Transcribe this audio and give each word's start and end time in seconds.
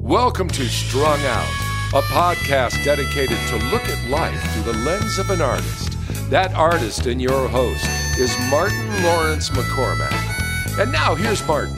Welcome 0.00 0.48
to 0.48 0.64
Strung 0.66 1.20
Out, 1.24 1.48
a 1.94 2.00
podcast 2.02 2.82
dedicated 2.84 3.36
to 3.48 3.56
look 3.70 3.82
at 3.88 4.08
life 4.08 4.40
through 4.52 4.72
the 4.72 4.78
lens 4.78 5.18
of 5.18 5.30
an 5.30 5.40
artist. 5.40 5.96
That 6.30 6.54
artist 6.54 7.06
and 7.06 7.20
your 7.20 7.48
host 7.48 7.84
is 8.18 8.34
Martin 8.50 9.02
Lawrence 9.02 9.50
McCormack. 9.50 10.78
And 10.80 10.90
now 10.92 11.14
here's 11.14 11.46
Martin. 11.46 11.76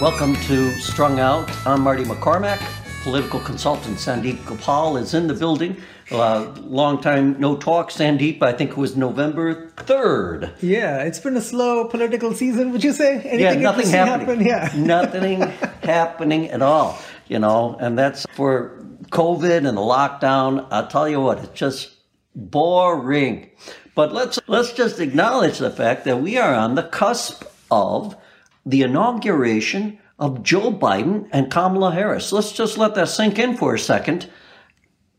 Welcome 0.00 0.34
to 0.46 0.72
Strung 0.80 1.18
Out. 1.20 1.50
I'm 1.66 1.82
Marty 1.82 2.04
McCormack. 2.04 2.60
Political 3.04 3.40
consultant 3.40 3.96
Sandeep 3.96 4.44
Gopal 4.44 4.96
is 4.96 5.14
in 5.14 5.26
the 5.28 5.34
building. 5.34 5.76
Uh, 6.10 6.52
long 6.60 7.00
time 7.00 7.38
no 7.40 7.56
talk, 7.56 7.90
Sandeep. 7.90 8.42
I 8.42 8.52
think 8.52 8.72
it 8.72 8.76
was 8.76 8.96
November 8.96 9.70
3rd. 9.76 10.52
Yeah, 10.60 10.98
it's 11.02 11.18
been 11.18 11.36
a 11.36 11.40
slow 11.40 11.86
political 11.86 12.34
season, 12.34 12.70
would 12.72 12.84
you 12.84 12.92
say? 12.92 13.20
Anything 13.22 13.38
yeah, 13.40 13.54
nothing 13.54 13.88
happening. 13.88 14.46
Happen? 14.46 14.78
Yeah. 14.78 14.84
nothing 14.84 15.71
happening 15.82 16.50
at 16.50 16.62
all, 16.62 16.98
you 17.28 17.38
know, 17.38 17.76
and 17.80 17.98
that's 17.98 18.26
for 18.34 18.84
COVID 19.10 19.66
and 19.66 19.76
the 19.76 19.82
lockdown. 19.82 20.66
I'll 20.70 20.86
tell 20.86 21.08
you 21.08 21.20
what, 21.20 21.38
it's 21.38 21.58
just 21.58 21.96
boring. 22.34 23.50
But 23.94 24.12
let's 24.12 24.38
let's 24.46 24.72
just 24.72 25.00
acknowledge 25.00 25.58
the 25.58 25.70
fact 25.70 26.04
that 26.04 26.22
we 26.22 26.38
are 26.38 26.54
on 26.54 26.74
the 26.74 26.82
cusp 26.82 27.44
of 27.70 28.16
the 28.64 28.82
inauguration 28.82 29.98
of 30.18 30.42
Joe 30.42 30.72
Biden 30.72 31.28
and 31.32 31.50
Kamala 31.50 31.92
Harris. 31.92 32.32
Let's 32.32 32.52
just 32.52 32.78
let 32.78 32.94
that 32.94 33.08
sink 33.08 33.38
in 33.38 33.56
for 33.56 33.74
a 33.74 33.78
second. 33.78 34.30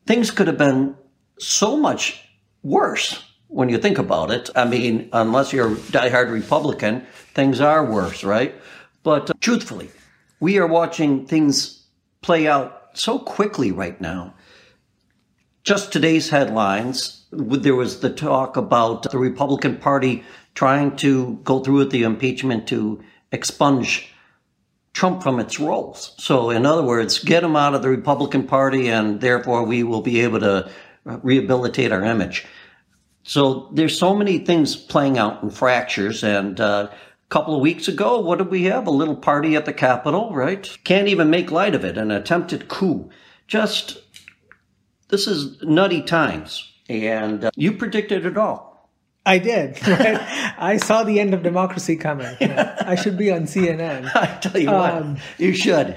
Things 0.07 0.31
could 0.31 0.47
have 0.47 0.57
been 0.57 0.95
so 1.37 1.77
much 1.77 2.23
worse 2.63 3.23
when 3.47 3.69
you 3.69 3.77
think 3.77 3.97
about 3.97 4.31
it. 4.31 4.49
I 4.55 4.65
mean, 4.65 5.09
unless 5.13 5.53
you're 5.53 5.73
a 5.73 5.75
diehard 5.75 6.31
Republican, 6.31 7.05
things 7.35 7.61
are 7.61 7.85
worse, 7.85 8.23
right? 8.23 8.55
But 9.03 9.29
uh, 9.29 9.33
truthfully, 9.41 9.91
we 10.43 10.59
are 10.59 10.67
watching 10.67 11.25
things 11.25 11.85
play 12.21 12.49
out 12.49 12.89
so 12.93 13.17
quickly 13.17 13.71
right 13.71 14.01
now. 14.01 14.33
Just 15.63 15.93
today's 15.93 16.29
headlines, 16.31 17.23
there 17.31 17.75
was 17.75 18.01
the 18.01 18.09
talk 18.09 18.57
about 18.57 19.09
the 19.09 19.17
Republican 19.17 19.77
Party 19.77 20.21
trying 20.53 20.97
to 20.97 21.39
go 21.45 21.61
through 21.61 21.77
with 21.77 21.91
the 21.91 22.03
impeachment 22.03 22.67
to 22.67 23.01
expunge 23.31 24.13
Trump 24.91 25.23
from 25.23 25.39
its 25.39 25.61
rolls. 25.61 26.13
So, 26.17 26.49
in 26.49 26.65
other 26.65 26.83
words, 26.83 27.19
get 27.19 27.45
him 27.45 27.55
out 27.55 27.73
of 27.73 27.81
the 27.81 27.87
Republican 27.87 28.45
Party, 28.45 28.89
and 28.89 29.21
therefore 29.21 29.63
we 29.63 29.83
will 29.83 30.01
be 30.01 30.19
able 30.19 30.41
to 30.41 30.69
rehabilitate 31.05 31.93
our 31.93 32.03
image. 32.03 32.45
So, 33.23 33.69
there's 33.71 33.97
so 33.97 34.13
many 34.13 34.39
things 34.39 34.75
playing 34.75 35.17
out 35.17 35.41
in 35.41 35.51
fractures. 35.51 36.21
And 36.21 36.59
uh, 36.59 36.89
couple 37.33 37.55
of 37.55 37.61
weeks 37.61 37.87
ago, 37.87 38.19
what 38.19 38.37
did 38.37 38.51
we 38.51 38.65
have? 38.65 38.85
A 38.85 38.91
little 38.91 39.15
party 39.15 39.55
at 39.55 39.65
the 39.65 39.73
Capitol, 39.73 40.31
right? 40.35 40.77
Can't 40.83 41.07
even 41.07 41.31
make 41.31 41.49
light 41.49 41.73
of 41.73 41.83
it. 41.83 41.97
An 41.97 42.11
attempted 42.11 42.67
coup. 42.67 43.09
Just, 43.47 43.97
this 45.09 45.25
is 45.25 45.59
nutty 45.63 46.03
times. 46.03 46.71
And 46.87 47.45
uh, 47.45 47.51
you 47.55 47.73
predicted 47.73 48.27
it 48.27 48.37
all. 48.37 48.91
I 49.25 49.39
did. 49.39 49.79
Right? 49.87 50.19
I 50.59 50.77
saw 50.77 51.03
the 51.03 51.19
end 51.19 51.33
of 51.33 51.41
democracy 51.41 51.95
coming. 51.95 52.35
I 52.39 52.93
should 52.93 53.17
be 53.17 53.31
on 53.31 53.43
CNN. 53.43 54.15
I 54.15 54.37
tell 54.37 54.61
you 54.61 54.69
um, 54.69 55.13
what, 55.13 55.21
you 55.39 55.53
should. 55.53 55.95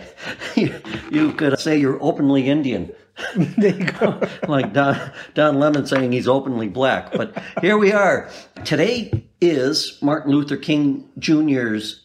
You, 0.54 0.80
you, 1.10 1.32
could 1.34 1.58
say 1.58 1.76
you're 1.76 2.02
openly 2.02 2.48
Indian. 2.48 2.92
There 3.36 3.74
you 3.74 3.86
go. 3.86 4.20
like 4.48 4.72
Don, 4.72 5.12
Don 5.34 5.58
Lemon 5.58 5.86
saying 5.86 6.12
he's 6.12 6.28
openly 6.28 6.68
black. 6.68 7.12
But 7.12 7.42
here 7.60 7.78
we 7.78 7.92
are. 7.92 8.30
Today 8.64 9.24
is 9.40 9.98
Martin 10.02 10.32
Luther 10.32 10.56
King 10.56 11.08
Jr.'s 11.18 12.02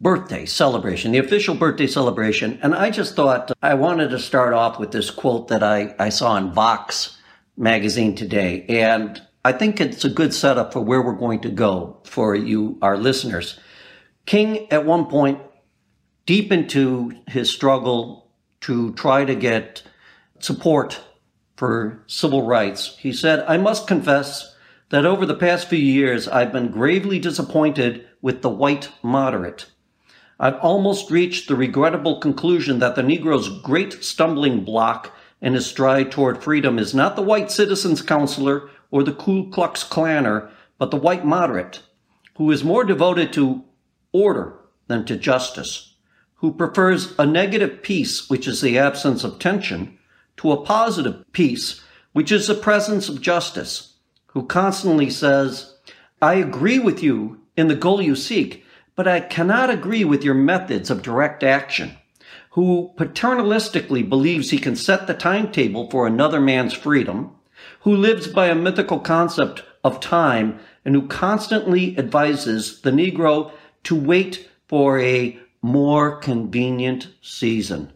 birthday 0.00 0.44
celebration, 0.44 1.12
the 1.12 1.18
official 1.18 1.54
birthday 1.54 1.86
celebration. 1.86 2.58
And 2.62 2.74
I 2.74 2.90
just 2.90 3.16
thought 3.16 3.50
uh, 3.50 3.54
I 3.62 3.74
wanted 3.74 4.10
to 4.10 4.18
start 4.18 4.52
off 4.52 4.78
with 4.78 4.92
this 4.92 5.10
quote 5.10 5.48
that 5.48 5.62
I, 5.62 5.94
I 5.98 6.10
saw 6.10 6.36
in 6.36 6.52
Vox 6.52 7.16
magazine 7.56 8.14
today. 8.14 8.66
And 8.68 9.22
I 9.44 9.52
think 9.52 9.80
it's 9.80 10.04
a 10.04 10.10
good 10.10 10.34
setup 10.34 10.72
for 10.72 10.80
where 10.80 11.00
we're 11.00 11.12
going 11.12 11.40
to 11.40 11.48
go 11.48 12.00
for 12.04 12.34
you, 12.34 12.78
our 12.82 12.98
listeners. 12.98 13.58
King, 14.26 14.70
at 14.70 14.84
one 14.84 15.06
point, 15.06 15.40
deep 16.26 16.52
into 16.52 17.12
his 17.28 17.48
struggle 17.50 18.25
to 18.66 18.92
try 18.94 19.24
to 19.24 19.36
get 19.36 19.84
support 20.40 21.00
for 21.54 22.02
civil 22.08 22.42
rights, 22.42 22.96
he 22.98 23.12
said, 23.12 23.44
I 23.46 23.58
must 23.58 23.86
confess 23.86 24.56
that 24.88 25.06
over 25.06 25.24
the 25.24 25.36
past 25.36 25.68
few 25.68 25.78
years, 25.78 26.26
I've 26.26 26.50
been 26.50 26.72
gravely 26.72 27.20
disappointed 27.20 28.08
with 28.20 28.42
the 28.42 28.50
white 28.50 28.90
moderate. 29.04 29.66
I've 30.40 30.58
almost 30.58 31.12
reached 31.12 31.46
the 31.46 31.54
regrettable 31.54 32.18
conclusion 32.18 32.80
that 32.80 32.96
the 32.96 33.04
Negro's 33.04 33.48
great 33.60 34.02
stumbling 34.02 34.64
block 34.64 35.16
in 35.40 35.54
his 35.54 35.66
stride 35.66 36.10
toward 36.10 36.42
freedom 36.42 36.76
is 36.76 36.92
not 36.92 37.14
the 37.14 37.22
white 37.22 37.52
citizens' 37.52 38.02
counselor 38.02 38.68
or 38.90 39.04
the 39.04 39.14
Ku 39.14 39.48
Klux 39.48 39.84
Klaner, 39.84 40.50
but 40.76 40.90
the 40.90 40.96
white 40.96 41.24
moderate, 41.24 41.82
who 42.36 42.50
is 42.50 42.64
more 42.64 42.82
devoted 42.82 43.32
to 43.34 43.62
order 44.10 44.58
than 44.88 45.04
to 45.04 45.16
justice, 45.16 45.95
who 46.36 46.52
prefers 46.52 47.14
a 47.18 47.26
negative 47.26 47.82
peace, 47.82 48.28
which 48.28 48.46
is 48.46 48.60
the 48.60 48.78
absence 48.78 49.24
of 49.24 49.38
tension, 49.38 49.98
to 50.36 50.52
a 50.52 50.62
positive 50.62 51.24
peace, 51.32 51.82
which 52.12 52.30
is 52.30 52.46
the 52.46 52.54
presence 52.54 53.08
of 53.08 53.22
justice, 53.22 53.94
who 54.28 54.44
constantly 54.46 55.08
says, 55.10 55.74
I 56.20 56.34
agree 56.34 56.78
with 56.78 57.02
you 57.02 57.40
in 57.56 57.68
the 57.68 57.74
goal 57.74 58.02
you 58.02 58.14
seek, 58.14 58.64
but 58.94 59.08
I 59.08 59.20
cannot 59.20 59.70
agree 59.70 60.04
with 60.04 60.24
your 60.24 60.34
methods 60.34 60.90
of 60.90 61.02
direct 61.02 61.42
action, 61.42 61.96
who 62.50 62.92
paternalistically 62.96 64.08
believes 64.08 64.50
he 64.50 64.58
can 64.58 64.76
set 64.76 65.06
the 65.06 65.14
timetable 65.14 65.90
for 65.90 66.06
another 66.06 66.40
man's 66.40 66.74
freedom, 66.74 67.32
who 67.80 67.94
lives 67.94 68.26
by 68.26 68.48
a 68.48 68.54
mythical 68.54 68.98
concept 69.00 69.62
of 69.84 70.00
time 70.00 70.58
and 70.84 70.94
who 70.94 71.06
constantly 71.06 71.96
advises 71.98 72.80
the 72.82 72.90
Negro 72.90 73.52
to 73.84 73.94
wait 73.94 74.48
for 74.68 74.98
a 75.00 75.38
more 75.66 76.18
convenient 76.18 77.08
season. 77.22 77.92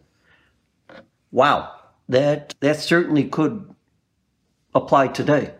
Wow, 1.31 1.71
that 2.09 2.53
that 2.59 2.77
certainly 2.77 3.23
could 3.23 3.73
apply 4.75 5.07
today. 5.07 5.53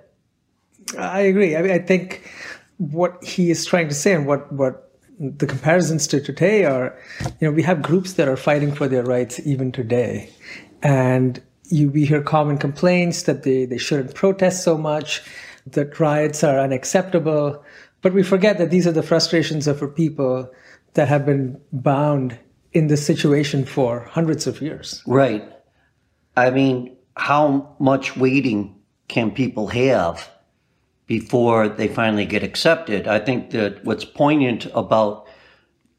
I 0.97 1.21
agree. 1.21 1.55
I 1.55 1.61
mean, 1.61 1.71
I 1.71 1.79
think 1.79 2.29
what 2.77 3.23
he 3.23 3.49
is 3.49 3.65
trying 3.65 3.87
to 3.87 3.95
say 3.95 4.13
and 4.13 4.27
what 4.27 4.51
what 4.51 4.91
the 5.19 5.47
comparisons 5.47 6.07
to 6.07 6.19
today 6.19 6.65
are, 6.65 6.97
you 7.39 7.47
know, 7.47 7.51
we 7.51 7.63
have 7.63 7.81
groups 7.81 8.13
that 8.13 8.27
are 8.27 8.37
fighting 8.37 8.73
for 8.73 8.87
their 8.87 9.03
rights 9.03 9.39
even 9.45 9.71
today, 9.71 10.29
and 10.83 11.41
you 11.69 11.89
we 11.89 12.05
hear 12.05 12.21
common 12.21 12.57
complaints 12.57 13.23
that 13.23 13.43
they, 13.43 13.63
they 13.65 13.77
shouldn't 13.77 14.15
protest 14.15 14.63
so 14.63 14.77
much, 14.77 15.21
that 15.65 15.97
riots 15.97 16.43
are 16.43 16.59
unacceptable. 16.59 17.63
But 18.01 18.13
we 18.13 18.23
forget 18.23 18.57
that 18.57 18.71
these 18.71 18.87
are 18.87 18.91
the 18.91 19.03
frustrations 19.03 19.67
of 19.67 19.81
our 19.81 19.87
people 19.87 20.51
that 20.93 21.07
have 21.07 21.25
been 21.25 21.59
bound 21.71 22.37
in 22.73 22.87
this 22.87 23.05
situation 23.05 23.65
for 23.65 24.01
hundreds 24.01 24.47
of 24.47 24.61
years. 24.61 25.03
Right. 25.05 25.43
I 26.35 26.49
mean, 26.49 26.95
how 27.15 27.75
much 27.79 28.15
waiting 28.15 28.79
can 29.07 29.31
people 29.31 29.67
have 29.67 30.29
before 31.05 31.67
they 31.67 31.87
finally 31.87 32.25
get 32.25 32.43
accepted? 32.43 33.07
I 33.07 33.19
think 33.19 33.51
that 33.51 33.83
what's 33.83 34.05
poignant 34.05 34.67
about 34.73 35.27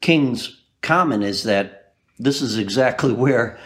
King's 0.01 0.63
comment 0.81 1.23
is 1.23 1.45
that 1.45 1.95
this 2.19 2.41
is 2.41 2.59
exactly 2.59 3.13
where 3.25 3.59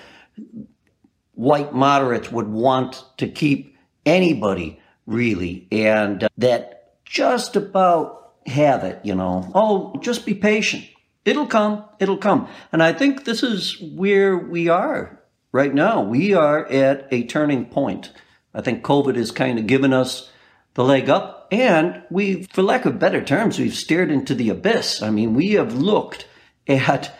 white 1.32 1.72
moderates 1.72 2.32
would 2.32 2.48
want 2.48 3.04
to 3.18 3.28
keep 3.28 3.76
anybody 4.04 4.80
really, 5.06 5.68
and 5.70 6.28
that 6.36 6.94
just 7.04 7.54
about 7.56 8.32
have 8.46 8.84
it, 8.84 9.00
you 9.04 9.14
know. 9.14 9.50
Oh, 9.54 9.96
just 10.00 10.26
be 10.26 10.34
patient. 10.34 10.84
It'll 11.26 11.46
come. 11.46 11.84
It'll 11.98 12.16
come. 12.16 12.48
And 12.72 12.82
I 12.82 12.92
think 12.94 13.24
this 13.24 13.42
is 13.42 13.78
where 13.82 14.36
we 14.38 14.68
are 14.68 15.20
right 15.52 15.74
now. 15.74 16.02
We 16.02 16.32
are 16.32 16.64
at 16.66 17.08
a 17.10 17.24
turning 17.24 17.66
point. 17.66 18.12
I 18.54 18.62
think 18.62 18.82
COVID 18.82 19.16
has 19.16 19.32
kind 19.32 19.58
of 19.58 19.66
given 19.66 19.92
us 19.92 20.30
the 20.74 20.84
leg 20.84 21.10
up, 21.10 21.48
and 21.50 22.02
we, 22.10 22.44
for 22.44 22.62
lack 22.62 22.84
of 22.84 22.98
better 22.98 23.22
terms, 23.22 23.58
we've 23.58 23.74
stared 23.74 24.10
into 24.10 24.34
the 24.34 24.50
abyss. 24.50 25.02
I 25.02 25.10
mean, 25.10 25.34
we 25.34 25.52
have 25.52 25.74
looked 25.74 26.28
at 26.68 27.16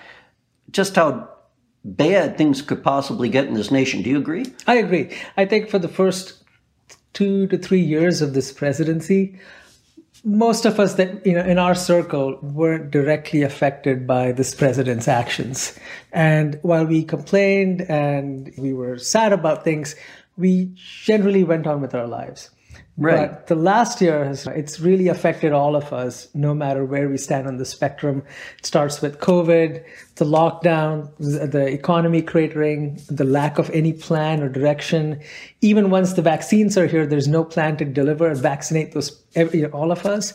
just 0.70 0.96
how 0.96 1.30
bad 1.84 2.36
things 2.36 2.62
could 2.62 2.82
possibly 2.82 3.28
get 3.28 3.46
in 3.46 3.54
this 3.54 3.70
nation. 3.70 4.02
Do 4.02 4.10
you 4.10 4.18
agree? 4.18 4.46
I 4.66 4.76
agree. 4.76 5.16
I 5.36 5.46
think 5.46 5.70
for 5.70 5.78
the 5.78 5.88
first 5.88 6.44
two 7.12 7.46
to 7.46 7.56
three 7.56 7.80
years 7.80 8.20
of 8.20 8.34
this 8.34 8.52
presidency, 8.52 9.38
most 10.26 10.64
of 10.66 10.80
us 10.80 10.94
that 10.94 11.24
you 11.24 11.32
know 11.32 11.44
in 11.44 11.56
our 11.56 11.74
circle 11.74 12.36
weren't 12.42 12.90
directly 12.90 13.42
affected 13.42 14.06
by 14.06 14.32
this 14.32 14.54
president's 14.54 15.06
actions. 15.06 15.78
And 16.12 16.58
while 16.62 16.84
we 16.84 17.04
complained 17.04 17.82
and 17.82 18.52
we 18.58 18.74
were 18.74 18.98
sad 18.98 19.32
about 19.32 19.62
things 19.62 19.94
we 20.36 20.70
generally 20.74 21.44
went 21.44 21.66
on 21.66 21.80
with 21.80 21.94
our 21.94 22.06
lives 22.06 22.50
Right. 22.98 23.30
But 23.30 23.48
the 23.48 23.56
last 23.56 24.00
year 24.00 24.24
has 24.24 24.46
it's 24.46 24.80
really 24.80 25.08
affected 25.08 25.52
all 25.52 25.76
of 25.76 25.92
us, 25.92 26.28
no 26.32 26.54
matter 26.54 26.82
where 26.82 27.10
we 27.10 27.18
stand 27.18 27.46
on 27.46 27.58
the 27.58 27.66
spectrum. 27.66 28.22
It 28.58 28.64
starts 28.64 29.02
with 29.02 29.20
COVID, 29.20 29.84
the 30.14 30.24
lockdown, 30.24 31.10
the 31.18 31.66
economy 31.66 32.22
cratering, 32.22 33.04
the 33.14 33.24
lack 33.24 33.58
of 33.58 33.68
any 33.70 33.92
plan 33.92 34.42
or 34.42 34.48
direction. 34.48 35.20
Even 35.60 35.90
once 35.90 36.14
the 36.14 36.22
vaccines 36.22 36.78
are 36.78 36.86
here, 36.86 37.06
there's 37.06 37.28
no 37.28 37.44
plan 37.44 37.76
to 37.76 37.84
deliver 37.84 38.28
and 38.28 38.40
vaccinate 38.40 38.92
those 38.92 39.20
every, 39.34 39.66
all 39.66 39.92
of 39.92 40.06
us. 40.06 40.32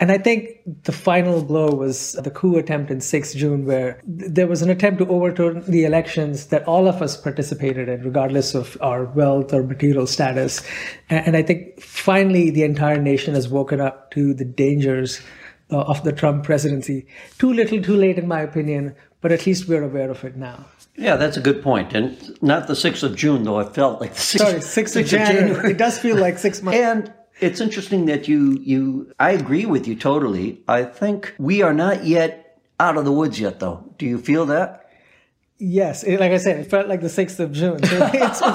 And 0.00 0.10
I 0.10 0.16
think 0.16 0.84
the 0.84 0.92
final 0.92 1.42
blow 1.42 1.70
was 1.74 2.14
the 2.14 2.30
coup 2.30 2.56
attempt 2.56 2.90
in 2.90 3.02
6 3.02 3.34
June, 3.34 3.66
where 3.66 4.00
there 4.06 4.46
was 4.46 4.62
an 4.62 4.70
attempt 4.70 4.98
to 5.00 5.06
overturn 5.08 5.62
the 5.70 5.84
elections 5.84 6.46
that 6.46 6.66
all 6.66 6.88
of 6.88 7.02
us 7.02 7.18
participated 7.18 7.86
in, 7.86 8.02
regardless 8.02 8.54
of 8.54 8.78
our 8.80 9.04
wealth 9.04 9.52
or 9.52 9.62
material 9.62 10.06
status. 10.06 10.62
And 11.10 11.36
I 11.36 11.42
think 11.42 11.82
finally 11.82 12.48
the 12.48 12.62
entire 12.62 12.98
nation 12.98 13.34
has 13.34 13.46
woken 13.46 13.78
up 13.78 14.10
to 14.12 14.32
the 14.32 14.44
dangers 14.44 15.20
uh, 15.70 15.82
of 15.82 16.02
the 16.02 16.12
Trump 16.12 16.44
presidency. 16.44 17.06
Too 17.38 17.52
little, 17.52 17.82
too 17.82 17.94
late, 17.94 18.16
in 18.18 18.26
my 18.26 18.40
opinion, 18.40 18.96
but 19.20 19.32
at 19.32 19.44
least 19.44 19.68
we're 19.68 19.84
aware 19.84 20.10
of 20.10 20.24
it 20.24 20.34
now. 20.34 20.64
Yeah, 20.96 21.16
that's 21.16 21.36
a 21.36 21.40
good 21.40 21.62
point. 21.62 21.92
And 21.92 22.42
not 22.42 22.68
the 22.68 22.72
6th 22.72 23.02
of 23.02 23.16
June, 23.16 23.44
though. 23.44 23.60
It 23.60 23.74
felt 23.74 24.00
like 24.00 24.14
the 24.14 24.20
6th, 24.20 24.38
Sorry, 24.38 24.54
6th 24.60 25.00
of 25.00 25.06
January. 25.06 25.70
It 25.72 25.78
does 25.78 25.98
feel 25.98 26.16
like 26.16 26.38
six 26.38 26.62
months. 26.62 26.80
And 26.80 27.12
it's 27.40 27.60
interesting 27.60 28.06
that 28.06 28.28
you 28.28 28.58
you 28.62 29.12
I 29.18 29.30
agree 29.32 29.66
with 29.66 29.86
you 29.88 29.96
totally. 29.96 30.62
I 30.68 30.84
think 30.84 31.34
we 31.38 31.62
are 31.62 31.74
not 31.74 32.04
yet 32.04 32.60
out 32.78 32.96
of 32.96 33.04
the 33.04 33.12
woods 33.12 33.40
yet 33.40 33.60
though. 33.60 33.84
Do 33.98 34.06
you 34.06 34.18
feel 34.18 34.46
that? 34.46 34.88
Yes, 35.58 36.06
like 36.06 36.32
I 36.32 36.38
said, 36.38 36.58
it 36.58 36.70
felt 36.70 36.88
like 36.88 37.02
the 37.02 37.08
6th 37.08 37.38
of 37.38 37.52
June. 37.52 37.80
So 38.34 38.46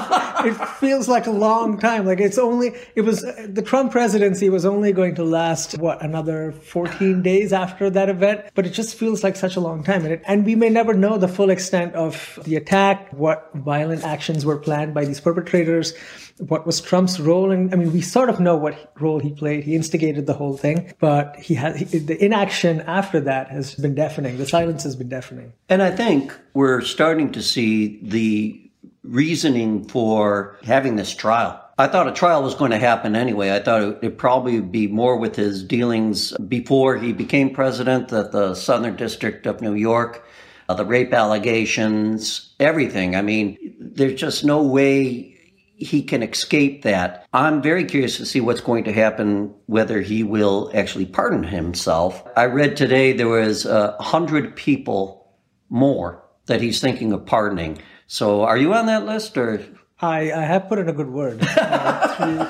it 0.44 0.54
feels 0.78 1.08
like 1.08 1.26
a 1.26 1.30
long 1.30 1.78
time. 1.78 2.06
Like 2.06 2.20
it's 2.20 2.38
only, 2.38 2.74
it 2.94 3.02
was, 3.02 3.22
the 3.22 3.62
Trump 3.62 3.92
presidency 3.92 4.48
was 4.50 4.64
only 4.64 4.92
going 4.92 5.14
to 5.16 5.24
last, 5.24 5.78
what, 5.78 6.02
another 6.02 6.52
14 6.52 7.22
days 7.22 7.52
after 7.52 7.90
that 7.90 8.08
event? 8.08 8.46
But 8.54 8.66
it 8.66 8.70
just 8.70 8.96
feels 8.96 9.22
like 9.22 9.36
such 9.36 9.56
a 9.56 9.60
long 9.60 9.82
time. 9.82 10.04
And, 10.04 10.14
it, 10.14 10.22
and 10.26 10.44
we 10.44 10.54
may 10.54 10.68
never 10.68 10.94
know 10.94 11.18
the 11.18 11.28
full 11.28 11.50
extent 11.50 11.94
of 11.94 12.38
the 12.44 12.56
attack, 12.56 13.12
what 13.12 13.50
violent 13.54 14.04
actions 14.04 14.44
were 14.44 14.58
planned 14.58 14.94
by 14.94 15.04
these 15.04 15.20
perpetrators 15.20 15.94
what 16.38 16.66
was 16.66 16.80
Trump's 16.80 17.18
role? 17.18 17.50
And 17.50 17.72
I 17.72 17.76
mean, 17.76 17.92
we 17.92 18.00
sort 18.00 18.28
of 18.28 18.40
know 18.40 18.56
what 18.56 18.92
role 19.00 19.18
he 19.18 19.32
played. 19.32 19.64
He 19.64 19.74
instigated 19.74 20.26
the 20.26 20.34
whole 20.34 20.56
thing, 20.56 20.92
but 20.98 21.36
he 21.36 21.54
had 21.54 21.76
he, 21.76 21.98
the 21.98 22.22
inaction 22.22 22.82
after 22.82 23.20
that 23.20 23.50
has 23.50 23.74
been 23.74 23.94
deafening. 23.94 24.36
The 24.36 24.46
silence 24.46 24.82
has 24.82 24.96
been 24.96 25.08
deafening. 25.08 25.52
And 25.68 25.82
I 25.82 25.90
think 25.90 26.38
we're 26.54 26.82
starting 26.82 27.32
to 27.32 27.42
see 27.42 27.98
the 28.02 28.65
reasoning 29.06 29.86
for 29.88 30.56
having 30.64 30.96
this 30.96 31.14
trial. 31.14 31.62
I 31.78 31.88
thought 31.88 32.08
a 32.08 32.12
trial 32.12 32.42
was 32.42 32.54
going 32.54 32.70
to 32.70 32.78
happen 32.78 33.14
anyway. 33.14 33.50
I 33.54 33.60
thought 33.60 33.82
it 33.82 34.02
would 34.02 34.18
probably 34.18 34.60
be 34.60 34.86
more 34.86 35.18
with 35.18 35.36
his 35.36 35.62
dealings 35.62 36.32
before 36.48 36.96
he 36.96 37.12
became 37.12 37.50
president 37.50 38.12
at 38.12 38.32
the 38.32 38.54
Southern 38.54 38.96
District 38.96 39.46
of 39.46 39.60
New 39.60 39.74
York, 39.74 40.26
uh, 40.70 40.74
the 40.74 40.86
rape 40.86 41.12
allegations, 41.12 42.54
everything. 42.58 43.14
I 43.14 43.20
mean, 43.20 43.58
there's 43.78 44.18
just 44.18 44.42
no 44.42 44.62
way 44.62 45.36
he 45.76 46.02
can 46.02 46.22
escape 46.22 46.82
that. 46.82 47.26
I'm 47.34 47.60
very 47.60 47.84
curious 47.84 48.16
to 48.16 48.26
see 48.26 48.40
what's 48.40 48.62
going 48.62 48.84
to 48.84 48.92
happen, 48.92 49.54
whether 49.66 50.00
he 50.00 50.22
will 50.22 50.70
actually 50.74 51.04
pardon 51.04 51.44
himself. 51.44 52.24
I 52.36 52.46
read 52.46 52.76
today 52.76 53.12
there 53.12 53.28
was 53.28 53.66
a 53.66 53.94
hundred 54.00 54.56
people 54.56 55.30
more 55.68 56.22
that 56.46 56.62
he's 56.62 56.80
thinking 56.80 57.12
of 57.12 57.26
pardoning. 57.26 57.78
So 58.06 58.42
are 58.42 58.56
you 58.56 58.74
on 58.74 58.86
that 58.86 59.04
list 59.04 59.36
or? 59.36 59.64
I, 60.00 60.30
I 60.32 60.42
have 60.42 60.68
put 60.68 60.78
in 60.78 60.88
a 60.88 60.92
good 60.92 61.08
word 61.08 61.40
uh, 61.42 62.46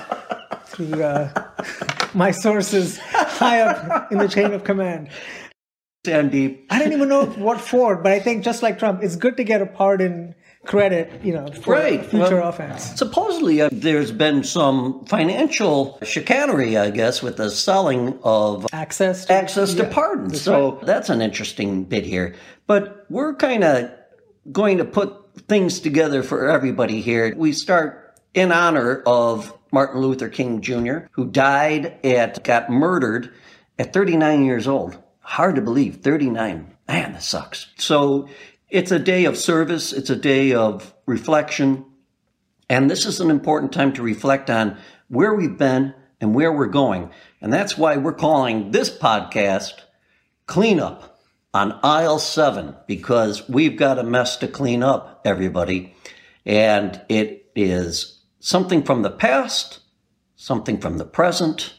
through, 0.67 0.87
through 0.87 1.03
uh, 1.03 1.51
my 2.15 2.31
sources 2.31 2.99
high 2.99 3.61
up 3.61 4.11
in 4.11 4.19
the 4.19 4.29
chain 4.29 4.53
of 4.53 4.65
command. 4.65 5.09
Sandeep. 6.05 6.67
I 6.71 6.79
don't 6.79 6.93
even 6.93 7.09
know 7.09 7.27
what 7.27 7.61
for, 7.61 7.97
but 7.97 8.13
I 8.13 8.21
think 8.21 8.45
just 8.45 8.63
like 8.63 8.79
Trump, 8.79 9.03
it's 9.03 9.17
good 9.17 9.37
to 9.39 9.45
get 9.45 9.63
a 9.63 9.67
pardon 9.67 10.35
credit, 10.65 11.25
you 11.25 11.33
know, 11.33 11.47
for 11.47 11.75
right. 11.75 12.05
future 12.05 12.37
well, 12.37 12.49
offense. 12.49 12.85
Supposedly, 12.97 13.61
uh, 13.61 13.69
there's 13.73 14.13
been 14.13 14.45
some 14.45 15.05
financial 15.07 15.99
chicanery, 16.03 16.77
I 16.77 16.91
guess, 16.91 17.23
with 17.23 17.37
the 17.37 17.51
selling 17.51 18.19
of 18.23 18.67
access 18.73 19.27
to, 19.27 19.33
access 19.33 19.75
to 19.75 19.85
yeah, 19.85 19.93
pardons. 19.93 20.33
That's 20.33 20.43
so 20.43 20.77
right. 20.77 20.87
that's 20.87 21.09
an 21.09 21.23
interesting 21.23 21.85
bit 21.85 22.05
here. 22.05 22.35
But 22.67 23.07
we're 23.09 23.35
kind 23.35 23.65
of 23.65 23.91
going 24.53 24.79
to 24.79 24.85
put 24.85 25.26
things 25.49 25.81
together 25.81 26.23
for 26.23 26.49
everybody 26.49 27.01
here. 27.01 27.35
We 27.37 27.53
start 27.53 28.19
in 28.35 28.53
honor 28.53 29.03
of 29.07 29.57
Martin 29.73 30.01
Luther 30.01 30.29
King 30.29 30.61
Jr., 30.61 31.07
who 31.13 31.27
died 31.27 32.05
at, 32.05 32.45
got 32.45 32.71
murdered 32.71 33.33
at 33.79 33.93
39 33.93 34.45
years 34.45 34.67
old. 34.67 34.99
Hard 35.21 35.57
to 35.57 35.63
believe, 35.63 35.97
39. 35.97 36.77
Man, 36.89 37.13
that 37.13 37.23
sucks. 37.23 37.67
So 37.77 38.29
it's 38.71 38.93
a 38.93 38.99
day 38.99 39.25
of 39.25 39.37
service, 39.37 39.93
it's 39.93 40.11
a 40.11 40.17
day 40.17 40.53
of 40.53 40.95
reflection. 41.05 41.85
And 42.69 42.91
this 42.91 43.07
is 43.07 43.21
an 43.21 43.31
important 43.31 43.73
time 43.73 43.93
to 43.95 44.03
reflect 44.03 44.51
on 44.51 44.79
where 45.09 45.35
we've 45.35 45.59
been 45.59 45.95
and 46.21 46.35
where 46.35 46.53
we're 46.53 46.67
going. 46.67 47.11
And 47.41 47.53
that's 47.53 47.77
why 47.77 47.97
we're 47.97 48.13
calling 48.13 48.71
this 48.71 48.91
podcast 48.97 49.73
Cleanup 50.47 51.16
on 51.57 51.81
Aisle 51.83 52.19
7, 52.19 52.77
because 52.87 53.49
we've 53.49 53.79
got 53.79 53.99
a 53.99 54.03
mess 54.03 54.37
to 54.37 54.47
clean 54.47 54.83
up, 54.83 55.23
everybody. 55.25 55.95
And 56.45 57.01
it 57.09 57.51
is 57.57 58.21
something 58.41 58.83
from 58.83 59.01
the 59.01 59.11
past, 59.11 59.79
something 60.35 60.79
from 60.79 60.99
the 60.99 61.07
present, 61.07 61.73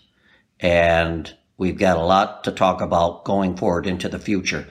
and 0.59 1.31
we've 1.59 1.77
got 1.77 1.97
a 1.97 2.03
lot 2.03 2.43
to 2.45 2.51
talk 2.51 2.81
about 2.81 3.23
going 3.23 3.55
forward 3.55 3.85
into 3.85 4.09
the 4.09 4.17
future. 4.17 4.67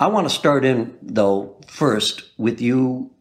I 0.00 0.08
want 0.08 0.28
to 0.28 0.34
start 0.34 0.64
in, 0.64 0.98
though, 1.00 1.60
first 1.68 2.24
with 2.36 2.60
you 2.60 3.12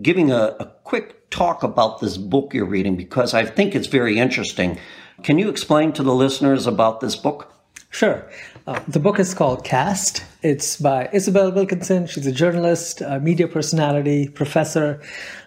giving 0.00 0.30
a, 0.30 0.56
a, 0.58 0.72
quick 0.84 1.28
talk 1.30 1.62
about 1.62 2.00
this 2.00 2.16
book 2.16 2.54
you're 2.54 2.64
reading 2.64 2.96
because 2.96 3.34
I 3.34 3.44
think 3.44 3.74
it's 3.74 3.86
very 3.86 4.18
interesting. 4.18 4.78
Can 5.22 5.38
you 5.38 5.50
explain 5.50 5.92
to 5.92 6.02
the 6.02 6.14
listeners 6.14 6.66
about 6.66 7.00
this 7.00 7.16
book? 7.16 7.52
Sure. 7.90 8.26
Uh, 8.66 8.80
the 8.88 8.98
book 8.98 9.20
is 9.20 9.32
called 9.32 9.62
Caste. 9.64 10.24
It's 10.42 10.76
by 10.76 11.08
Isabel 11.12 11.52
Wilkerson. 11.52 12.08
She's 12.08 12.26
a 12.26 12.32
journalist, 12.32 13.00
a 13.00 13.20
media 13.20 13.46
personality, 13.46 14.28
professor. 14.28 15.00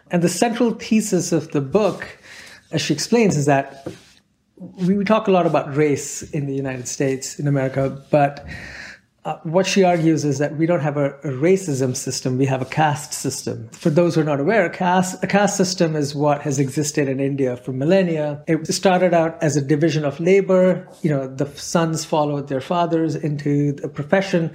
And 0.09 0.21
the 0.21 0.29
central 0.29 0.71
thesis 0.71 1.33
of 1.33 1.51
the 1.51 1.59
book, 1.59 2.07
as 2.71 2.81
she 2.81 2.93
explains, 2.93 3.35
is 3.35 3.45
that 3.45 3.85
we 4.55 5.03
talk 5.03 5.27
a 5.27 5.31
lot 5.31 5.45
about 5.45 5.75
race 5.75 6.23
in 6.31 6.45
the 6.45 6.55
United 6.55 6.87
States, 6.87 7.37
in 7.37 7.45
America, 7.45 8.01
but 8.09 8.45
uh, 9.29 9.39
what 9.43 9.67
she 9.67 9.83
argues 9.83 10.25
is 10.25 10.39
that 10.39 10.57
we 10.57 10.65
don't 10.65 10.79
have 10.79 10.97
a, 10.97 11.11
a, 11.19 11.31
racism 11.49 11.95
system, 11.95 12.39
we 12.39 12.47
have 12.47 12.63
a 12.63 12.65
caste 12.65 13.13
system. 13.13 13.69
For 13.69 13.91
those 13.91 14.15
who 14.15 14.21
are 14.21 14.23
not 14.23 14.39
aware, 14.39 14.65
a 14.65 14.71
caste, 14.71 15.23
a 15.23 15.27
caste 15.27 15.55
system 15.55 15.95
is 15.95 16.15
what 16.15 16.41
has 16.41 16.57
existed 16.57 17.07
in 17.07 17.19
India 17.19 17.55
for 17.55 17.71
millennia. 17.71 18.43
It 18.47 18.65
started 18.73 19.13
out 19.13 19.37
as 19.43 19.55
a 19.55 19.61
division 19.61 20.03
of 20.03 20.19
labor. 20.19 20.87
You 21.03 21.11
know, 21.11 21.27
the 21.27 21.45
sons 21.59 22.03
followed 22.05 22.47
their 22.47 22.61
fathers 22.61 23.15
into 23.15 23.73
the 23.73 23.87
profession. 23.87 24.51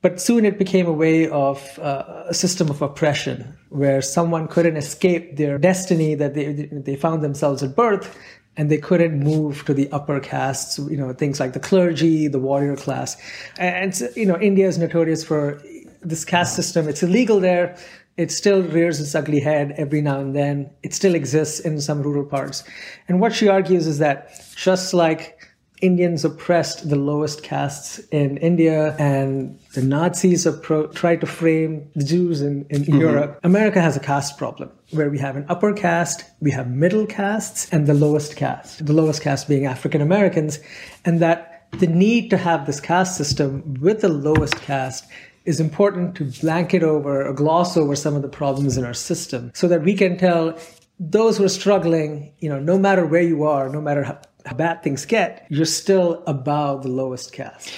But 0.00 0.18
soon 0.20 0.46
it 0.46 0.58
became 0.58 0.86
a 0.86 0.92
way 0.92 1.28
of 1.28 1.78
uh, 1.78 2.24
a 2.28 2.34
system 2.34 2.70
of 2.70 2.80
oppression 2.80 3.56
where 3.68 4.00
someone 4.00 4.48
couldn't 4.48 4.76
escape 4.76 5.36
their 5.36 5.58
destiny 5.58 6.14
that 6.14 6.32
they, 6.32 6.52
they 6.70 6.96
found 6.96 7.22
themselves 7.22 7.62
at 7.62 7.76
birth 7.76 8.16
and 8.56 8.70
they 8.70 8.78
couldn't 8.78 9.18
move 9.18 9.64
to 9.66 9.74
the 9.74 9.90
upper 9.92 10.18
castes, 10.20 10.78
you 10.78 10.96
know, 10.96 11.12
things 11.12 11.38
like 11.40 11.52
the 11.52 11.60
clergy, 11.60 12.28
the 12.28 12.38
warrior 12.38 12.76
class. 12.76 13.16
And, 13.58 13.94
you 14.14 14.26
know, 14.26 14.38
India 14.40 14.66
is 14.66 14.78
notorious 14.78 15.22
for 15.22 15.62
this 16.00 16.24
caste 16.24 16.56
system. 16.56 16.88
It's 16.88 17.02
illegal 17.02 17.40
there. 17.40 17.76
It 18.16 18.32
still 18.32 18.62
rears 18.62 18.98
its 18.98 19.14
ugly 19.14 19.40
head 19.40 19.74
every 19.76 20.00
now 20.00 20.20
and 20.20 20.34
then. 20.34 20.70
It 20.82 20.94
still 20.94 21.14
exists 21.14 21.60
in 21.60 21.80
some 21.80 22.02
rural 22.02 22.24
parts. 22.24 22.64
And 23.08 23.20
what 23.20 23.34
she 23.34 23.48
argues 23.48 23.86
is 23.86 23.98
that 23.98 24.42
just 24.56 24.94
like 24.94 25.38
Indians 25.82 26.24
oppressed 26.24 26.88
the 26.88 26.96
lowest 26.96 27.42
castes 27.42 27.98
in 28.10 28.38
India, 28.38 28.96
and 28.98 29.58
the 29.74 29.82
Nazis 29.82 30.46
appro- 30.46 30.94
tried 30.94 31.20
to 31.20 31.26
frame 31.26 31.90
the 31.94 32.04
Jews 32.04 32.40
in, 32.40 32.66
in 32.70 32.82
mm-hmm. 32.82 33.00
Europe. 33.00 33.40
America 33.44 33.80
has 33.80 33.96
a 33.96 34.00
caste 34.00 34.38
problem 34.38 34.70
where 34.92 35.10
we 35.10 35.18
have 35.18 35.36
an 35.36 35.44
upper 35.48 35.72
caste, 35.72 36.24
we 36.40 36.50
have 36.50 36.70
middle 36.70 37.06
castes, 37.06 37.68
and 37.72 37.86
the 37.86 37.94
lowest 37.94 38.36
caste. 38.36 38.86
The 38.86 38.92
lowest 38.92 39.22
caste 39.22 39.48
being 39.48 39.66
African 39.66 40.00
Americans, 40.00 40.58
and 41.04 41.20
that 41.20 41.68
the 41.72 41.86
need 41.86 42.30
to 42.30 42.36
have 42.36 42.66
this 42.66 42.80
caste 42.80 43.16
system 43.16 43.74
with 43.80 44.00
the 44.00 44.08
lowest 44.08 44.56
caste 44.56 45.04
is 45.44 45.60
important 45.60 46.16
to 46.16 46.24
blanket 46.40 46.82
over 46.82 47.26
or 47.26 47.32
gloss 47.32 47.76
over 47.76 47.94
some 47.94 48.16
of 48.16 48.22
the 48.22 48.28
problems 48.28 48.76
in 48.76 48.84
our 48.84 48.94
system 48.94 49.52
so 49.54 49.68
that 49.68 49.82
we 49.82 49.94
can 49.94 50.16
tell 50.16 50.58
those 50.98 51.36
who 51.36 51.44
are 51.44 51.48
struggling, 51.48 52.32
you 52.40 52.48
know, 52.48 52.58
no 52.58 52.78
matter 52.78 53.04
where 53.06 53.22
you 53.22 53.44
are, 53.44 53.68
no 53.68 53.80
matter 53.80 54.02
how, 54.02 54.18
bad 54.54 54.82
things 54.82 55.04
get, 55.04 55.46
you're 55.50 55.64
still 55.64 56.22
above 56.26 56.82
the 56.82 56.88
lowest 56.88 57.32
caste. 57.32 57.72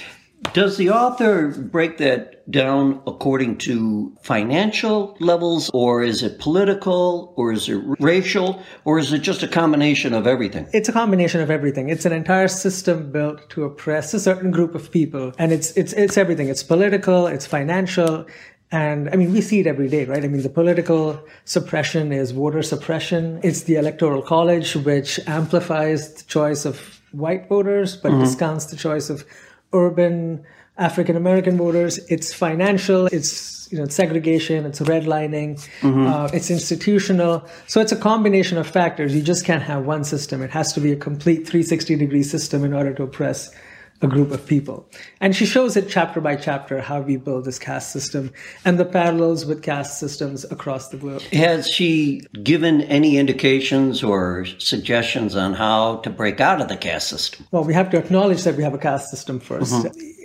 Does 0.53 0.77
the 0.77 0.89
author 0.89 1.49
break 1.49 1.97
that 1.97 2.49
down 2.49 3.01
according 3.05 3.57
to 3.57 4.15
financial 4.23 5.15
levels, 5.19 5.69
or 5.73 6.01
is 6.01 6.23
it 6.23 6.39
political, 6.39 7.33
or 7.35 7.51
is 7.51 7.67
it 7.69 7.79
racial, 7.99 8.63
or 8.85 8.97
is 8.97 9.11
it 9.11 9.19
just 9.19 9.43
a 9.43 9.47
combination 9.47 10.13
of 10.13 10.25
everything? 10.25 10.67
It's 10.73 10.89
a 10.89 10.93
combination 10.93 11.41
of 11.41 11.51
everything. 11.51 11.89
It's 11.89 12.05
an 12.05 12.13
entire 12.13 12.47
system 12.47 13.11
built 13.11 13.49
to 13.51 13.65
oppress 13.65 14.13
a 14.13 14.19
certain 14.19 14.49
group 14.49 14.75
of 14.75 14.91
people, 14.91 15.33
and 15.37 15.51
it's 15.51 15.71
it's 15.71 15.93
it's 15.93 16.17
everything. 16.17 16.47
It's 16.47 16.63
political, 16.63 17.27
it's 17.27 17.45
financial, 17.45 18.25
and 18.71 19.09
I 19.09 19.15
mean, 19.15 19.33
we 19.33 19.41
see 19.41 19.59
it 19.59 19.67
every 19.67 19.87
day, 19.89 20.05
right? 20.05 20.23
I 20.23 20.27
mean, 20.27 20.43
the 20.43 20.49
political 20.49 21.19
suppression 21.45 22.11
is 22.11 22.31
voter 22.31 22.61
suppression. 22.61 23.39
It's 23.43 23.63
the 23.63 23.75
electoral 23.75 24.21
college, 24.21 24.75
which 24.75 25.19
amplifies 25.25 26.13
the 26.13 26.23
choice 26.25 26.65
of 26.65 27.01
white 27.11 27.49
voters, 27.49 27.97
but 27.97 28.11
mm-hmm. 28.11 28.21
discounts 28.21 28.65
the 28.67 28.77
choice 28.77 29.09
of 29.09 29.25
urban 29.73 30.45
African 30.77 31.15
American 31.15 31.57
voters. 31.57 31.97
It's 32.09 32.31
financial. 32.31 33.07
It's 33.07 33.67
you 33.71 33.79
know 33.79 33.85
it's 33.85 33.95
segregation. 33.95 34.67
It's 34.67 34.79
redlining. 34.79 35.59
Mm-hmm. 35.81 36.05
Uh, 36.05 36.29
it's 36.31 36.51
institutional. 36.51 37.47
So 37.65 37.81
it's 37.81 37.91
a 37.91 37.97
combination 37.97 38.59
of 38.59 38.67
factors. 38.67 39.15
You 39.15 39.23
just 39.23 39.45
can't 39.45 39.63
have 39.63 39.83
one 39.85 40.03
system. 40.03 40.43
It 40.43 40.51
has 40.51 40.73
to 40.73 40.79
be 40.79 40.91
a 40.91 40.95
complete 40.95 41.47
360 41.47 41.95
degree 41.95 42.23
system 42.23 42.63
in 42.63 42.73
order 42.73 42.93
to 42.93 43.03
oppress 43.03 43.51
a 44.01 44.07
group 44.07 44.31
of 44.31 44.45
people. 44.45 44.89
And 45.19 45.35
she 45.35 45.45
shows 45.45 45.75
it 45.75 45.89
chapter 45.89 46.21
by 46.21 46.35
chapter 46.35 46.79
how 46.81 47.01
we 47.01 47.17
build 47.17 47.45
this 47.45 47.59
caste 47.59 47.91
system 47.91 48.31
and 48.63 48.79
the 48.79 48.85
parallels 48.85 49.45
with 49.45 49.61
caste 49.61 49.99
systems 49.99 50.45
across 50.45 50.89
the 50.89 50.97
globe. 50.97 51.21
Has 51.33 51.67
she 51.67 52.21
given 52.43 52.81
any 52.83 53.17
indications 53.17 54.03
or 54.03 54.45
suggestions 54.57 55.35
on 55.35 55.53
how 55.53 55.97
to 55.97 56.09
break 56.09 56.39
out 56.39 56.61
of 56.61 56.69
the 56.69 56.77
caste 56.77 57.09
system? 57.09 57.45
Well, 57.51 57.63
we 57.63 57.73
have 57.73 57.89
to 57.91 57.97
acknowledge 57.97 58.43
that 58.43 58.55
we 58.55 58.63
have 58.63 58.73
a 58.73 58.77
caste 58.77 59.09
system 59.09 59.39
1st 59.39 59.59
mm-hmm. 59.59 60.19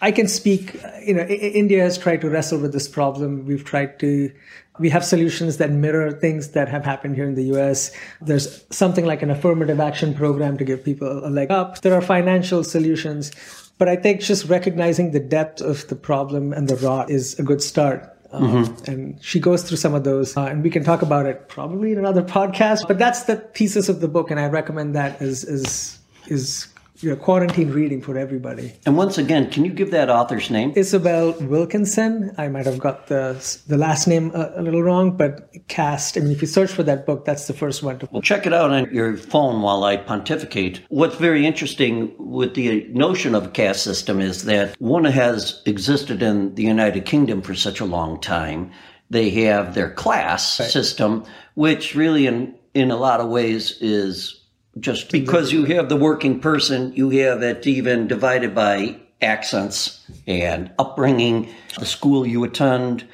I 0.00 0.12
can 0.12 0.28
speak, 0.28 0.78
you 1.06 1.14
know, 1.14 1.22
India 1.22 1.82
has 1.82 1.96
tried 1.96 2.20
to 2.20 2.28
wrestle 2.28 2.60
with 2.60 2.72
this 2.72 2.86
problem. 2.86 3.46
We've 3.46 3.64
tried 3.64 3.98
to 4.00 4.30
we 4.78 4.90
have 4.90 5.04
solutions 5.04 5.56
that 5.58 5.70
mirror 5.70 6.12
things 6.12 6.50
that 6.50 6.68
have 6.68 6.84
happened 6.84 7.16
here 7.16 7.26
in 7.26 7.34
the 7.34 7.44
US. 7.56 7.90
There's 8.20 8.64
something 8.70 9.04
like 9.04 9.22
an 9.22 9.30
affirmative 9.30 9.80
action 9.80 10.14
program 10.14 10.58
to 10.58 10.64
give 10.64 10.84
people 10.84 11.24
a 11.24 11.30
leg 11.30 11.50
up. 11.50 11.80
There 11.82 11.94
are 11.94 12.02
financial 12.02 12.64
solutions. 12.64 13.32
But 13.78 13.88
I 13.88 13.96
think 13.96 14.22
just 14.22 14.46
recognizing 14.48 15.12
the 15.12 15.20
depth 15.20 15.60
of 15.60 15.86
the 15.88 15.96
problem 15.96 16.52
and 16.52 16.66
the 16.66 16.76
rot 16.76 17.10
is 17.10 17.38
a 17.38 17.42
good 17.42 17.62
start. 17.62 18.10
Um, 18.32 18.64
mm-hmm. 18.64 18.90
And 18.90 19.24
she 19.24 19.38
goes 19.38 19.62
through 19.62 19.76
some 19.76 19.94
of 19.94 20.04
those, 20.04 20.36
uh, 20.36 20.44
and 20.44 20.62
we 20.62 20.70
can 20.70 20.82
talk 20.82 21.02
about 21.02 21.26
it 21.26 21.48
probably 21.48 21.92
in 21.92 21.98
another 21.98 22.22
podcast. 22.22 22.88
But 22.88 22.98
that's 22.98 23.24
the 23.24 23.36
thesis 23.36 23.88
of 23.88 24.00
the 24.00 24.08
book, 24.08 24.30
and 24.30 24.40
I 24.40 24.46
recommend 24.46 24.94
that 24.94 25.20
as 25.22 25.44
is 25.44 25.98
is 26.26 26.68
you 27.00 27.10
know, 27.10 27.16
quarantine 27.16 27.70
reading 27.70 28.00
for 28.00 28.16
everybody. 28.16 28.72
And 28.86 28.96
once 28.96 29.18
again, 29.18 29.50
can 29.50 29.64
you 29.64 29.72
give 29.72 29.90
that 29.90 30.08
author's 30.08 30.50
name? 30.50 30.72
Isabel 30.76 31.32
Wilkinson. 31.42 32.34
I 32.38 32.48
might 32.48 32.66
have 32.66 32.78
got 32.78 33.08
the 33.08 33.36
the 33.66 33.76
last 33.76 34.06
name 34.06 34.30
a, 34.34 34.52
a, 34.56 34.62
little 34.62 34.82
wrong, 34.82 35.16
but 35.16 35.50
Caste. 35.68 36.16
I 36.16 36.20
mean, 36.20 36.32
if 36.32 36.40
you 36.40 36.48
search 36.48 36.70
for 36.70 36.82
that 36.84 37.06
book, 37.06 37.24
that's 37.24 37.46
the 37.46 37.52
first 37.52 37.82
one 37.82 37.98
to. 37.98 38.08
Well, 38.10 38.22
check 38.22 38.46
it 38.46 38.52
out 38.52 38.70
on 38.70 38.92
your 38.92 39.16
phone 39.16 39.62
while 39.62 39.84
I 39.84 39.96
pontificate. 39.96 40.80
What's 40.88 41.16
very 41.16 41.46
interesting 41.46 42.14
with 42.18 42.54
the 42.54 42.86
notion 42.90 43.34
of 43.34 43.46
a 43.46 43.50
caste 43.50 43.82
system 43.82 44.20
is 44.20 44.44
that 44.44 44.80
one 44.80 45.04
has 45.04 45.62
existed 45.66 46.22
in 46.22 46.54
the 46.54 46.62
United 46.62 47.04
Kingdom 47.04 47.42
for 47.42 47.54
such 47.54 47.80
a 47.80 47.84
long 47.84 48.20
time. 48.20 48.70
They 49.10 49.30
have 49.30 49.74
their 49.74 49.90
class 49.90 50.58
right. 50.58 50.68
system, 50.68 51.24
which 51.54 51.94
really, 51.94 52.26
in 52.26 52.54
in 52.74 52.90
a 52.90 52.96
lot 52.96 53.20
of 53.20 53.28
ways, 53.28 53.78
is 53.80 54.35
just 54.78 55.10
because 55.10 55.52
you 55.52 55.64
have 55.64 55.88
the 55.88 55.96
working 55.96 56.40
person, 56.40 56.92
you 56.94 57.10
have 57.10 57.42
it 57.42 57.66
even 57.66 58.06
divided 58.06 58.54
by 58.54 59.00
accents 59.20 60.04
and 60.26 60.70
upbringing, 60.78 61.48
the 61.78 61.86
school 61.86 62.26
you 62.26 62.44
attend, 62.44 63.06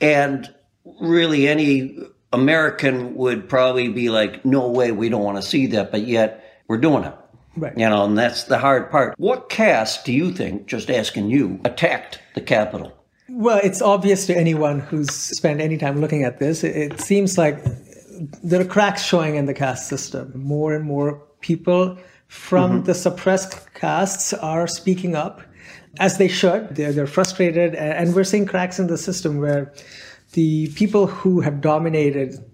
and 0.00 0.52
really 1.00 1.48
any 1.48 1.98
American 2.32 3.14
would 3.14 3.48
probably 3.48 3.88
be 3.88 4.10
like, 4.10 4.44
no 4.44 4.68
way, 4.68 4.92
we 4.92 5.08
don't 5.08 5.24
want 5.24 5.36
to 5.36 5.42
see 5.42 5.66
that, 5.68 5.90
but 5.90 6.06
yet 6.06 6.62
we're 6.68 6.78
doing 6.78 7.04
it. 7.04 7.14
Right. 7.56 7.76
You 7.78 7.88
know, 7.88 8.04
and 8.04 8.18
that's 8.18 8.44
the 8.44 8.58
hard 8.58 8.90
part. 8.90 9.14
What 9.18 9.48
caste 9.48 10.04
do 10.04 10.12
you 10.12 10.32
think, 10.32 10.66
just 10.66 10.90
asking 10.90 11.30
you, 11.30 11.60
attacked 11.64 12.20
the 12.34 12.40
Capitol? 12.40 12.92
Well, 13.28 13.60
it's 13.62 13.80
obvious 13.80 14.26
to 14.26 14.36
anyone 14.36 14.80
who's 14.80 15.10
spent 15.10 15.60
any 15.60 15.78
time 15.78 16.00
looking 16.00 16.24
at 16.24 16.40
this. 16.40 16.62
It 16.62 17.00
seems 17.00 17.38
like 17.38 17.64
there 18.42 18.60
are 18.60 18.64
cracks 18.64 19.02
showing 19.02 19.36
in 19.36 19.46
the 19.46 19.54
caste 19.54 19.88
system. 19.88 20.32
More 20.34 20.74
and 20.74 20.84
more 20.84 21.22
people 21.40 21.98
from 22.28 22.70
mm-hmm. 22.70 22.84
the 22.84 22.94
suppressed 22.94 23.72
castes 23.74 24.32
are 24.32 24.66
speaking 24.66 25.14
up, 25.14 25.42
as 26.00 26.18
they 26.18 26.28
should. 26.28 26.74
They're, 26.74 26.92
they're 26.92 27.06
frustrated, 27.06 27.74
and 27.74 28.14
we're 28.14 28.24
seeing 28.24 28.46
cracks 28.46 28.78
in 28.78 28.88
the 28.88 28.98
system 28.98 29.40
where 29.40 29.72
the 30.32 30.68
people 30.74 31.06
who 31.06 31.40
have 31.40 31.60
dominated 31.60 32.44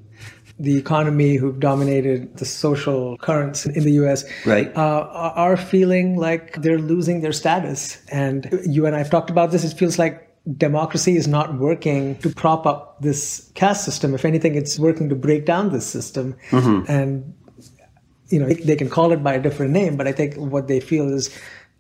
the 0.59 0.77
economy, 0.77 1.37
who've 1.37 1.59
dominated 1.59 2.37
the 2.37 2.45
social 2.45 3.17
currents 3.19 3.65
in 3.65 3.85
the 3.85 3.93
U.S., 3.93 4.25
right. 4.45 4.71
uh, 4.77 5.09
are 5.35 5.57
feeling 5.57 6.19
like 6.19 6.61
they're 6.61 6.79
losing 6.79 7.23
their 7.23 7.33
status. 7.33 7.97
And 8.09 8.61
you 8.67 8.85
and 8.85 8.95
I 8.95 8.99
have 8.99 9.09
talked 9.09 9.31
about 9.31 9.53
this. 9.53 9.65
It 9.65 9.77
feels 9.79 9.99
like 9.99 10.30
democracy 10.57 11.17
is 11.17 11.29
not 11.29 11.59
working 11.59 12.17
to 12.19 12.31
prop 12.31 12.67
up 12.67 13.01
this 13.01 13.51
caste 13.55 13.85
system. 13.85 14.15
If 14.15 14.25
anything, 14.25 14.55
it's 14.55 14.79
working 14.79 15.09
to 15.09 15.15
break 15.15 15.45
down 15.45 15.71
this 15.71 15.87
system. 15.87 16.37
Mm-hmm. 16.51 16.91
And, 16.91 17.35
you 18.29 18.41
know, 18.41 18.47
they 18.47 18.77
can 18.77 18.89
call 18.89 19.13
it 19.13 19.23
by 19.23 19.35
a 19.35 19.43
different 19.43 19.73
name, 19.73 19.97
but 19.97 20.07
I 20.07 20.13
think 20.13 20.37
what 20.37 20.69
they 20.69 20.81
feel 20.81 21.13
is 21.13 21.37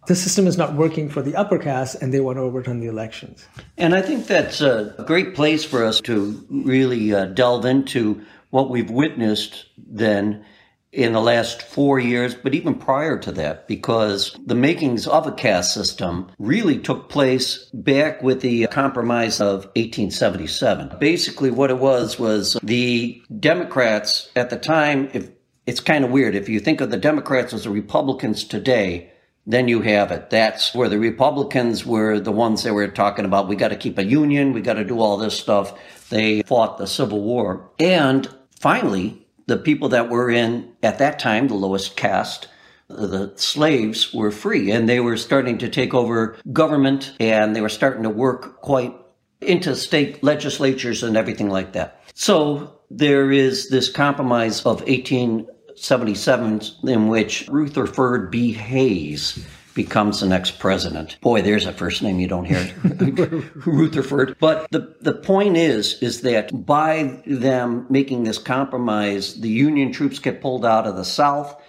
the 0.07 0.17
system 0.17 0.47
is 0.47 0.57
not 0.57 0.75
working 0.75 1.09
for 1.09 1.23
the 1.23 1.37
upper 1.37 1.59
caste 1.59 2.03
and 2.03 2.13
they 2.13 2.21
want 2.21 2.37
to 2.37 2.43
overturn 2.43 2.81
the 2.81 2.87
elections. 2.87 3.47
And 3.77 3.95
I 3.95 4.03
think 4.03 4.27
that's 4.27 4.61
a 4.61 5.05
great 5.07 5.35
place 5.35 5.65
for 5.65 5.85
us 5.85 6.01
to 6.03 6.45
really 6.51 7.15
uh, 7.15 7.27
delve 7.27 7.65
into 7.65 8.21
what 8.51 8.71
we've 8.71 8.91
witnessed 8.91 9.67
then 9.79 10.45
in 10.93 11.13
the 11.13 11.21
last 11.21 11.63
four 11.63 12.01
years, 12.01 12.35
but 12.35 12.55
even 12.55 12.75
prior 12.75 13.17
to 13.19 13.31
that, 13.33 13.69
because 13.69 14.37
the 14.45 14.57
makings 14.57 15.07
of 15.07 15.27
a 15.27 15.33
caste 15.33 15.73
system 15.73 16.31
really 16.39 16.79
took 16.79 17.09
place 17.09 17.71
back 17.73 18.23
with 18.23 18.41
the 18.41 18.67
Compromise 18.67 19.41
of 19.41 19.67
1877. 19.77 20.97
Basically, 20.99 21.51
what 21.51 21.71
it 21.71 21.79
was 21.79 22.19
was 22.19 22.59
the 22.63 23.23
Democrats 23.39 24.31
at 24.35 24.51
the 24.51 24.59
time, 24.59 25.09
if 25.13 25.31
it's 25.65 25.81
kind 25.81 26.05
of 26.05 26.11
weird, 26.11 26.35
if 26.35 26.49
you 26.49 26.59
think 26.59 26.81
of 26.81 26.91
the 26.91 26.97
Democrats 26.97 27.53
as 27.53 27.65
the 27.65 27.71
Republicans 27.71 28.43
today, 28.43 29.13
then 29.47 29.69
you 29.69 29.83
have 29.83 30.11
it. 30.11 30.31
That's 30.31 30.75
where 30.75 30.89
the 30.89 30.99
Republicans 30.99 31.87
were 31.87 32.19
the 32.19 32.33
ones 32.33 32.65
that 32.65 32.75
were 32.75 32.89
talking 32.89 33.25
about 33.25 33.49
we 33.49 33.57
got 33.57 33.69
to 33.69 33.77
keep 33.77 33.99
a 33.99 34.05
union, 34.05 34.53
we 34.53 34.61
got 34.61 34.75
to 34.75 34.85
do 34.85 35.01
all 35.01 35.17
this 35.17 35.39
stuff. 35.39 35.73
They 36.09 36.43
fought 36.43 36.79
the 36.79 36.87
Civil 36.87 37.23
War. 37.23 37.71
And 37.79 38.29
finally, 38.59 39.27
the 39.51 39.57
people 39.57 39.89
that 39.91 40.09
were 40.09 40.31
in, 40.31 40.73
at 40.81 40.99
that 40.99 41.19
time, 41.19 41.49
the 41.49 41.55
lowest 41.55 41.97
caste, 41.97 42.47
the 42.89 43.33
slaves 43.35 44.15
were 44.15 44.31
free 44.31 44.71
and 44.71 44.89
they 44.89 45.01
were 45.01 45.17
starting 45.17 45.59
to 45.59 45.69
take 45.69 45.93
over 45.93 46.37
government 46.53 47.13
and 47.19 47.55
they 47.55 47.61
were 47.61 47.69
starting 47.69 48.05
to 48.05 48.11
work 48.11 48.61
quite 48.61 48.95
into 49.41 49.75
state 49.75 50.23
legislatures 50.23 51.03
and 51.03 51.17
everything 51.17 51.51
like 51.51 51.73
that. 51.73 52.01
So 52.15 52.81
there 52.91 53.33
is 53.33 53.71
this 53.71 53.91
compromise 53.91 54.61
of 54.61 54.83
1877 54.83 56.61
in 56.85 57.09
which 57.09 57.49
Rutherford 57.49 58.31
B. 58.31 58.53
Hayes 58.53 59.45
becomes 59.75 60.21
the 60.21 60.27
next 60.27 60.59
president. 60.59 61.21
Boy, 61.21 61.43
there's 61.43 61.67
a 61.67 61.73
first 61.73 62.03
name 62.03 62.21
you 62.21 62.29
don't 62.29 62.45
hear. 62.45 62.73
Rutherford. 63.67 64.37
But 64.39 64.71
the, 64.71 64.95
the 65.01 65.15
point 65.15 65.57
is, 65.57 66.03
is 66.03 66.23
that 66.23 66.67
by 66.67 67.23
them 67.27 67.87
making 67.89 68.25
this 68.25 68.39
compromise, 68.39 69.41
the 69.41 69.49
Union 69.49 69.93
troops 69.93 70.19
get 70.19 70.41
pulled 70.41 70.65
out 70.65 70.87
of 70.87 70.97
the 70.97 71.05
South. 71.05 71.61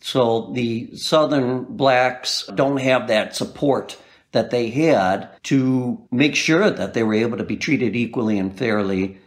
So 0.00 0.52
the 0.54 0.94
Southern 0.96 1.64
blacks 1.64 2.48
don't 2.54 2.78
have 2.78 3.08
that 3.08 3.36
support 3.36 3.98
that 4.32 4.50
they 4.50 4.70
had 4.70 5.28
to 5.42 6.06
make 6.10 6.36
sure 6.36 6.70
that 6.70 6.94
they 6.94 7.02
were 7.02 7.14
able 7.14 7.36
to 7.36 7.44
be 7.44 7.56
treated 7.56 7.96
equally 7.96 8.38
and 8.38 8.56
fairly. 8.56 9.18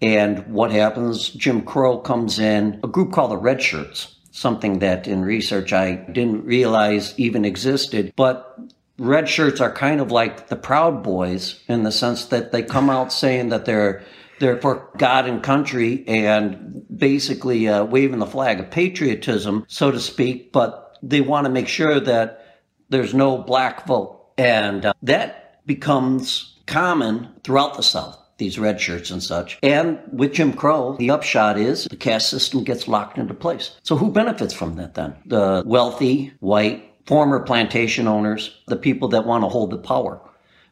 And 0.00 0.46
what 0.46 0.70
happens? 0.70 1.28
Jim 1.28 1.62
Crow 1.62 1.98
comes 1.98 2.38
in, 2.38 2.80
a 2.82 2.88
group 2.88 3.12
called 3.12 3.32
the 3.32 3.36
Red 3.36 3.62
Shirts 3.62 4.16
something 4.32 4.80
that 4.80 5.06
in 5.06 5.22
research 5.22 5.72
I 5.72 5.94
didn't 5.94 6.44
realize 6.44 7.14
even 7.18 7.44
existed. 7.44 8.12
But 8.16 8.58
red 8.98 9.28
shirts 9.28 9.60
are 9.60 9.72
kind 9.72 10.00
of 10.00 10.10
like 10.10 10.48
the 10.48 10.56
Proud 10.56 11.02
Boys 11.02 11.60
in 11.68 11.84
the 11.84 11.92
sense 11.92 12.26
that 12.26 12.50
they 12.50 12.62
come 12.62 12.90
out 12.90 13.12
saying 13.22 13.50
that 13.50 13.64
they're 13.64 14.02
they're 14.40 14.60
for 14.60 14.90
God 14.98 15.28
and 15.28 15.40
country 15.40 16.02
and 16.08 16.84
basically 16.94 17.68
uh, 17.68 17.84
waving 17.84 18.18
the 18.18 18.26
flag 18.26 18.58
of 18.58 18.72
patriotism, 18.72 19.64
so 19.68 19.92
to 19.92 20.00
speak. 20.00 20.50
But 20.50 20.98
they 21.00 21.20
want 21.20 21.44
to 21.44 21.52
make 21.52 21.68
sure 21.68 22.00
that 22.00 22.60
there's 22.88 23.14
no 23.14 23.38
black 23.38 23.86
vote, 23.86 24.32
and 24.36 24.84
uh, 24.84 24.94
that 25.02 25.64
becomes 25.64 26.58
common 26.66 27.28
throughout 27.44 27.76
the 27.76 27.82
South 27.82 28.18
these 28.42 28.58
red 28.58 28.80
shirts 28.80 29.10
and 29.10 29.22
such. 29.22 29.58
And 29.62 30.00
with 30.12 30.32
Jim 30.32 30.52
Crow, 30.52 30.96
the 30.98 31.10
upshot 31.10 31.58
is 31.58 31.84
the 31.84 31.96
caste 31.96 32.28
system 32.28 32.64
gets 32.64 32.88
locked 32.88 33.18
into 33.18 33.34
place. 33.34 33.76
So 33.84 33.96
who 33.96 34.10
benefits 34.10 34.52
from 34.52 34.74
that 34.76 34.94
then? 34.94 35.14
The 35.26 35.62
wealthy, 35.64 36.32
white, 36.40 36.92
former 37.06 37.40
plantation 37.40 38.08
owners, 38.08 38.56
the 38.66 38.76
people 38.76 39.08
that 39.08 39.26
want 39.26 39.44
to 39.44 39.48
hold 39.48 39.70
the 39.70 39.78
power. 39.78 40.20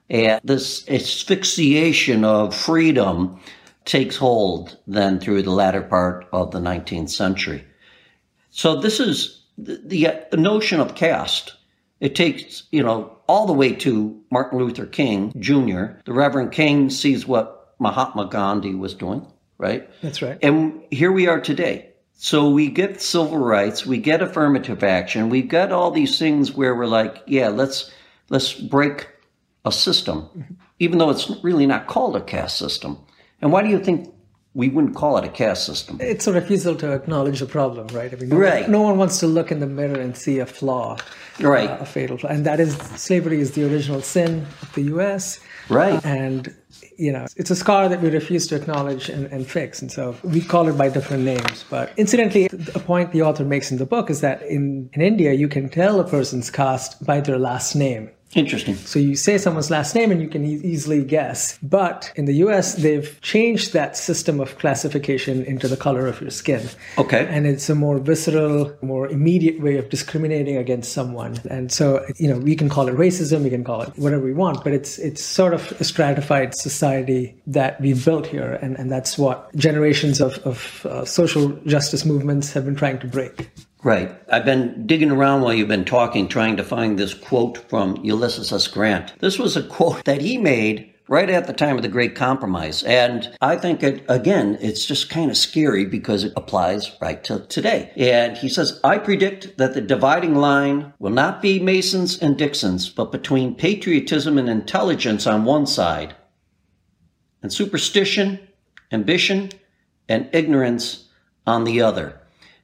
And 0.09 0.41
this 0.43 0.89
asphyxiation 0.89 2.25
of 2.25 2.55
freedom 2.55 3.39
takes 3.85 4.17
hold 4.17 4.77
then 4.89 5.21
through 5.21 5.43
the 5.43 5.53
latter 5.53 5.83
part 5.83 6.27
of 6.33 6.51
the 6.51 6.59
19th 6.59 7.11
century. 7.11 7.65
So 8.51 8.81
this 8.81 8.99
is 8.99 9.45
the, 9.57 10.27
the 10.31 10.37
notion 10.37 10.81
of 10.81 10.97
caste. 10.97 11.55
It 12.01 12.15
takes, 12.17 12.65
you 12.73 12.83
know, 12.83 13.17
all 13.29 13.47
the 13.47 13.53
way 13.53 13.73
to 13.73 14.21
Martin 14.31 14.59
Luther 14.59 14.87
King 14.87 15.33
Jr. 15.39 16.01
The 16.05 16.13
Reverend 16.13 16.51
King 16.51 16.91
sees 16.91 17.27
what 17.27 17.60
Mahatma 17.81 18.27
Gandhi 18.27 18.75
was 18.75 18.95
doing, 18.95 19.27
right? 19.59 19.89
That's 20.03 20.23
right. 20.23 20.39
And 20.43 20.83
here 20.91 21.11
we 21.11 21.27
are 21.27 21.41
today. 21.41 21.87
So 22.15 22.51
we 22.51 22.69
get 22.69 23.01
civil 23.01 23.39
rights, 23.39 23.87
we 23.87 23.97
get 23.97 24.21
affirmative 24.21 24.85
action, 24.85 25.31
we've 25.31 25.49
got 25.49 25.73
all 25.73 25.91
these 25.91 26.19
things 26.19 26.53
where 26.53 26.75
we're 26.75 26.87
like, 26.87 27.23
yeah, 27.27 27.49
let's 27.49 27.91
let's 28.29 28.53
break 28.53 29.09
a 29.65 29.73
system, 29.73 30.57
even 30.79 30.99
though 30.99 31.09
it's 31.11 31.31
really 31.43 31.67
not 31.67 31.87
called 31.87 32.17
a 32.17 32.21
caste 32.21 32.59
system. 32.59 32.99
And 33.41 33.51
why 33.53 33.63
do 33.63 33.71
you 33.71 33.79
think 33.83 34.13
we 34.53 34.69
wouldn't 34.69 34.95
call 34.97 35.17
it 35.17 35.25
a 35.25 35.29
caste 35.31 35.65
system? 35.65 35.97
It's 36.01 36.27
a 36.27 36.33
refusal 36.35 36.75
to 36.77 36.93
acknowledge 36.93 37.41
the 37.41 37.47
problem, 37.47 37.87
right? 37.89 38.13
I 38.13 38.17
mean, 38.17 38.29
no, 38.29 38.37
Right. 38.37 38.69
no 38.69 38.83
one 38.83 38.99
wants 38.99 39.19
to 39.21 39.27
look 39.27 39.51
in 39.51 39.61
the 39.61 39.67
mirror 39.67 39.99
and 39.99 40.15
see 40.17 40.41
a 40.41 40.47
flaw, 40.47 40.99
Right. 41.39 41.71
uh, 41.71 41.79
a 41.81 41.87
fatal 41.87 42.19
flaw. 42.19 42.29
And 42.31 42.45
that 42.45 42.61
is 42.61 42.77
slavery 42.97 43.41
is 43.41 43.53
the 43.53 43.65
original 43.73 44.03
sin 44.03 44.47
of 44.61 44.73
the 44.75 44.83
U.S. 44.95 45.41
Right. 45.71 46.05
And 46.05 46.55
you 47.01 47.11
know, 47.11 47.27
it's 47.37 47.51
a 47.51 47.57
scar 47.57 47.89
that 47.89 48.03
we 48.03 48.11
refuse 48.11 48.47
to 48.49 48.57
acknowledge 48.57 49.09
and, 49.09 49.27
and 49.33 49.47
fix. 49.47 49.81
And 49.81 49.91
so 49.91 50.15
we 50.23 50.43
call 50.43 50.69
it 50.69 50.77
by 50.77 50.91
different 50.91 51.25
names. 51.25 51.65
But 51.71 51.93
incidentally, 51.97 52.47
a 52.75 52.79
point 52.79 53.13
the 53.13 53.23
author 53.23 53.45
makes 53.45 53.73
in 53.73 53.79
the 53.79 53.87
book 53.87 54.11
is 54.11 54.21
that 54.21 54.43
in, 54.43 54.91
in 54.93 55.01
India, 55.01 55.33
you 55.33 55.49
can 55.49 55.71
tell 55.71 55.99
a 55.99 56.05
person's 56.05 56.51
caste 56.51 57.03
by 57.05 57.21
their 57.21 57.39
last 57.39 57.75
name. 57.75 58.11
Interesting. 58.35 58.77
So 58.77 59.01
you 59.01 59.17
say 59.17 59.39
someone's 59.39 59.71
last 59.71 59.95
name 59.95 60.13
and 60.13 60.23
you 60.23 60.29
can 60.29 60.45
e- 60.45 60.61
easily 60.63 61.03
guess. 61.03 61.59
But 61.63 62.13
in 62.15 62.27
the 62.27 62.35
US, 62.35 62.75
they've 62.75 63.21
changed 63.23 63.73
that 63.73 63.97
system 63.97 64.41
of 64.41 64.57
classification 64.59 65.45
into 65.45 65.67
the 65.67 65.77
color 65.77 66.07
of 66.07 66.21
your 66.21 66.31
skin. 66.31 66.69
Okay. 66.97 67.27
And 67.29 67.45
it's 67.47 67.69
a 67.69 67.75
more 67.75 67.99
visceral, 67.99 68.73
more 68.83 69.09
immediate 69.09 69.61
way 69.61 69.79
of 69.79 69.89
discriminating 69.89 70.57
against 70.57 70.93
someone. 70.93 71.41
And 71.51 71.73
so, 71.73 72.07
you 72.19 72.29
know, 72.29 72.39
we 72.39 72.55
can 72.55 72.69
call 72.69 72.87
it 72.87 72.95
racism, 72.95 73.43
we 73.43 73.51
can 73.51 73.65
call 73.65 73.83
it 73.83 73.91
whatever 73.97 74.23
we 74.23 74.33
want, 74.33 74.63
but 74.63 74.73
it's 74.73 74.99
it's 74.99 75.25
sort 75.25 75.53
of 75.53 75.73
a 75.81 75.85
stratified 75.85 76.55
society 76.55 77.35
that 77.49 77.81
we've 77.81 78.05
built 78.05 78.27
here. 78.27 78.59
And, 78.63 78.79
and 78.79 78.93
that's 78.93 79.19
what 79.19 79.55
generations 79.57 80.21
of, 80.21 80.39
of 80.47 80.87
uh, 80.87 81.05
social 81.05 81.49
justice 81.67 82.05
movements 82.05 82.53
have 82.53 82.65
been 82.65 82.77
trying 82.77 83.01
to 83.01 83.09
break. 83.09 83.51
Right. 83.83 84.15
I've 84.31 84.45
been 84.45 84.87
digging 84.87 85.11
around 85.11 85.41
while 85.41 85.55
you've 85.55 85.69
been 85.69 85.87
talking, 85.87 86.29
trying 86.29 86.59
to 86.59 86.65
find 86.65 86.99
this 86.99 87.15
quote 87.15 87.57
from 87.71 87.97
Ulysses 88.05 88.53
S. 88.53 88.69
Grant. 88.69 89.19
This 89.21 89.39
was 89.39 89.57
a 89.57 89.63
quote 89.63 90.05
that 90.05 90.21
he 90.21 90.37
made 90.37 90.93
right 91.09 91.31
at 91.31 91.47
the 91.47 91.53
time 91.55 91.77
of 91.77 91.83
the 91.83 91.89
Great 91.89 92.15
Compromise. 92.15 92.83
And 92.85 93.35
I 93.41 93.57
think, 93.57 93.83
it, 93.83 94.05
again, 94.09 94.59
it's 94.61 94.85
just 94.85 95.09
kind 95.09 95.31
of 95.31 95.37
scary 95.37 95.87
because 95.87 96.25
it 96.25 96.33
applies 96.37 96.95
right 97.01 97.25
to 97.25 97.41
today. 97.47 97.91
And 97.97 98.37
he 98.37 98.49
says, 98.51 98.79
I 98.85 98.99
predict 98.99 99.57
that 99.57 99.73
the 99.73 99.81
dividing 99.81 100.37
line 100.37 100.93
will 100.99 101.11
not 101.11 101.41
be 101.41 101.59
Masons 101.59 102.21
and 102.21 102.37
Dixons, 102.37 102.91
but 102.91 103.11
between 103.11 103.55
patriotism 103.55 104.37
and 104.37 104.49
intelligence 104.49 105.27
on 105.27 105.45
one 105.45 105.67
side 105.67 106.15
and 107.43 107.53
superstition, 107.53 108.39
ambition, 108.93 109.51
and 110.07 110.29
ignorance 110.33 111.09
on 111.47 111.65
the 111.65 111.81
other. 111.81 112.20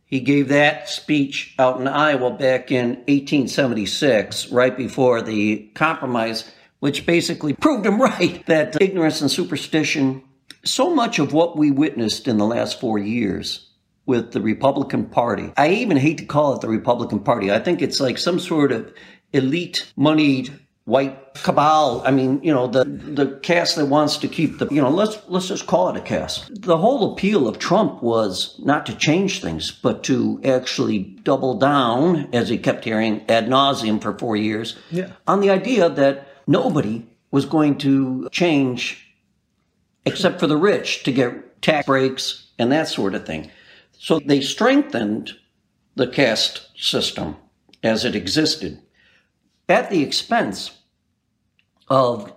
He 0.07 0.21
gave 0.21 0.49
that 0.49 0.89
speech 0.89 1.55
out 1.59 1.81
in 1.81 1.89
Iowa 1.89 2.31
back 2.31 2.71
in 2.71 2.91
1876, 3.09 4.53
right 4.53 4.77
before 4.77 5.21
the 5.21 5.69
compromise, 5.75 6.51
which 6.79 7.07
basically 7.07 7.53
proved 7.53 7.85
him 7.85 8.01
right 8.01 8.45
that 8.47 8.81
ignorance 8.81 9.21
and 9.21 9.31
superstition, 9.31 10.23
so 10.65 10.95
much 10.95 11.19
of 11.19 11.33
what 11.33 11.57
we 11.57 11.71
witnessed 11.71 12.29
in 12.29 12.39
the 12.39 12.47
last 12.47 12.81
four 12.81 12.99
years 12.99 13.69
with 14.07 14.31
the 14.33 14.41
Republican 14.41 15.07
Party, 15.07 15.53
I 15.57 15.71
even 15.71 15.97
hate 15.97 16.19
to 16.19 16.25
call 16.25 16.55
it 16.55 16.61
the 16.61 16.69
Republican 16.69 17.21
Party. 17.21 17.51
I 17.51 17.59
think 17.59 17.83
it's 17.83 18.01
like 18.01 18.19
some 18.19 18.39
sort 18.39 18.71
of 18.71 18.93
elite 19.33 19.93
moneyed 19.97 20.57
white 20.87 21.35
cabal. 21.43 22.00
I 22.07 22.11
mean, 22.12 22.40
you 22.43 22.55
know, 22.55 22.66
the 22.69 22.85
the 22.85 23.38
caste 23.43 23.76
that 23.76 23.87
wants 23.87 24.16
to 24.19 24.28
keep 24.28 24.59
the 24.59 24.66
you 24.71 24.81
know, 24.81 24.88
let's 24.88 25.19
let's 25.28 25.49
just 25.49 25.66
call 25.66 25.88
it 25.90 25.97
a 25.97 26.00
caste. 26.00 26.49
The 26.62 26.78
whole 26.78 27.12
appeal 27.12 27.47
of 27.47 27.59
Trump 27.59 28.02
was 28.02 28.59
not 28.64 28.87
to 28.87 28.95
change 28.97 29.43
things, 29.43 29.71
but 29.71 30.02
to 30.04 30.41
actually 30.45 31.00
double 31.25 31.58
down, 31.58 32.28
as 32.32 32.49
he 32.49 32.56
kept 32.56 32.84
hearing 32.84 33.23
ad 33.28 33.49
nauseum 33.49 34.00
for 34.00 34.17
four 34.17 34.37
years, 34.37 34.76
Yeah. 34.91 35.11
on 35.26 35.41
the 35.41 35.50
idea 35.50 35.91
that 35.91 36.28
nobody 36.47 37.04
was 37.32 37.45
going 37.45 37.76
to 37.78 38.28
change 38.30 39.02
except 40.06 40.39
for 40.39 40.47
the 40.47 40.56
rich 40.56 41.02
to 41.02 41.13
get 41.13 41.61
tax 41.63 41.84
breaks 41.87 42.47
and 42.61 42.71
that 42.71 42.87
sort 42.89 43.15
of 43.17 43.26
thing. 43.26 43.50
So 43.99 44.21
they 44.21 44.41
strengthened 44.41 45.32
the 45.97 46.06
caste 46.06 46.69
system 46.76 47.37
as 47.82 48.04
it 48.04 48.15
existed 48.15 48.78
at 49.69 49.91
the 49.91 50.02
expense 50.02 50.75
of 51.89 52.33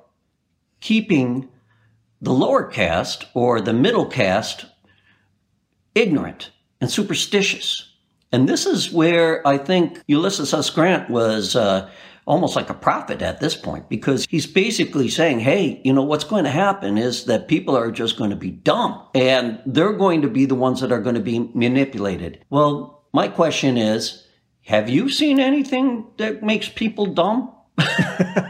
keeping 0.80 1.50
the 2.22 2.34
lower 2.34 2.64
caste 2.64 3.26
or 3.34 3.62
the 3.62 3.74
middle 3.74 4.06
caste 4.06 4.66
ignorant 5.96 6.52
and 6.82 6.90
superstitious. 6.92 7.94
And 8.32 8.48
this 8.48 8.66
is 8.66 8.92
where 8.92 9.46
I 9.48 9.58
think 9.58 10.02
Ulysses 10.08 10.54
S. 10.54 10.70
Grant 10.70 11.10
was 11.10 11.56
uh, 11.56 11.90
almost 12.30 12.56
like 12.56 12.70
a 12.70 12.76
prophet 12.76 13.22
at 13.24 13.40
this 13.40 13.56
point 13.56 13.90
because 13.90 14.26
he's 14.30 14.46
basically 14.46 15.10
saying, 15.10 15.40
hey, 15.40 15.82
you 15.84 15.92
know, 15.92 16.04
what's 16.04 16.24
going 16.24 16.44
to 16.44 16.52
happen 16.52 16.98
is 16.98 17.26
that 17.26 17.48
people 17.48 17.76
are 17.76 17.92
just 17.92 18.18
going 18.18 18.30
to 18.30 18.36
be 18.36 18.52
dumb 18.52 19.04
and 19.16 19.60
they're 19.66 19.94
going 19.94 20.22
to 20.22 20.30
be 20.30 20.46
the 20.46 20.56
ones 20.56 20.80
that 20.82 20.92
are 20.92 21.02
going 21.02 21.16
to 21.16 21.22
be 21.22 21.50
manipulated. 21.56 22.46
Well, 22.52 23.04
my 23.14 23.28
question 23.28 23.78
is, 23.78 24.28
have 24.62 24.90
you 24.90 25.10
seen 25.10 25.40
anything 25.40 26.06
that 26.18 26.44
makes 26.44 26.70
people 26.70 27.08
dumb? 27.08 27.52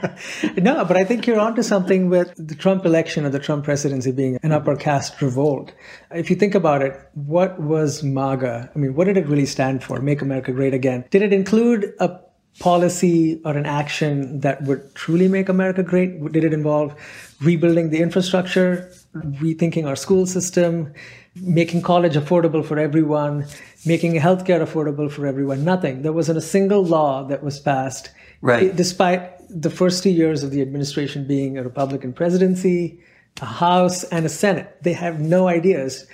No, 0.58 0.84
but 0.84 0.98
I 0.98 1.04
think 1.04 1.26
you're 1.26 1.40
onto 1.40 1.64
something 1.64 2.10
with 2.10 2.34
the 2.36 2.56
Trump 2.56 2.86
election 2.86 3.26
or 3.26 3.30
the 3.30 3.40
Trump 3.40 3.64
presidency 3.64 4.12
being 4.12 4.38
an 4.44 4.52
upper 4.52 4.76
caste 4.76 5.22
revolt. 5.22 5.74
If 6.12 6.30
you 6.30 6.36
think 6.36 6.56
about 6.56 6.82
it, 6.82 7.00
what 7.14 7.60
was 7.62 8.04
MAGA? 8.04 8.72
I 8.74 8.78
mean, 8.78 8.94
what 8.96 9.06
did 9.06 9.18
it 9.18 9.28
really 9.28 9.46
stand 9.46 9.84
for? 9.84 10.02
Make 10.02 10.22
America 10.22 10.52
Great 10.52 10.74
Again. 10.74 11.06
Did 11.12 11.22
it 11.22 11.34
include 11.34 11.94
a 12.00 12.20
policy 12.60 13.42
or 13.46 13.56
an 13.56 13.66
action 13.66 14.42
that 14.42 14.62
would 14.64 14.94
truly 14.96 15.28
make 15.28 15.50
America 15.50 15.84
great? 15.84 16.32
Did 16.32 16.44
it 16.44 16.54
involve 16.54 16.94
rebuilding 17.42 17.90
the 17.90 18.02
infrastructure, 18.02 18.92
rethinking 19.16 19.88
our 19.88 19.96
school 19.96 20.26
system, 20.26 20.94
making 21.36 21.82
college 21.84 22.16
affordable 22.16 22.66
for 22.66 22.78
everyone, 22.78 23.46
making 23.86 24.14
healthcare 24.16 24.62
affordable 24.62 25.10
for 25.10 25.26
everyone? 25.26 25.64
Nothing. 25.64 26.02
There 26.02 26.14
wasn't 26.14 26.38
a 26.38 26.42
single 26.42 26.84
law 26.84 27.24
that 27.28 27.44
was 27.44 27.60
passed 27.60 28.12
Right. 28.42 28.76
despite 28.76 29.36
the 29.50 29.70
first 29.70 30.04
two 30.04 30.12
years 30.12 30.44
of 30.44 30.52
the 30.52 30.62
administration 30.62 31.26
being 31.26 31.58
a 31.58 31.64
Republican 31.64 32.14
presidency, 32.14 33.00
a 33.42 33.46
House, 33.46 34.04
and 34.06 34.26
a 34.26 34.30
Senate, 34.30 34.78
they 34.82 34.94
have 34.94 35.20
no 35.20 35.48
ideas 35.48 36.06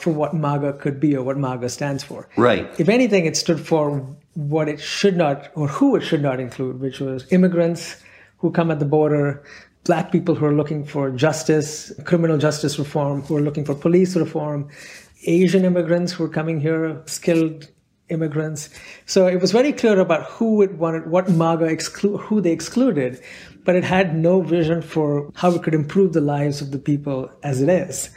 for 0.00 0.10
what 0.10 0.34
MAGA 0.34 0.74
could 0.74 1.00
be 1.00 1.16
or 1.16 1.22
what 1.22 1.36
MAGA 1.36 1.68
stands 1.68 2.02
for. 2.02 2.28
Right. 2.36 2.68
If 2.78 2.88
anything, 2.88 3.26
it 3.26 3.36
stood 3.36 3.60
for 3.60 4.00
what 4.34 4.68
it 4.68 4.80
should 4.80 5.16
not 5.16 5.50
or 5.54 5.68
who 5.68 5.96
it 5.96 6.02
should 6.02 6.22
not 6.22 6.40
include, 6.40 6.80
which 6.80 7.00
was 7.00 7.30
immigrants 7.32 8.02
who 8.38 8.50
come 8.50 8.70
at 8.70 8.78
the 8.78 8.84
border, 8.84 9.42
black 9.84 10.10
people 10.10 10.34
who 10.34 10.46
are 10.46 10.54
looking 10.54 10.84
for 10.84 11.10
justice, 11.10 11.92
criminal 12.04 12.38
justice 12.38 12.78
reform, 12.78 13.22
who 13.22 13.36
are 13.36 13.40
looking 13.40 13.64
for 13.64 13.74
police 13.74 14.16
reform, 14.16 14.68
Asian 15.26 15.64
immigrants 15.64 16.12
who 16.12 16.24
are 16.24 16.28
coming 16.28 16.60
here, 16.60 17.00
skilled 17.06 17.68
immigrants. 18.08 18.68
So 19.06 19.26
it 19.26 19.40
was 19.40 19.52
very 19.52 19.72
clear 19.72 19.98
about 19.98 20.24
who 20.24 20.62
it 20.62 20.72
wanted, 20.72 21.10
what 21.10 21.30
MAGA 21.30 21.66
exclude, 21.66 22.18
who 22.18 22.40
they 22.40 22.52
excluded, 22.52 23.20
but 23.64 23.76
it 23.76 23.84
had 23.84 24.14
no 24.14 24.42
vision 24.42 24.82
for 24.82 25.30
how 25.34 25.52
it 25.52 25.62
could 25.62 25.74
improve 25.74 26.12
the 26.12 26.20
lives 26.20 26.60
of 26.60 26.72
the 26.72 26.78
people 26.78 27.30
as 27.42 27.62
it 27.62 27.68
is. 27.68 28.10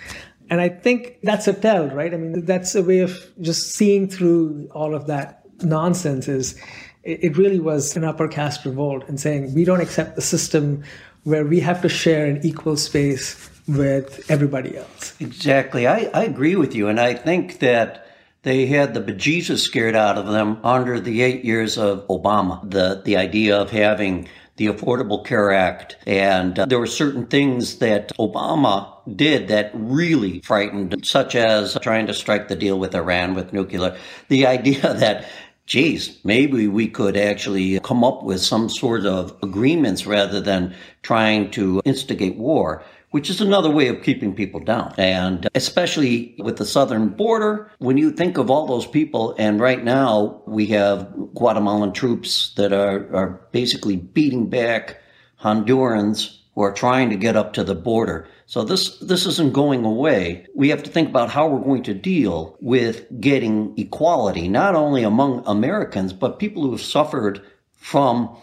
And 0.49 0.61
I 0.61 0.69
think 0.69 1.17
that's 1.23 1.47
a 1.47 1.53
tell, 1.53 1.89
right? 1.89 2.13
I 2.13 2.17
mean, 2.17 2.45
that's 2.45 2.75
a 2.75 2.83
way 2.83 2.99
of 2.99 3.17
just 3.41 3.73
seeing 3.73 4.07
through 4.07 4.69
all 4.73 4.93
of 4.93 5.07
that 5.07 5.43
nonsense 5.63 6.27
is 6.27 6.59
it 7.03 7.37
really 7.37 7.59
was 7.59 7.95
an 7.95 8.03
upper 8.03 8.27
caste 8.27 8.65
revolt 8.65 9.07
and 9.07 9.19
saying 9.19 9.53
we 9.53 9.63
don't 9.63 9.81
accept 9.81 10.15
the 10.15 10.21
system 10.21 10.83
where 11.23 11.45
we 11.45 11.59
have 11.59 11.81
to 11.81 11.89
share 11.89 12.25
an 12.25 12.39
equal 12.43 12.77
space 12.77 13.49
with 13.67 14.29
everybody 14.29 14.77
else. 14.77 15.15
Exactly. 15.19 15.87
I, 15.87 16.09
I 16.13 16.23
agree 16.23 16.55
with 16.55 16.75
you. 16.75 16.87
And 16.87 16.99
I 16.99 17.13
think 17.13 17.59
that 17.59 18.04
they 18.45 18.67
had 18.67 18.93
the 18.93 19.01
bejesus 19.01 19.57
scared 19.57 19.95
out 19.95 20.19
of 20.19 20.27
them 20.27 20.59
under 20.63 20.99
the 20.99 21.23
eight 21.23 21.43
years 21.43 21.79
of 21.79 22.07
Obama. 22.07 22.61
The, 22.69 23.01
the 23.03 23.17
idea 23.17 23.57
of 23.57 23.71
having 23.71 24.29
the 24.57 24.67
Affordable 24.67 25.25
Care 25.25 25.51
Act. 25.51 25.97
And 26.05 26.57
uh, 26.59 26.65
there 26.67 26.79
were 26.79 26.85
certain 26.85 27.25
things 27.25 27.79
that 27.79 28.15
Obama 28.19 28.87
did 29.15 29.47
that 29.47 29.71
really 29.73 30.41
frightened, 30.41 31.05
such 31.05 31.35
as 31.35 31.75
trying 31.81 32.05
to 32.05 32.13
strike 32.13 32.47
the 32.47 32.55
deal 32.55 32.77
with 32.77 32.93
Iran 32.93 33.33
with 33.33 33.51
nuclear. 33.51 33.97
The 34.29 34.45
idea 34.45 34.93
that 34.93 35.25
geez, 35.65 36.19
maybe 36.23 36.67
we 36.67 36.87
could 36.87 37.17
actually 37.17 37.79
come 37.79 38.03
up 38.03 38.21
with 38.21 38.39
some 38.41 38.69
sort 38.69 39.07
of 39.07 39.35
agreements 39.41 40.05
rather 40.05 40.39
than 40.39 40.75
trying 41.01 41.49
to 41.51 41.81
instigate 41.83 42.35
war 42.35 42.83
which 43.15 43.29
is 43.29 43.39
another 43.39 43.71
way 43.71 43.87
of 43.87 44.03
keeping 44.03 44.35
people 44.35 44.59
down. 44.59 44.93
And 44.97 45.47
especially 45.55 46.35
with 46.37 46.57
the 46.57 46.65
southern 46.65 47.07
border, 47.07 47.71
when 47.77 47.97
you 47.97 48.11
think 48.11 48.37
of 48.37 48.51
all 48.51 48.67
those 48.67 48.85
people, 48.85 49.33
and 49.37 49.57
right 49.57 49.81
now 49.81 50.41
we 50.45 50.65
have 50.65 51.13
Guatemalan 51.33 51.93
troops 51.93 52.53
that 52.57 52.73
are, 52.73 53.15
are 53.15 53.47
basically 53.53 53.95
beating 53.95 54.49
back 54.49 54.97
Hondurans 55.39 56.39
who 56.55 56.61
are 56.63 56.73
trying 56.73 57.09
to 57.09 57.15
get 57.15 57.37
up 57.37 57.53
to 57.53 57.63
the 57.63 57.73
border. 57.73 58.27
So 58.47 58.65
this, 58.65 58.99
this 58.99 59.25
isn't 59.25 59.53
going 59.53 59.85
away. 59.85 60.45
We 60.53 60.67
have 60.67 60.83
to 60.83 60.89
think 60.89 61.07
about 61.07 61.29
how 61.29 61.47
we're 61.47 61.63
going 61.63 61.83
to 61.83 61.93
deal 61.93 62.57
with 62.59 63.05
getting 63.21 63.75
equality, 63.77 64.49
not 64.49 64.75
only 64.75 65.03
among 65.03 65.41
Americans, 65.47 66.11
but 66.11 66.37
people 66.37 66.63
who 66.63 66.71
have 66.71 66.81
suffered 66.81 67.41
from 67.77 68.35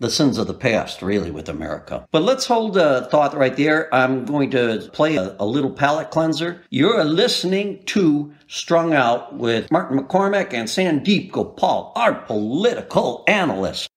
the 0.00 0.10
sins 0.10 0.38
of 0.38 0.46
the 0.46 0.54
past, 0.54 1.02
really, 1.02 1.30
with 1.30 1.48
America. 1.48 2.08
But 2.10 2.22
let's 2.22 2.46
hold 2.46 2.76
a 2.78 3.06
thought 3.10 3.36
right 3.36 3.54
there. 3.54 3.94
I'm 3.94 4.24
going 4.24 4.50
to 4.52 4.88
play 4.92 5.16
a, 5.16 5.36
a 5.38 5.44
little 5.44 5.70
palate 5.70 6.10
cleanser. 6.10 6.62
You're 6.70 7.04
listening 7.04 7.84
to 7.86 8.32
Strung 8.48 8.94
Out 8.94 9.36
with 9.36 9.70
Martin 9.70 9.98
McCormack 9.98 10.54
and 10.54 10.68
Sandeep 10.68 11.30
Gopal, 11.30 11.92
our 11.94 12.14
political 12.14 13.24
analyst. 13.28 13.88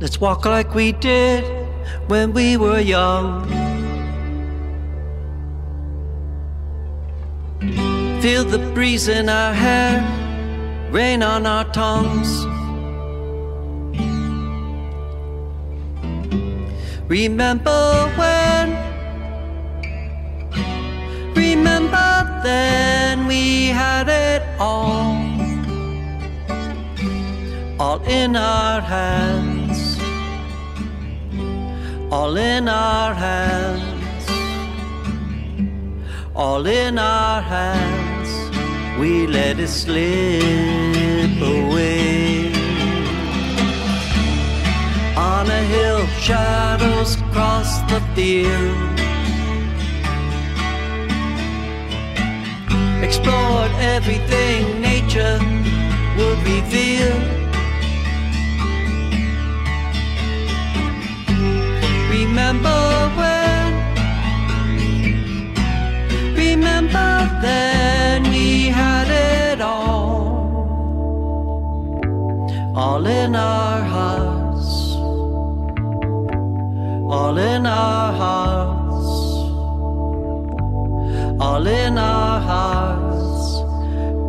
Let's 0.00 0.20
walk 0.20 0.44
like 0.44 0.74
we 0.74 0.90
did 0.90 1.44
when 2.08 2.32
we 2.32 2.56
were 2.56 2.80
young. 2.80 3.48
Feel 8.20 8.44
the 8.44 8.58
breeze 8.74 9.06
in 9.06 9.28
our 9.28 9.54
hair 9.54 10.23
rain 10.94 11.24
on 11.24 11.44
our 11.44 11.64
tongues. 11.72 12.46
Remember 17.08 17.82
when? 18.16 18.68
Remember 21.34 22.40
then 22.44 23.26
we 23.26 23.66
had 23.80 24.08
it 24.08 24.42
all. 24.60 25.16
All 27.80 28.00
in 28.04 28.36
our 28.36 28.80
hands. 28.80 29.98
All 32.12 32.36
in 32.36 32.68
our 32.68 33.14
hands. 33.14 34.26
All 36.36 36.64
in 36.66 36.98
our 36.98 37.42
hands 37.42 38.13
we 38.98 39.26
let 39.26 39.58
it 39.58 39.68
slip 39.68 40.42
away. 41.40 42.52
On 45.16 45.46
a 45.46 45.62
hill, 45.74 46.06
shadows 46.20 47.16
cross 47.32 47.80
the 47.90 48.00
field. 48.14 48.94
Explored 53.02 53.72
everything 53.94 54.80
nature 54.80 55.38
would 56.16 56.38
reveal. 56.46 57.14
Remember 62.10 63.10
when? 63.16 63.33
Remember 66.54 67.10
then 67.42 68.22
we 68.30 68.68
had 68.68 69.08
it 69.10 69.60
all, 69.60 70.46
all 72.76 73.04
in 73.04 73.34
our 73.34 73.82
hearts, 73.82 74.94
all 77.16 77.36
in 77.38 77.66
our 77.66 78.12
hearts, 78.12 79.08
all 81.40 81.66
in 81.66 81.98
our 81.98 82.40
hearts. 82.40 83.62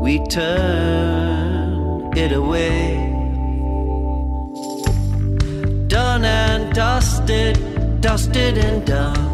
We 0.03 0.17
turn 0.25 2.11
it 2.17 2.31
away. 2.31 2.97
Done 5.88 6.25
and 6.25 6.73
dusted, 6.73 8.01
dusted 8.01 8.57
and 8.57 8.83
done. 8.83 9.24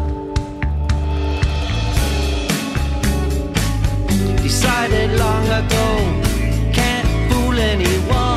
Decided 4.52 5.10
long 5.18 5.46
ago 5.48 5.86
can't 6.74 7.08
fool 7.32 7.58
anyone. 7.58 8.31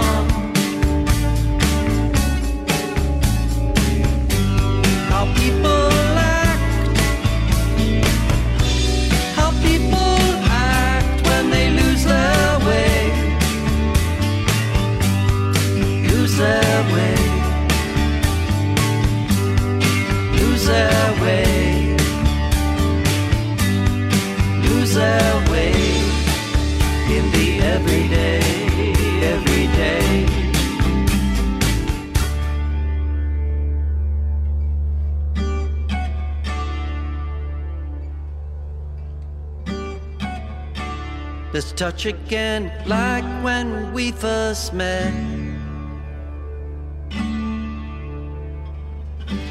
Touch 41.91 42.07
again 42.07 42.71
like 42.87 43.23
when 43.43 43.93
we 43.93 44.11
first 44.11 44.73
met. 44.73 45.13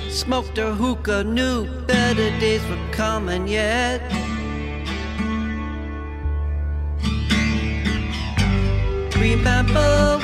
Smoked 0.08 0.58
a 0.58 0.74
hookah, 0.74 1.22
knew 1.22 1.64
better 1.86 2.30
days 2.40 2.60
were 2.68 2.88
coming 2.90 3.46
yet. 3.46 4.00
Remember 9.16 10.23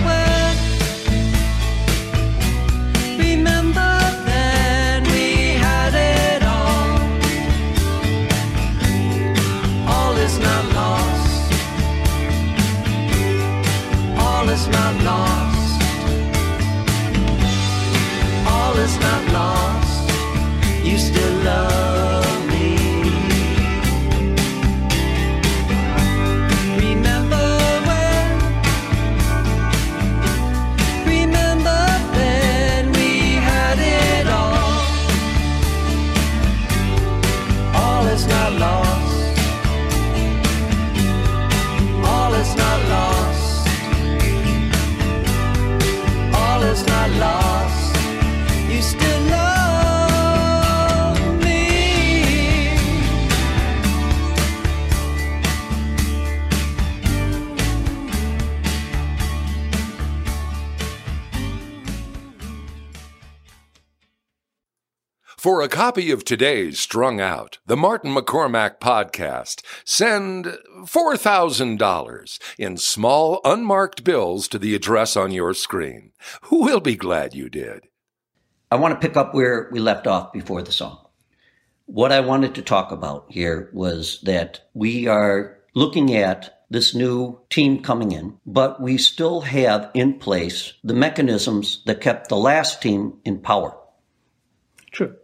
For 65.50 65.62
a 65.62 65.68
copy 65.68 66.12
of 66.12 66.24
today's 66.24 66.78
Strung 66.78 67.20
Out, 67.20 67.58
the 67.66 67.76
Martin 67.76 68.14
McCormack 68.14 68.78
podcast, 68.78 69.64
send 69.84 70.44
$4,000 70.84 72.38
in 72.56 72.76
small 72.76 73.40
unmarked 73.44 74.04
bills 74.04 74.46
to 74.46 74.60
the 74.60 74.76
address 74.76 75.16
on 75.16 75.32
your 75.32 75.52
screen. 75.52 76.12
We'll 76.52 76.78
be 76.78 76.94
glad 76.94 77.34
you 77.34 77.48
did. 77.48 77.88
I 78.70 78.76
want 78.76 78.94
to 78.94 79.04
pick 79.04 79.16
up 79.16 79.34
where 79.34 79.68
we 79.72 79.80
left 79.80 80.06
off 80.06 80.32
before 80.32 80.62
the 80.62 80.70
song. 80.70 81.04
What 81.86 82.12
I 82.12 82.20
wanted 82.20 82.54
to 82.54 82.62
talk 82.62 82.92
about 82.92 83.26
here 83.28 83.70
was 83.72 84.20
that 84.20 84.60
we 84.72 85.08
are 85.08 85.58
looking 85.74 86.14
at 86.14 86.62
this 86.70 86.94
new 86.94 87.40
team 87.50 87.82
coming 87.82 88.12
in, 88.12 88.38
but 88.46 88.80
we 88.80 88.98
still 88.98 89.40
have 89.40 89.90
in 89.94 90.20
place 90.20 90.74
the 90.84 90.94
mechanisms 90.94 91.82
that 91.86 92.00
kept 92.00 92.28
the 92.28 92.36
last 92.36 92.80
team 92.80 93.14
in 93.24 93.40
power. 93.40 93.76
True. 94.92 95.16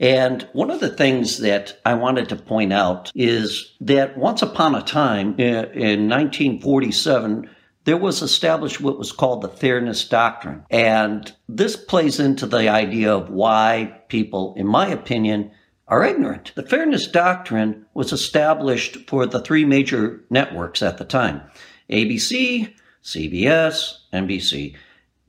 And 0.00 0.48
one 0.54 0.70
of 0.70 0.80
the 0.80 0.88
things 0.88 1.38
that 1.38 1.78
I 1.84 1.92
wanted 1.92 2.30
to 2.30 2.36
point 2.36 2.72
out 2.72 3.12
is 3.14 3.76
that 3.82 4.16
once 4.16 4.40
upon 4.40 4.74
a 4.74 4.82
time 4.82 5.38
in 5.38 6.08
1947, 6.08 7.50
there 7.84 7.98
was 7.98 8.22
established 8.22 8.80
what 8.80 8.98
was 8.98 9.12
called 9.12 9.42
the 9.42 9.48
Fairness 9.48 10.08
Doctrine. 10.08 10.64
And 10.70 11.30
this 11.48 11.76
plays 11.76 12.18
into 12.18 12.46
the 12.46 12.70
idea 12.70 13.14
of 13.14 13.28
why 13.28 14.00
people, 14.08 14.54
in 14.56 14.66
my 14.66 14.88
opinion, 14.88 15.50
are 15.86 16.04
ignorant. 16.04 16.52
The 16.54 16.66
Fairness 16.66 17.06
Doctrine 17.06 17.84
was 17.92 18.12
established 18.12 19.08
for 19.08 19.26
the 19.26 19.40
three 19.40 19.66
major 19.66 20.24
networks 20.30 20.82
at 20.82 20.96
the 20.96 21.04
time 21.04 21.42
ABC, 21.90 22.72
CBS, 23.02 23.96
NBC 24.14 24.76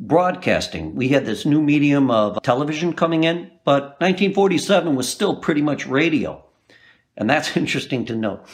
broadcasting. 0.01 0.95
We 0.95 1.09
had 1.09 1.25
this 1.25 1.45
new 1.45 1.61
medium 1.61 2.09
of 2.09 2.41
television 2.41 2.93
coming 2.93 3.23
in, 3.23 3.51
but 3.63 4.01
1947 4.01 4.95
was 4.95 5.07
still 5.07 5.35
pretty 5.35 5.61
much 5.61 5.87
radio. 5.87 6.43
And 7.15 7.29
that's 7.29 7.55
interesting 7.57 8.05
to 8.05 8.15
note. 8.15 8.45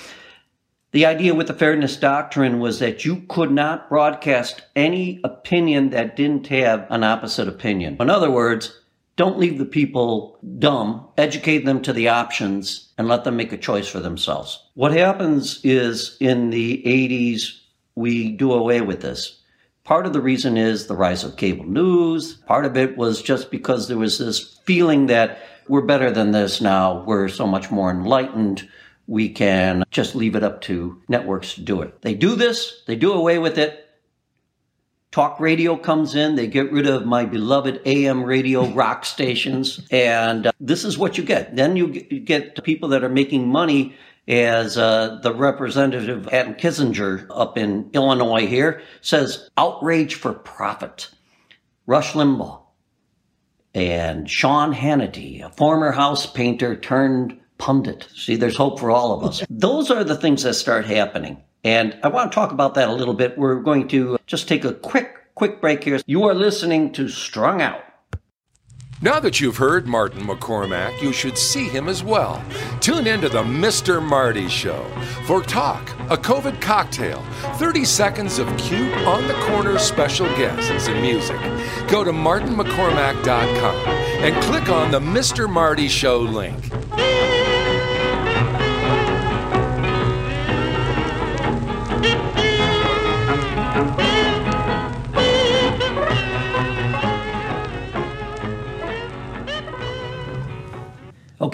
The 0.91 1.05
idea 1.05 1.35
with 1.35 1.47
the 1.47 1.53
Fairness 1.53 1.97
Doctrine 1.97 2.59
was 2.59 2.79
that 2.79 3.05
you 3.05 3.23
could 3.27 3.51
not 3.51 3.89
broadcast 3.89 4.61
any 4.75 5.19
opinion 5.23 5.89
that 5.91 6.15
didn't 6.15 6.47
have 6.47 6.87
an 6.89 7.03
opposite 7.03 7.47
opinion. 7.47 7.97
In 7.99 8.09
other 8.09 8.31
words, 8.31 8.79
don't 9.17 9.39
leave 9.39 9.57
the 9.57 9.65
people 9.65 10.39
dumb, 10.59 11.07
educate 11.17 11.65
them 11.65 11.81
to 11.81 11.91
the 11.91 12.07
options, 12.07 12.93
and 12.97 13.07
let 13.07 13.23
them 13.23 13.35
make 13.35 13.51
a 13.51 13.57
choice 13.57 13.87
for 13.87 13.99
themselves. 13.99 14.63
What 14.75 14.93
happens 14.93 15.59
is 15.63 16.17
in 16.19 16.51
the 16.51 16.83
80s, 16.85 17.59
we 17.95 18.31
do 18.31 18.53
away 18.53 18.81
with 18.81 19.01
this. 19.01 19.36
Part 19.87 20.05
of 20.05 20.11
the 20.11 20.19
reason 20.19 20.57
is 20.57 20.87
the 20.87 20.97
rise 20.97 21.23
of 21.23 21.37
cable 21.37 21.63
news. 21.63 22.33
Part 22.45 22.65
of 22.65 22.75
it 22.75 22.97
was 22.97 23.21
just 23.21 23.49
because 23.49 23.87
there 23.87 23.97
was 23.97 24.17
this 24.17 24.59
feeling 24.65 25.05
that 25.05 25.39
we're 25.69 25.79
better 25.79 26.11
than 26.11 26.31
this 26.31 26.59
now. 26.59 27.03
We're 27.03 27.29
so 27.29 27.47
much 27.47 27.71
more 27.71 27.89
enlightened. 27.89 28.67
We 29.07 29.29
can 29.29 29.85
just 29.89 30.13
leave 30.13 30.35
it 30.35 30.43
up 30.43 30.59
to 30.63 31.01
networks 31.07 31.53
to 31.53 31.61
do 31.61 31.81
it. 31.83 32.01
They 32.01 32.15
do 32.15 32.35
this, 32.35 32.83
they 32.85 32.97
do 32.97 33.13
away 33.13 33.39
with 33.39 33.57
it. 33.57 33.85
Talk 35.11 35.39
radio 35.39 35.77
comes 35.77 36.15
in, 36.15 36.35
they 36.35 36.47
get 36.47 36.69
rid 36.69 36.85
of 36.85 37.05
my 37.05 37.23
beloved 37.23 37.79
AM 37.85 38.25
radio 38.25 38.67
rock 38.67 39.05
stations, 39.05 39.87
and 39.89 40.47
uh, 40.47 40.51
this 40.59 40.83
is 40.83 40.97
what 40.97 41.17
you 41.17 41.23
get. 41.23 41.55
Then 41.55 41.77
you 41.77 41.87
get 41.87 42.61
people 42.65 42.89
that 42.89 43.05
are 43.05 43.09
making 43.09 43.47
money 43.47 43.95
as 44.27 44.77
uh, 44.77 45.19
the 45.23 45.33
representative 45.33 46.27
Adam 46.29 46.55
Kinzinger 46.55 47.27
up 47.29 47.57
in 47.57 47.89
Illinois 47.93 48.45
here 48.47 48.81
says, 49.01 49.49
outrage 49.57 50.15
for 50.15 50.33
profit. 50.33 51.09
Rush 51.85 52.13
Limbaugh 52.13 52.61
and 53.73 54.29
Sean 54.29 54.73
Hannity, 54.73 55.43
a 55.43 55.49
former 55.51 55.91
house 55.91 56.25
painter 56.25 56.75
turned 56.75 57.39
pundit. 57.57 58.07
See, 58.15 58.35
there's 58.35 58.57
hope 58.57 58.79
for 58.79 58.91
all 58.91 59.13
of 59.13 59.23
us. 59.23 59.43
Those 59.49 59.91
are 59.91 60.03
the 60.03 60.15
things 60.15 60.43
that 60.43 60.55
start 60.55 60.85
happening. 60.85 61.43
And 61.63 61.97
I 62.03 62.07
want 62.07 62.31
to 62.31 62.35
talk 62.35 62.51
about 62.51 62.73
that 62.75 62.89
a 62.89 62.93
little 62.93 63.13
bit. 63.13 63.37
We're 63.37 63.61
going 63.61 63.87
to 63.89 64.17
just 64.25 64.47
take 64.47 64.65
a 64.65 64.73
quick, 64.73 65.15
quick 65.35 65.61
break 65.61 65.83
here. 65.83 65.99
You 66.05 66.23
are 66.23 66.33
listening 66.33 66.91
to 66.93 67.07
Strung 67.07 67.61
Out. 67.61 67.83
Now 68.99 69.19
that 69.19 69.39
you've 69.39 69.57
heard 69.57 69.85
Martin 69.85 70.25
McCormack, 70.25 71.03
you 71.03 71.13
should 71.13 71.37
see 71.37 71.69
him 71.69 71.87
as 71.87 72.03
well. 72.03 72.43
Tune 72.79 73.05
into 73.05 73.29
the 73.29 73.43
Mr. 73.43 74.01
Marty 74.01 74.47
Show 74.49 74.83
for 75.27 75.43
talk, 75.43 75.87
a 76.09 76.17
COVID 76.17 76.59
cocktail, 76.59 77.21
30 77.57 77.85
seconds 77.85 78.39
of 78.39 78.47
cute 78.57 78.91
on 79.05 79.27
the 79.27 79.35
corner 79.35 79.77
special 79.77 80.25
guests 80.35 80.87
and 80.87 80.99
music. 80.99 81.39
Go 81.87 82.03
to 82.03 82.11
martinmccormack.com 82.11 83.87
and 83.87 84.43
click 84.43 84.69
on 84.69 84.89
the 84.89 84.99
Mr. 84.99 85.47
Marty 85.47 85.87
Show 85.87 86.17
link. 86.17 86.71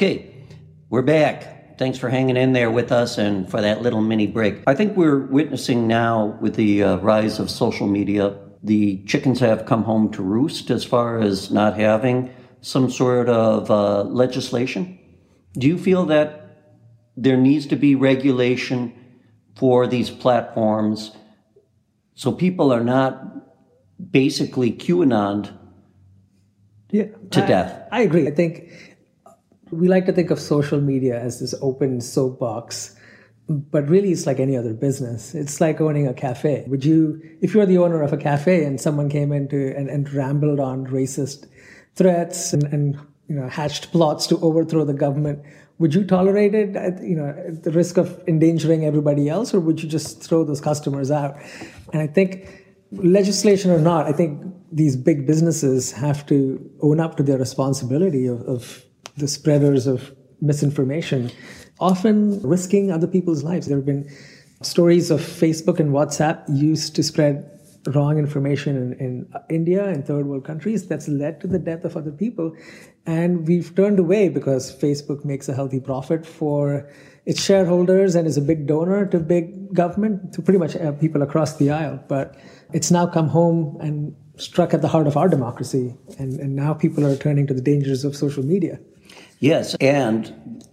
Okay, 0.04 0.36
we're 0.90 1.02
back. 1.02 1.78
Thanks 1.78 1.98
for 1.98 2.10
hanging 2.10 2.36
in 2.36 2.52
there 2.52 2.70
with 2.70 2.92
us 2.92 3.18
and 3.18 3.50
for 3.50 3.62
that 3.62 3.82
little 3.82 4.02
mini 4.02 4.28
break. 4.28 4.62
I 4.68 4.76
think 4.76 4.98
we're 4.98 5.20
witnessing 5.28 5.88
now 5.88 6.38
with 6.42 6.56
the 6.56 6.84
uh, 6.84 6.98
rise 6.98 7.40
of 7.40 7.50
social 7.50 7.88
media, 7.88 8.38
the 8.62 9.02
chickens 9.06 9.40
have 9.40 9.66
come 9.66 9.84
home 9.84 10.12
to 10.12 10.22
roost 10.22 10.70
as 10.72 10.84
far 10.84 11.22
as 11.22 11.52
not 11.52 11.78
having 11.78 12.34
some 12.60 12.92
sort 12.92 13.30
of 13.30 13.72
uh, 13.72 14.04
legislation. 14.04 15.00
Do 15.54 15.68
you 15.68 15.78
feel 15.78 16.06
that 16.08 16.74
there 17.16 17.38
needs 17.38 17.66
to 17.68 17.78
be 17.78 17.96
regulation 17.96 18.92
for 19.56 19.88
these 19.88 20.10
platforms 20.10 21.16
so 22.14 22.34
people 22.34 22.74
are 22.74 22.84
not 22.84 24.12
basically 24.12 24.74
QAnon 24.74 25.58
yeah, 26.92 27.06
to 27.32 27.42
I, 27.42 27.48
death? 27.48 27.88
I 27.90 28.02
agree. 28.02 28.28
I 28.28 28.32
think 28.32 28.70
we 29.74 29.88
like 29.88 30.06
to 30.06 30.14
think 30.14 30.32
of 30.32 30.40
social 30.40 30.82
media 30.82 31.20
as 31.20 31.40
this 31.40 31.54
open 31.62 32.02
soapbox 32.02 32.96
but 33.50 33.88
really 33.90 34.12
it's 34.12 34.26
like 34.26 34.40
any 34.40 34.56
other 34.56 34.74
business. 34.74 35.36
It's 35.36 35.60
like 35.60 35.82
owning 35.82 36.08
a 36.08 36.14
cafe. 36.14 36.64
Would 36.68 36.86
you 36.86 37.22
if 37.42 37.54
you're 37.54 37.66
the 37.66 37.78
owner 37.78 38.02
of 38.02 38.14
a 38.14 38.18
cafe 38.18 38.64
and 38.64 38.80
someone 38.80 39.10
came 39.10 39.32
into 39.32 39.76
and, 39.76 39.90
and 39.90 40.12
rambled 40.14 40.60
on 40.60 40.88
racist 40.88 41.48
threats 41.96 42.54
and, 42.54 42.64
and 42.64 42.96
you 43.28 43.36
know 43.36 43.48
hatched 43.50 43.92
plots 43.92 44.28
to 44.28 44.38
overthrow 44.40 44.86
the 44.86 44.94
government 44.94 45.44
would 45.80 45.94
you 45.94 46.04
tolerate 46.04 46.54
it 46.54 46.76
at, 46.76 47.02
you 47.04 47.16
know 47.16 47.30
at 47.48 47.64
the 47.64 47.72
risk 47.72 47.98
of 47.98 48.22
endangering 48.28 48.86
everybody 48.86 49.30
else 49.30 49.54
or 49.54 49.60
would 49.60 49.82
you 49.82 49.90
just 49.90 50.22
throw 50.22 50.44
those 50.44 50.62
customers 50.62 51.12
out? 51.12 51.38
And 51.92 52.02
i 52.02 52.08
think 52.08 52.48
legislation 52.92 53.72
or 53.72 53.80
not 53.80 54.06
i 54.06 54.12
think 54.12 54.42
these 54.72 54.96
big 54.96 55.28
businesses 55.28 55.92
have 55.92 56.26
to 56.26 56.72
own 56.82 57.00
up 57.00 57.18
to 57.18 57.24
their 57.24 57.38
responsibility 57.38 58.26
of, 58.26 58.42
of 58.44 58.84
the 59.18 59.28
spreaders 59.28 59.88
of 59.88 60.16
misinformation, 60.42 61.32
often 61.80 62.42
risking 62.42 62.92
other 62.92 63.08
people's 63.08 63.44
lives. 63.44 63.68
There 63.68 63.78
have 63.78 63.86
been 63.86 64.10
stories 64.62 65.12
of 65.12 65.20
Facebook 65.22 65.80
and 65.80 65.92
WhatsApp 65.92 66.44
used 66.48 66.96
to 66.96 67.04
spread 67.04 67.50
wrong 67.88 68.18
information 68.18 68.78
in, 68.78 68.94
in 68.94 69.34
India 69.50 69.86
and 69.88 70.06
third 70.06 70.26
world 70.26 70.46
countries 70.46 70.88
that's 70.88 71.08
led 71.08 71.42
to 71.42 71.48
the 71.48 71.60
death 71.60 71.84
of 71.84 71.98
other 71.98 72.12
people. 72.12 72.56
And 73.06 73.46
we've 73.48 73.76
turned 73.76 74.00
away 74.00 74.30
because 74.30 74.74
Facebook 74.74 75.26
makes 75.26 75.50
a 75.50 75.54
healthy 75.54 75.80
profit 75.80 76.26
for 76.26 76.90
its 77.26 77.44
shareholders 77.44 78.16
and 78.16 78.28
is 78.28 78.38
a 78.38 78.42
big 78.42 78.68
donor 78.68 79.06
to 79.08 79.20
big 79.20 79.74
government, 79.74 80.34
to 80.34 80.42
pretty 80.42 80.60
much 80.60 80.76
uh, 80.76 80.92
people 80.94 81.22
across 81.22 81.58
the 81.58 81.72
aisle. 81.72 82.02
But 82.08 82.36
it's 82.72 82.92
now 82.92 83.06
come 83.06 83.28
home 83.28 83.78
and 83.82 84.16
struck 84.38 84.74
at 84.74 84.82
the 84.82 84.88
heart 84.88 85.08
of 85.08 85.18
our 85.18 85.28
democracy. 85.28 85.94
And, 86.18 86.40
and 86.40 86.56
now 86.56 86.74
people 86.74 87.06
are 87.06 87.16
turning 87.16 87.48
to 87.48 87.54
the 87.54 87.62
dangers 87.62 88.06
of 88.06 88.16
social 88.16 88.44
media. 88.44 88.80
Yes, 89.44 89.76
and 89.82 90.64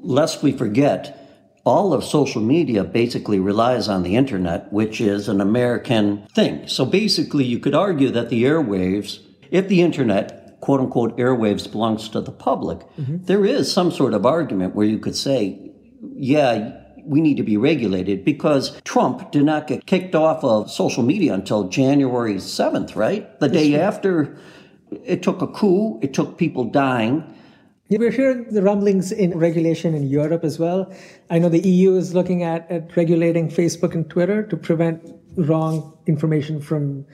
lest 0.00 0.44
we 0.44 0.52
forget, 0.52 1.18
all 1.64 1.92
of 1.92 2.04
social 2.04 2.40
media 2.40 2.84
basically 2.84 3.40
relies 3.40 3.88
on 3.88 4.04
the 4.04 4.14
internet, 4.14 4.72
which 4.72 5.00
is 5.00 5.28
an 5.28 5.40
American 5.40 6.24
thing. 6.28 6.68
So 6.68 6.84
basically, 6.84 7.44
you 7.44 7.58
could 7.58 7.74
argue 7.74 8.10
that 8.10 8.28
the 8.30 8.44
airwaves, 8.44 9.18
if 9.50 9.66
the 9.66 9.82
internet, 9.82 10.60
quote 10.60 10.78
unquote, 10.78 11.18
airwaves 11.18 11.68
belongs 11.68 12.08
to 12.10 12.20
the 12.20 12.30
public, 12.30 12.78
mm-hmm. 12.96 13.24
there 13.24 13.44
is 13.44 13.72
some 13.72 13.90
sort 13.90 14.14
of 14.14 14.24
argument 14.24 14.76
where 14.76 14.86
you 14.86 15.00
could 15.00 15.16
say, 15.16 15.72
yeah, 16.14 16.70
we 17.04 17.20
need 17.20 17.38
to 17.38 17.42
be 17.42 17.56
regulated 17.56 18.24
because 18.24 18.80
Trump 18.82 19.32
did 19.32 19.42
not 19.42 19.66
get 19.66 19.86
kicked 19.86 20.14
off 20.14 20.44
of 20.44 20.70
social 20.70 21.02
media 21.02 21.34
until 21.34 21.64
January 21.68 22.36
7th, 22.36 22.94
right? 22.94 23.40
The 23.40 23.48
day 23.48 23.74
after 23.74 24.38
it 25.04 25.24
took 25.24 25.42
a 25.42 25.48
coup, 25.48 25.98
it 26.00 26.14
took 26.14 26.38
people 26.38 26.62
dying. 26.62 27.34
We're 27.98 28.10
hearing 28.10 28.52
the 28.52 28.62
rumblings 28.62 29.12
in 29.12 29.38
regulation 29.38 29.94
in 29.94 30.04
Europe 30.08 30.44
as 30.44 30.58
well. 30.58 30.92
I 31.30 31.38
know 31.38 31.48
the 31.48 31.66
EU 31.68 31.96
is 31.96 32.14
looking 32.14 32.42
at, 32.42 32.70
at 32.70 32.96
regulating 32.96 33.48
Facebook 33.48 33.94
and 33.94 34.08
Twitter 34.08 34.42
to 34.46 34.56
prevent 34.56 35.02
wrong 35.36 35.96
information 36.06 36.60
from 36.60 37.06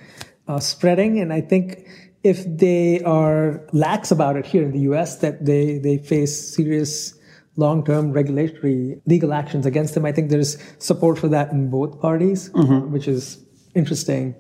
uh, 0.49 0.59
spreading. 0.61 1.21
And 1.21 1.33
I 1.33 1.41
think 1.41 1.87
if 2.23 2.45
they 2.47 3.01
are 3.03 3.67
lax 3.73 4.11
about 4.11 4.37
it 4.37 4.47
here 4.47 4.63
in 4.63 4.73
the 4.73 4.81
US, 4.91 5.17
that 5.17 5.45
they, 5.45 5.79
they 5.79 5.99
face 5.99 6.55
serious 6.55 7.15
long-term 7.57 8.13
regulatory 8.13 9.01
legal 9.07 9.33
actions 9.33 9.67
against 9.67 9.95
them. 9.95 10.05
I 10.05 10.13
think 10.13 10.31
there's 10.31 10.57
support 10.79 11.19
for 11.19 11.29
that 11.29 11.53
in 11.53 11.71
both 11.71 12.01
parties, 12.01 12.51
mm-hmm. 12.51 12.91
which 12.93 13.07
is 13.09 13.45
interesting 13.75 14.35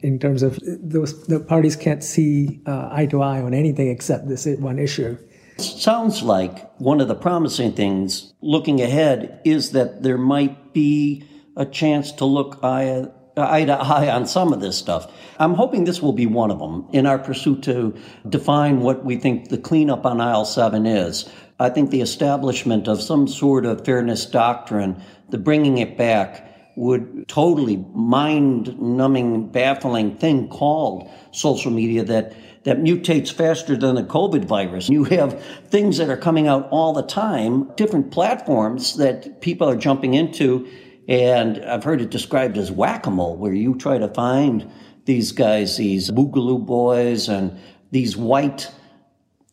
in 0.00 0.18
terms 0.18 0.42
of 0.42 0.58
those 0.66 1.26
the 1.26 1.38
parties 1.38 1.76
can't 1.76 2.02
see 2.02 2.60
uh, 2.66 2.88
eye 2.90 3.06
to 3.06 3.22
eye 3.22 3.40
on 3.40 3.54
anything 3.54 3.88
except 3.88 4.28
this 4.28 4.46
one 4.58 4.78
issue. 4.78 5.16
Sounds 5.58 6.22
like 6.22 6.70
one 6.80 7.00
of 7.00 7.08
the 7.08 7.14
promising 7.14 7.72
things 7.72 8.32
looking 8.40 8.80
ahead 8.80 9.40
is 9.44 9.72
that 9.72 10.02
there 10.02 10.18
might 10.18 10.72
be 10.72 11.24
a 11.56 11.66
chance 11.66 12.12
to 12.12 12.24
look 12.24 12.58
eye, 12.62 13.06
eye 13.36 13.64
to 13.64 13.72
eye 13.72 14.10
on 14.10 14.26
some 14.26 14.52
of 14.52 14.60
this 14.60 14.76
stuff. 14.76 15.12
I'm 15.38 15.54
hoping 15.54 15.84
this 15.84 16.02
will 16.02 16.12
be 16.12 16.26
one 16.26 16.50
of 16.50 16.58
them 16.58 16.86
in 16.92 17.06
our 17.06 17.18
pursuit 17.18 17.62
to 17.64 17.94
define 18.28 18.80
what 18.80 19.04
we 19.04 19.16
think 19.16 19.48
the 19.48 19.58
cleanup 19.58 20.06
on 20.06 20.20
aisle 20.20 20.44
seven 20.44 20.86
is. 20.86 21.28
I 21.58 21.70
think 21.70 21.90
the 21.90 22.00
establishment 22.00 22.88
of 22.88 23.00
some 23.00 23.28
sort 23.28 23.66
of 23.66 23.84
fairness 23.84 24.26
doctrine, 24.26 25.00
the 25.30 25.38
bringing 25.38 25.78
it 25.78 25.96
back, 25.96 26.48
would 26.76 27.28
totally 27.28 27.76
mind 27.94 28.80
numbing, 28.80 29.48
baffling 29.48 30.16
thing 30.16 30.48
called 30.48 31.08
social 31.30 31.70
media 31.70 32.02
that 32.04 32.32
that 32.64 32.78
mutates 32.78 33.32
faster 33.32 33.76
than 33.76 33.96
the 33.96 34.04
COVID 34.04 34.44
virus. 34.44 34.88
You 34.88 35.04
have 35.04 35.42
things 35.68 35.98
that 35.98 36.08
are 36.08 36.16
coming 36.16 36.46
out 36.46 36.68
all 36.70 36.92
the 36.92 37.02
time, 37.02 37.70
different 37.76 38.12
platforms 38.12 38.96
that 38.96 39.40
people 39.40 39.68
are 39.68 39.76
jumping 39.76 40.14
into. 40.14 40.68
And 41.08 41.64
I've 41.64 41.82
heard 41.82 42.00
it 42.00 42.10
described 42.10 42.56
as 42.56 42.70
whack 42.70 43.06
a 43.06 43.10
mole, 43.10 43.36
where 43.36 43.52
you 43.52 43.74
try 43.74 43.98
to 43.98 44.08
find 44.08 44.70
these 45.04 45.32
guys, 45.32 45.76
these 45.76 46.10
Boogaloo 46.10 46.64
boys, 46.64 47.28
and 47.28 47.58
these 47.90 48.16
white 48.16 48.70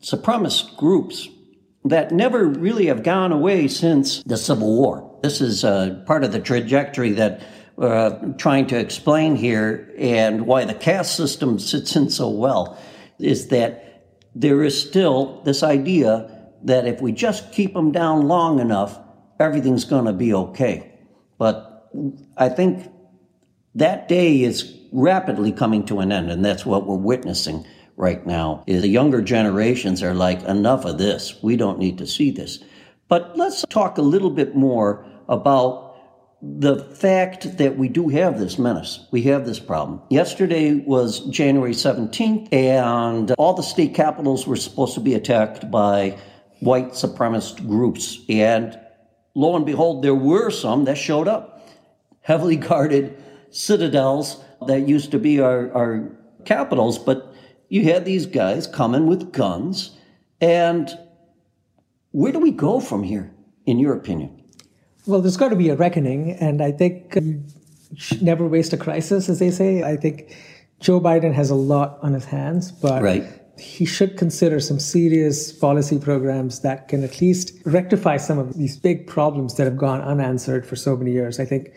supremacist 0.01 0.77
groups 0.77 1.27
that 1.85 2.11
never 2.11 2.45
really 2.45 2.85
have 2.85 3.01
gone 3.01 3.31
away 3.31 3.67
since 3.67 4.21
the 4.23 4.37
Civil 4.37 4.75
War. 4.75 5.19
This 5.23 5.41
is 5.41 5.63
uh, 5.63 6.03
part 6.05 6.23
of 6.23 6.31
the 6.31 6.39
trajectory 6.39 7.11
that 7.13 7.41
we're 7.75 7.87
uh, 7.87 8.33
trying 8.37 8.67
to 8.67 8.77
explain 8.77 9.35
here 9.35 9.93
and 9.97 10.45
why 10.45 10.65
the 10.65 10.73
caste 10.73 11.15
system 11.15 11.57
sits 11.57 11.95
in 11.95 12.09
so 12.09 12.29
well 12.29 12.77
is 13.19 13.47
that 13.49 14.07
there 14.35 14.63
is 14.63 14.79
still 14.79 15.41
this 15.43 15.63
idea 15.63 16.49
that 16.63 16.87
if 16.87 17.01
we 17.01 17.11
just 17.11 17.51
keep 17.51 17.73
them 17.73 17.91
down 17.91 18.27
long 18.27 18.59
enough, 18.59 18.99
everything's 19.39 19.85
going 19.85 20.05
to 20.05 20.13
be 20.13 20.33
okay. 20.33 20.91
But 21.37 21.89
I 22.37 22.49
think 22.49 22.89
that 23.75 24.07
day 24.07 24.43
is 24.43 24.75
rapidly 24.91 25.51
coming 25.51 25.85
to 25.85 25.99
an 25.99 26.11
end, 26.11 26.31
and 26.31 26.43
that's 26.43 26.65
what 26.65 26.85
we're 26.85 26.97
witnessing 26.97 27.65
right 27.95 28.25
now. 28.25 28.63
Is 28.67 28.81
the 28.81 28.87
younger 28.87 29.21
generations 29.21 30.03
are 30.03 30.13
like, 30.13 30.41
enough 30.43 30.85
of 30.85 30.97
this. 30.97 31.41
We 31.41 31.55
don't 31.55 31.79
need 31.79 31.97
to 31.99 32.07
see 32.07 32.31
this. 32.31 32.63
But 33.07 33.37
let's 33.37 33.65
talk 33.69 33.97
a 33.97 34.03
little 34.03 34.29
bit 34.29 34.55
more 34.55 35.05
about 35.27 35.88
the 36.41 36.77
fact 36.95 37.57
that 37.57 37.77
we 37.77 37.89
do 37.89 38.07
have 38.07 38.39
this 38.39 38.57
menace, 38.57 39.05
we 39.11 39.23
have 39.23 39.45
this 39.45 39.59
problem. 39.59 40.01
Yesterday 40.09 40.75
was 40.75 41.19
January 41.27 41.73
17th, 41.73 42.51
and 42.53 43.31
all 43.31 43.53
the 43.53 43.61
state 43.61 43.93
capitals 43.93 44.47
were 44.47 44.55
supposed 44.55 44.93
to 44.93 45.01
be 45.01 45.15
attacked 45.15 45.69
by 45.69 46.17
white 46.61 46.91
supremacist 46.91 47.67
groups. 47.67 48.19
And 48.29 48.79
lo 49.35 49.55
and 49.55 49.65
behold, 49.65 50.01
there 50.01 50.15
were 50.15 50.49
some 50.49 50.85
that 50.85 50.97
showed 50.97 51.27
up. 51.27 51.67
Heavily 52.21 52.55
guarded 52.55 53.21
citadels 53.49 54.41
that 54.65 54.87
used 54.87 55.11
to 55.11 55.19
be 55.19 55.41
our, 55.41 55.71
our 55.73 56.11
capitals, 56.45 56.97
but 56.97 57.33
you 57.67 57.83
had 57.83 58.05
these 58.05 58.25
guys 58.25 58.65
coming 58.65 59.07
with 59.07 59.33
guns. 59.33 59.97
And 60.39 60.89
where 62.11 62.31
do 62.31 62.39
we 62.39 62.51
go 62.51 62.79
from 62.79 63.03
here, 63.03 63.31
in 63.65 63.77
your 63.77 63.93
opinion? 63.93 64.38
Well, 65.09 65.21
there's 65.21 65.37
got 65.37 65.49
to 65.49 65.55
be 65.55 65.69
a 65.69 65.75
reckoning, 65.75 66.33
and 66.33 66.61
I 66.61 66.71
think 66.71 67.15
you 67.15 67.43
should 67.95 68.21
never 68.21 68.47
waste 68.47 68.73
a 68.73 68.77
crisis, 68.77 69.27
as 69.27 69.39
they 69.39 69.49
say. 69.49 69.81
I 69.81 69.97
think 69.97 70.37
Joe 70.79 71.01
Biden 71.01 71.33
has 71.33 71.49
a 71.49 71.55
lot 71.55 71.97
on 72.03 72.13
his 72.13 72.25
hands, 72.25 72.71
but 72.71 73.01
right. 73.01 73.23
he 73.57 73.85
should 73.85 74.17
consider 74.17 74.59
some 74.59 74.79
serious 74.79 75.51
policy 75.51 75.97
programs 75.97 76.59
that 76.59 76.89
can 76.89 77.03
at 77.03 77.19
least 77.21 77.53
rectify 77.65 78.17
some 78.17 78.37
of 78.37 78.55
these 78.55 78.77
big 78.77 79.07
problems 79.07 79.55
that 79.55 79.63
have 79.63 79.77
gone 79.77 79.99
unanswered 80.01 80.63
for 80.67 80.75
so 80.75 80.95
many 80.95 81.11
years. 81.11 81.39
I 81.39 81.45
think 81.45 81.73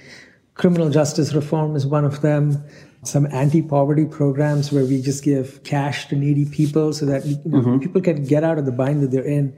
criminal 0.52 0.90
justice 0.90 1.32
reform 1.32 1.74
is 1.74 1.86
one 1.86 2.04
of 2.04 2.20
them. 2.20 2.62
Some 3.04 3.26
anti-poverty 3.32 4.04
programs 4.04 4.70
where 4.70 4.84
we 4.84 5.00
just 5.00 5.24
give 5.24 5.64
cash 5.64 6.06
to 6.08 6.16
needy 6.16 6.44
people 6.44 6.92
so 6.92 7.06
that 7.06 7.24
you 7.24 7.36
know, 7.46 7.60
mm-hmm. 7.60 7.78
people 7.78 8.02
can 8.02 8.24
get 8.24 8.44
out 8.44 8.58
of 8.58 8.66
the 8.66 8.72
bind 8.72 9.02
that 9.02 9.10
they're 9.10 9.24
in. 9.24 9.56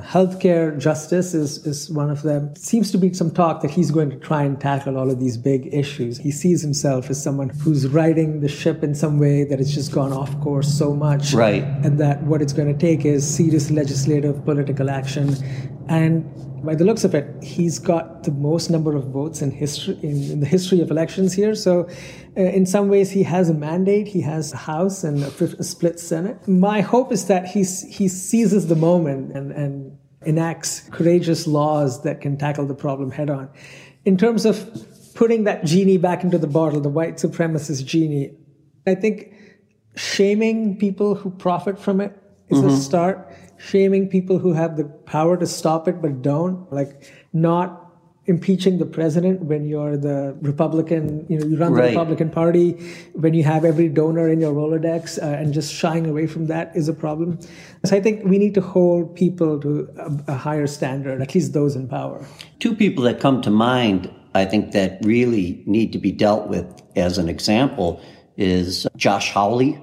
Healthcare 0.00 0.78
justice 0.78 1.32
is, 1.32 1.66
is 1.66 1.88
one 1.88 2.10
of 2.10 2.20
them. 2.22 2.54
Seems 2.54 2.90
to 2.92 2.98
be 2.98 3.14
some 3.14 3.30
talk 3.30 3.62
that 3.62 3.70
he's 3.70 3.90
going 3.90 4.10
to 4.10 4.16
try 4.16 4.42
and 4.42 4.60
tackle 4.60 4.98
all 4.98 5.10
of 5.10 5.18
these 5.18 5.38
big 5.38 5.72
issues. 5.72 6.18
He 6.18 6.30
sees 6.30 6.60
himself 6.60 7.08
as 7.08 7.22
someone 7.22 7.48
who's 7.48 7.88
riding 7.88 8.40
the 8.40 8.48
ship 8.48 8.84
in 8.84 8.94
some 8.94 9.18
way 9.18 9.44
that 9.44 9.58
it's 9.58 9.72
just 9.72 9.92
gone 9.92 10.12
off 10.12 10.38
course 10.42 10.68
so 10.68 10.94
much. 10.94 11.32
Right. 11.32 11.62
And 11.62 11.98
that 11.98 12.22
what 12.24 12.42
it's 12.42 12.52
going 12.52 12.70
to 12.70 12.78
take 12.78 13.06
is 13.06 13.26
serious 13.26 13.70
legislative 13.70 14.44
political 14.44 14.90
action. 14.90 15.34
And 15.88 16.64
by 16.64 16.74
the 16.74 16.84
looks 16.84 17.04
of 17.04 17.14
it, 17.14 17.42
he's 17.42 17.78
got 17.78 18.24
the 18.24 18.32
most 18.32 18.70
number 18.70 18.96
of 18.96 19.04
votes 19.04 19.40
in 19.40 19.50
history 19.52 19.98
in, 20.02 20.30
in 20.32 20.40
the 20.40 20.46
history 20.46 20.80
of 20.80 20.90
elections 20.90 21.32
here. 21.32 21.54
So, 21.54 21.88
uh, 22.36 22.40
in 22.40 22.66
some 22.66 22.88
ways, 22.88 23.10
he 23.10 23.22
has 23.22 23.48
a 23.48 23.54
mandate. 23.54 24.08
He 24.08 24.20
has 24.22 24.52
a 24.52 24.56
House 24.56 25.04
and 25.04 25.22
a, 25.22 25.44
a 25.58 25.62
split 25.62 26.00
Senate. 26.00 26.48
My 26.48 26.80
hope 26.80 27.12
is 27.12 27.26
that 27.26 27.46
he's, 27.46 27.82
he 27.82 28.08
seizes 28.08 28.66
the 28.66 28.76
moment 28.76 29.36
and, 29.36 29.52
and 29.52 29.96
enacts 30.24 30.80
courageous 30.90 31.46
laws 31.46 32.02
that 32.02 32.20
can 32.20 32.36
tackle 32.36 32.66
the 32.66 32.74
problem 32.74 33.12
head 33.12 33.30
on. 33.30 33.48
In 34.04 34.16
terms 34.16 34.44
of 34.44 35.14
putting 35.14 35.44
that 35.44 35.64
genie 35.64 35.98
back 35.98 36.24
into 36.24 36.36
the 36.38 36.46
bottle, 36.46 36.80
the 36.80 36.88
white 36.88 37.16
supremacist 37.16 37.84
genie, 37.84 38.36
I 38.86 38.94
think 38.96 39.32
shaming 39.96 40.78
people 40.78 41.14
who 41.14 41.30
profit 41.30 41.78
from 41.78 42.00
it 42.00 42.12
is 42.48 42.58
mm-hmm. 42.58 42.68
a 42.68 42.76
start 42.76 43.32
shaming 43.58 44.08
people 44.08 44.38
who 44.38 44.52
have 44.52 44.76
the 44.76 44.84
power 44.84 45.36
to 45.36 45.46
stop 45.46 45.88
it 45.88 46.02
but 46.02 46.22
don't, 46.22 46.72
like 46.72 47.12
not 47.32 47.86
impeaching 48.26 48.78
the 48.78 48.86
president 48.86 49.42
when 49.42 49.64
you're 49.64 49.96
the 49.96 50.36
Republican, 50.40 51.24
you 51.28 51.38
know, 51.38 51.46
you 51.46 51.56
run 51.56 51.72
the 51.72 51.80
right. 51.80 51.90
Republican 51.90 52.28
Party, 52.28 52.72
when 53.12 53.34
you 53.34 53.44
have 53.44 53.64
every 53.64 53.88
donor 53.88 54.28
in 54.28 54.40
your 54.40 54.52
Rolodex, 54.52 55.22
uh, 55.22 55.26
and 55.26 55.54
just 55.54 55.72
shying 55.72 56.06
away 56.06 56.26
from 56.26 56.46
that 56.46 56.74
is 56.74 56.88
a 56.88 56.92
problem. 56.92 57.38
So 57.84 57.96
I 57.96 58.00
think 58.00 58.24
we 58.24 58.38
need 58.38 58.54
to 58.54 58.60
hold 58.60 59.14
people 59.14 59.60
to 59.60 59.88
a, 59.96 60.32
a 60.32 60.34
higher 60.34 60.66
standard, 60.66 61.22
at 61.22 61.34
least 61.34 61.52
those 61.52 61.76
in 61.76 61.88
power. 61.88 62.26
Two 62.58 62.74
people 62.74 63.04
that 63.04 63.20
come 63.20 63.42
to 63.42 63.50
mind, 63.50 64.12
I 64.34 64.44
think, 64.44 64.72
that 64.72 64.98
really 65.02 65.62
need 65.66 65.92
to 65.92 65.98
be 65.98 66.10
dealt 66.10 66.48
with 66.48 66.82
as 66.96 67.18
an 67.18 67.28
example 67.28 68.00
is 68.36 68.86
Josh 68.96 69.30
Hawley 69.30 69.80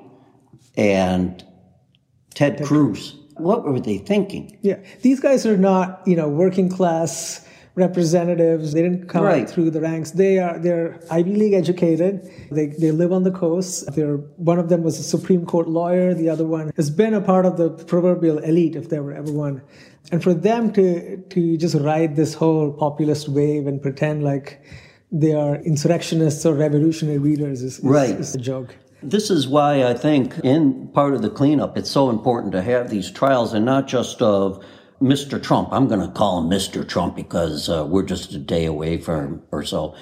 and 0.75 1.39
Ted, 2.35 2.57
Ted 2.57 2.67
Cruz. 2.67 3.15
What 3.43 3.63
were 3.63 3.79
they 3.79 3.97
thinking? 3.97 4.57
Yeah, 4.61 4.79
these 5.01 5.19
guys 5.19 5.45
are 5.45 5.57
not, 5.57 6.01
you 6.05 6.15
know, 6.15 6.27
working 6.29 6.69
class 6.69 7.45
representatives. 7.75 8.73
They 8.73 8.81
didn't 8.81 9.07
come 9.07 9.23
right. 9.23 9.49
through 9.49 9.71
the 9.71 9.81
ranks. 9.81 10.11
They 10.11 10.37
are 10.39 10.59
they're 10.59 10.99
Ivy 11.09 11.35
League 11.35 11.53
educated. 11.53 12.29
They 12.51 12.67
they 12.67 12.91
live 12.91 13.11
on 13.11 13.23
the 13.23 13.31
coast. 13.31 13.93
They're 13.95 14.17
one 14.37 14.59
of 14.59 14.69
them 14.69 14.83
was 14.83 14.99
a 14.99 15.03
Supreme 15.03 15.45
Court 15.45 15.67
lawyer. 15.67 16.13
The 16.13 16.29
other 16.29 16.45
one 16.45 16.71
has 16.75 16.89
been 16.89 17.13
a 17.13 17.21
part 17.21 17.45
of 17.45 17.57
the 17.57 17.69
proverbial 17.69 18.39
elite, 18.39 18.75
if 18.75 18.89
there 18.89 19.03
were 19.03 19.13
ever 19.13 19.31
one. 19.31 19.61
And 20.11 20.21
for 20.21 20.33
them 20.33 20.71
to 20.73 21.17
to 21.17 21.57
just 21.57 21.75
ride 21.75 22.15
this 22.15 22.33
whole 22.33 22.71
populist 22.71 23.29
wave 23.29 23.67
and 23.67 23.81
pretend 23.81 24.23
like 24.23 24.61
they 25.11 25.33
are 25.33 25.55
insurrectionists 25.57 26.43
or 26.45 26.55
revolutionary 26.55 27.19
leaders 27.19 27.61
is, 27.61 27.77
is, 27.77 27.83
right. 27.83 28.09
is 28.09 28.33
a 28.33 28.39
joke. 28.39 28.75
This 29.03 29.29
is 29.29 29.47
why 29.47 29.83
I 29.83 29.93
think 29.93 30.39
in 30.43 30.87
part 30.89 31.13
of 31.13 31.21
the 31.21 31.29
cleanup, 31.29 31.77
it's 31.77 31.91
so 31.91 32.09
important 32.09 32.53
to 32.53 32.61
have 32.61 32.89
these 32.89 33.11
trials 33.11 33.53
and 33.53 33.65
not 33.65 33.87
just 33.87 34.21
of 34.21 34.63
Mr. 35.01 35.41
Trump. 35.41 35.69
I'm 35.71 35.87
going 35.89 35.99
to 35.99 36.13
call 36.13 36.39
him 36.39 36.49
Mr. 36.49 36.87
Trump 36.87 37.15
because 37.15 37.67
uh, 37.69 37.85
we're 37.85 38.03
just 38.03 38.33
a 38.33 38.39
day 38.39 38.65
away 38.65 38.97
from 38.97 39.41
or 39.51 39.63
so. 39.63 39.95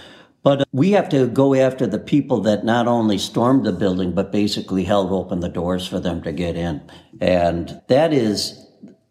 But 0.43 0.61
uh, 0.61 0.65
we 0.71 0.91
have 0.91 1.09
to 1.09 1.27
go 1.27 1.55
after 1.55 1.87
the 1.87 1.99
people 1.99 2.41
that 2.41 2.63
not 2.63 2.87
only 2.87 3.17
stormed 3.17 3.65
the 3.65 3.71
building, 3.71 4.13
but 4.13 4.31
basically 4.31 4.83
held 4.83 5.11
open 5.11 5.39
the 5.39 5.49
doors 5.49 5.87
for 5.87 5.99
them 5.99 6.21
to 6.21 6.31
get 6.31 6.55
in. 6.55 6.81
And 7.19 7.81
that 7.87 8.13
is 8.13 8.63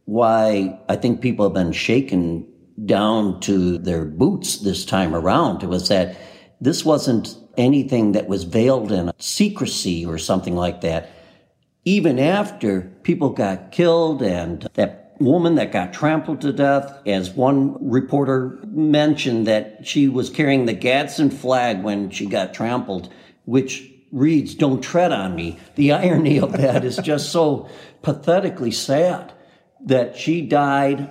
why 0.05 0.79
I 0.89 0.97
think 0.97 1.21
people 1.21 1.47
have 1.47 1.55
been 1.55 1.73
shaken 1.73 2.47
down 2.85 3.41
to 3.41 3.79
their 3.79 4.05
boots 4.05 4.59
this 4.59 4.85
time 4.85 5.15
around. 5.15 5.63
It 5.63 5.69
was 5.69 5.89
that 5.89 6.17
this 6.61 6.85
wasn't 6.85 7.37
anything 7.57 8.13
that 8.13 8.29
was 8.29 8.45
veiled 8.45 8.93
in 8.93 9.13
secrecy 9.19 10.05
or 10.07 10.19
something 10.19 10.57
like 10.57 10.81
that. 10.83 11.11
Even 11.85 12.19
after 12.19 12.83
people 13.03 13.31
got 13.31 13.73
killed 13.73 14.23
and 14.23 14.69
that 14.75 15.17
woman 15.19 15.55
that 15.57 15.73
got 15.73 15.93
trampled 15.93 16.41
to 16.41 16.53
death, 16.53 17.01
as 17.07 17.31
one 17.31 17.77
reporter 17.91 18.59
mentioned 18.67 19.47
that 19.47 19.87
she 19.87 20.09
was 20.09 20.31
carrying 20.31 20.67
the 20.67 20.73
Gadsden 20.73 21.31
flag 21.31 21.83
when 21.83 22.11
she 22.11 22.27
got 22.27 22.55
trampled, 22.55 23.13
which 23.45 23.91
reads, 24.13 24.55
Don't 24.55 24.81
tread 24.81 25.13
on 25.13 25.35
me. 25.35 25.59
The 25.77 25.93
irony 25.93 26.41
of 26.41 26.53
that 26.53 26.85
is 26.85 26.97
just 26.99 27.31
so 27.31 27.69
pathetically 28.03 28.71
sad 28.71 29.33
that 29.85 30.17
she 30.17 30.43
died 30.43 31.11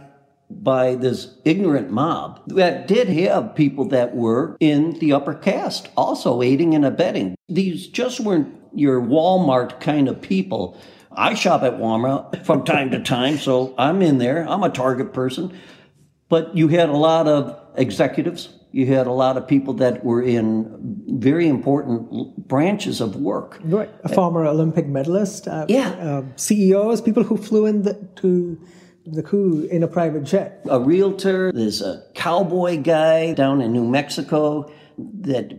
by 0.50 0.96
this 0.96 1.38
ignorant 1.46 1.92
mob 1.92 2.42
that 2.48 2.88
did 2.88 3.08
have 3.08 3.56
people 3.56 3.86
that 3.86 4.16
were 4.16 4.58
in 4.60 4.98
the 5.00 5.14
upper 5.14 5.34
caste 5.34 5.90
also 5.96 6.42
aiding 6.42 6.74
and 6.74 6.84
abetting. 6.86 7.36
These 7.48 7.88
just 7.88 8.20
weren't 8.20 8.56
your 8.74 9.00
Walmart 9.02 9.80
kind 9.80 10.08
of 10.08 10.22
people. 10.22 10.78
I 11.12 11.34
shop 11.34 11.64
at 11.64 11.74
Walmart 11.74 12.46
from 12.46 12.64
time 12.64 12.92
to 12.92 13.00
time, 13.00 13.38
so 13.38 13.74
I'm 13.78 14.02
in 14.02 14.18
there. 14.18 14.48
I'm 14.48 14.64
a 14.64 14.70
target 14.70 15.14
person. 15.14 15.56
But 16.30 16.56
you 16.56 16.68
had 16.68 16.90
a 16.90 16.98
lot 16.98 17.28
of 17.28 17.60
executives. 17.76 18.50
You 18.72 18.86
had 18.86 19.08
a 19.08 19.12
lot 19.12 19.36
of 19.36 19.48
people 19.48 19.74
that 19.76 20.04
were 20.06 20.22
in 20.22 21.04
very 21.08 21.48
important 21.48 22.48
branches 22.48 23.02
of 23.02 23.16
work. 23.16 23.60
Right, 23.64 23.90
a 24.04 24.10
former 24.10 24.46
Olympic 24.46 24.88
medalist. 24.88 25.48
Uh, 25.48 25.66
Yeah. 25.68 25.90
uh, 25.90 26.24
CEOs, 26.36 27.02
people 27.02 27.24
who 27.24 27.36
flew 27.38 27.66
in 27.66 27.82
the, 27.82 27.96
to 28.18 28.60
the 29.06 29.24
coup 29.24 29.68
in 29.72 29.84
a 29.84 29.88
private 29.88 30.24
jet. 30.24 30.62
A 30.70 30.80
realtor, 30.80 31.52
there's 31.52 31.82
a 31.82 32.04
cowboy 32.14 32.82
guy 32.82 33.34
down 33.34 33.62
in 33.62 33.72
New 33.72 33.88
Mexico 33.88 34.72
that 34.98 35.54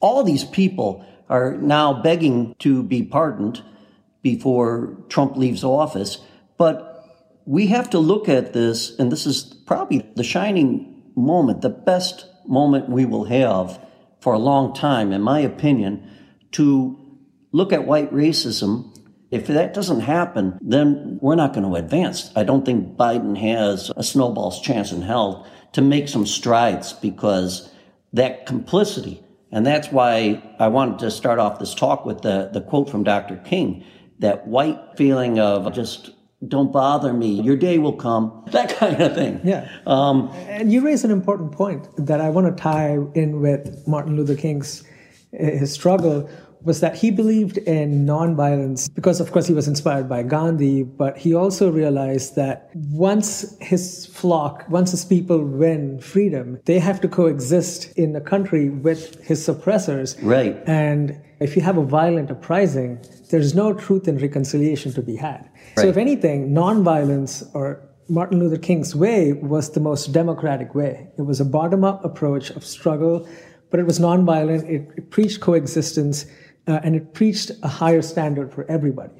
all 0.00 0.22
these 0.22 0.44
people 0.44 1.04
are 1.28 1.56
now 1.56 2.02
begging 2.02 2.54
to 2.60 2.82
be 2.82 3.02
pardoned 3.02 3.62
before 4.22 4.96
Trump 5.08 5.36
leaves 5.36 5.64
office. 5.64 6.18
But 6.56 6.90
we 7.46 7.66
have 7.68 7.90
to 7.90 7.98
look 7.98 8.28
at 8.28 8.52
this, 8.52 8.98
and 8.98 9.10
this 9.10 9.26
is 9.26 9.42
probably 9.66 10.10
the 10.16 10.24
shining 10.24 11.02
moment, 11.14 11.60
the 11.60 11.70
best 11.70 12.26
moment 12.46 12.88
we 12.88 13.04
will 13.04 13.24
have 13.24 13.80
for 14.20 14.32
a 14.32 14.38
long 14.38 14.74
time, 14.74 15.12
in 15.12 15.20
my 15.20 15.40
opinion, 15.40 16.10
to 16.52 16.98
look 17.52 17.72
at 17.72 17.86
white 17.86 18.12
racism. 18.12 18.93
If 19.34 19.48
that 19.48 19.74
doesn't 19.74 20.02
happen, 20.02 20.56
then 20.60 21.18
we're 21.20 21.34
not 21.34 21.54
going 21.54 21.68
to 21.68 21.74
advance. 21.74 22.30
I 22.36 22.44
don't 22.44 22.64
think 22.64 22.96
Biden 22.96 23.36
has 23.36 23.90
a 23.96 24.04
snowball's 24.04 24.60
chance 24.60 24.92
in 24.92 25.02
hell 25.02 25.44
to 25.72 25.82
make 25.82 26.08
some 26.08 26.24
strides 26.24 26.92
because 26.92 27.68
that 28.12 28.46
complicity, 28.46 29.24
and 29.50 29.66
that's 29.66 29.88
why 29.90 30.40
I 30.60 30.68
wanted 30.68 31.00
to 31.00 31.10
start 31.10 31.40
off 31.40 31.58
this 31.58 31.74
talk 31.74 32.06
with 32.06 32.22
the, 32.22 32.48
the 32.52 32.60
quote 32.60 32.88
from 32.88 33.02
Dr. 33.02 33.36
King 33.38 33.84
that 34.20 34.46
white 34.46 34.78
feeling 34.96 35.40
of 35.40 35.72
just 35.72 36.12
don't 36.46 36.70
bother 36.70 37.12
me, 37.12 37.40
your 37.40 37.56
day 37.56 37.78
will 37.78 37.96
come, 37.96 38.44
that 38.52 38.76
kind 38.76 39.02
of 39.02 39.16
thing. 39.16 39.40
Yeah. 39.42 39.68
Um, 39.84 40.28
And 40.46 40.72
you 40.72 40.84
raise 40.84 41.02
an 41.02 41.10
important 41.10 41.50
point 41.50 41.88
that 41.96 42.20
I 42.20 42.30
want 42.30 42.56
to 42.56 42.62
tie 42.62 42.98
in 43.14 43.40
with 43.40 43.88
Martin 43.88 44.14
Luther 44.14 44.36
King's 44.36 44.84
his 45.32 45.72
struggle 45.72 46.28
was 46.64 46.80
that 46.80 46.96
he 46.96 47.10
believed 47.10 47.58
in 47.58 48.06
nonviolence 48.06 48.92
because 48.94 49.20
of 49.20 49.30
course 49.32 49.46
he 49.46 49.52
was 49.54 49.68
inspired 49.68 50.08
by 50.08 50.22
Gandhi 50.22 50.82
but 50.82 51.16
he 51.18 51.34
also 51.34 51.70
realized 51.70 52.34
that 52.36 52.70
once 52.90 53.56
his 53.60 54.06
flock 54.06 54.64
once 54.68 54.90
his 54.90 55.04
people 55.04 55.44
win 55.44 56.00
freedom 56.00 56.58
they 56.64 56.78
have 56.78 57.00
to 57.02 57.08
coexist 57.08 57.92
in 57.96 58.16
a 58.16 58.20
country 58.20 58.70
with 58.70 59.22
his 59.22 59.46
suppressors 59.46 60.16
Right. 60.22 60.56
and 60.66 61.20
if 61.40 61.54
you 61.56 61.62
have 61.62 61.76
a 61.76 61.84
violent 61.84 62.30
uprising 62.30 62.98
there's 63.30 63.54
no 63.54 63.72
truth 63.74 64.08
and 64.08 64.20
reconciliation 64.20 64.92
to 64.92 65.02
be 65.02 65.16
had 65.16 65.42
Right. 65.76 65.82
so 65.82 65.86
if 65.88 65.96
anything 65.96 66.50
nonviolence 66.50 67.48
or 67.54 67.80
Martin 68.08 68.38
Luther 68.38 68.58
King's 68.58 68.94
way 68.94 69.32
was 69.32 69.70
the 69.72 69.80
most 69.80 70.12
democratic 70.12 70.74
way. 70.74 71.08
It 71.16 71.22
was 71.22 71.40
a 71.40 71.44
bottom 71.58 71.84
up 71.84 72.04
approach 72.04 72.50
of 72.50 72.62
struggle, 72.62 73.26
but 73.70 73.80
it 73.80 73.86
was 73.86 73.98
nonviolent. 73.98 74.68
It, 74.68 74.82
it 74.98 75.10
preached 75.10 75.40
coexistence 75.40 76.26
uh, 76.66 76.80
and 76.82 76.96
it 76.96 77.14
preached 77.14 77.50
a 77.62 77.68
higher 77.68 78.02
standard 78.02 78.52
for 78.52 78.64
everybody. 78.70 79.12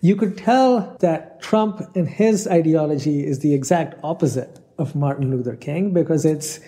You 0.00 0.16
could 0.16 0.38
tell 0.38 0.96
that 1.00 1.42
Trump 1.42 1.94
and 1.94 2.08
his 2.08 2.48
ideology 2.48 3.26
is 3.26 3.40
the 3.40 3.52
exact 3.52 3.96
opposite 4.02 4.60
of 4.78 4.94
Martin 4.94 5.30
Luther 5.30 5.56
King 5.56 5.92
because 5.92 6.24
it's 6.24 6.58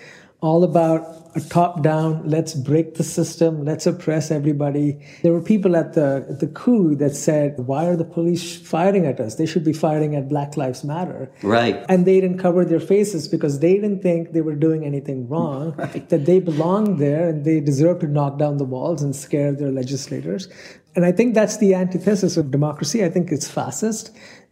all 0.43 0.64
about 0.64 1.22
a 1.36 1.40
top 1.40 1.82
down, 1.82 2.28
let's 2.28 2.53
break 2.53 2.97
the 2.97 3.05
system, 3.05 3.64
let's 3.64 3.86
oppress 3.86 4.30
everybody. 4.30 4.99
There 5.22 5.32
were 5.32 5.40
people 5.40 5.76
at 5.76 5.95
the, 5.95 6.26
at 6.28 6.40
the 6.40 6.49
coup 6.49 6.97
that 6.97 7.14
said, 7.14 7.55
why 7.59 7.86
are 7.86 7.97
the 7.97 8.05
police 8.05 8.57
firing 8.61 9.07
at 9.07 9.20
us? 9.20 9.36
They 9.36 9.47
should 9.47 9.64
be 9.64 9.72
firing 9.72 10.16
at 10.16 10.28
Black 10.28 10.57
Lives 10.57 10.82
Matter. 10.82 11.32
Right. 11.43 11.82
And 11.88 12.07
they 12.07 12.20
didn't 12.20 12.38
cover 12.38 12.64
their 12.64 12.80
faces 12.80 13.28
because 13.28 13.61
they 13.61 13.74
didn't 13.74 14.03
think 14.03 14.32
they 14.32 14.40
were 14.40 14.57
doing 14.57 14.84
anything 14.84 15.28
wrong, 15.28 15.74
that 16.09 16.26
they 16.26 16.40
belonged 16.40 16.99
there 16.99 17.28
and 17.28 17.45
they 17.45 17.61
deserved 17.61 18.01
to 18.01 18.09
knock 18.09 18.36
down 18.36 18.59
the 18.59 18.64
walls 18.64 19.01
and 19.01 19.14
scare 19.14 19.53
their 19.53 19.70
legislators. 19.70 20.49
And 20.97 21.07
I 21.07 21.12
think 21.12 21.34
that's 21.34 21.59
the 21.59 21.74
antithesis 21.74 22.36
of 22.36 22.51
democracy. 22.51 23.05
I 23.05 23.09
think 23.09 23.30
it's 23.30 23.49
fascist 23.49 24.11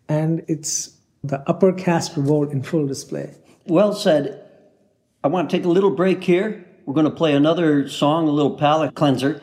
and 0.09 0.45
it's 0.47 0.97
the 1.25 1.41
upper 1.49 1.73
caste 1.73 2.17
revolt 2.17 2.53
in 2.53 2.63
full 2.63 2.87
display. 2.87 3.35
Well 3.67 3.93
said. 3.93 4.50
I 5.23 5.29
want 5.29 5.51
to 5.51 5.57
take 5.57 5.65
a 5.65 5.69
little 5.69 5.91
break 5.91 6.23
here. 6.25 6.67
We're 6.87 6.95
going 6.95 7.05
to 7.05 7.11
play 7.13 7.35
another 7.35 7.89
song, 7.89 8.27
a 8.27 8.31
little 8.31 8.57
palate 8.57 8.95
cleanser. 8.95 9.43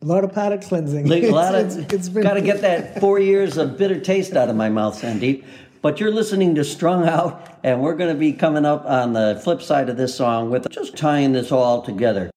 A 0.00 0.04
lot 0.06 0.22
of 0.24 0.32
palate 0.32 0.62
cleansing. 0.62 1.10
A 1.10 1.30
lot 1.30 1.54
It's- 1.54 1.74
of, 1.76 1.80
it's- 1.82 1.92
it's 1.94 2.08
been- 2.08 2.22
got 2.22 2.34
to 2.34 2.40
get 2.40 2.60
that 2.60 3.00
four 3.00 3.18
years 3.32 3.56
of 3.56 3.76
bitter 3.76 3.98
taste 4.00 4.34
out 4.34 4.48
of 4.48 4.56
my 4.56 4.68
mouth, 4.68 5.00
Sandeep. 5.00 5.44
But 5.82 6.00
you're 6.00 6.10
listening 6.10 6.54
to 6.56 6.64
Strung 6.64 7.08
Out, 7.08 7.58
and 7.62 7.80
we're 7.80 7.94
going 7.94 8.12
to 8.12 8.18
be 8.18 8.32
coming 8.32 8.64
up 8.64 8.84
on 8.84 9.12
the 9.12 9.40
flip 9.44 9.62
side 9.62 9.88
of 9.88 9.96
this 9.96 10.12
song 10.14 10.50
with 10.50 10.68
just 10.70 10.96
tying 10.96 11.32
this 11.32 11.52
all 11.52 11.82
together. 11.82 12.30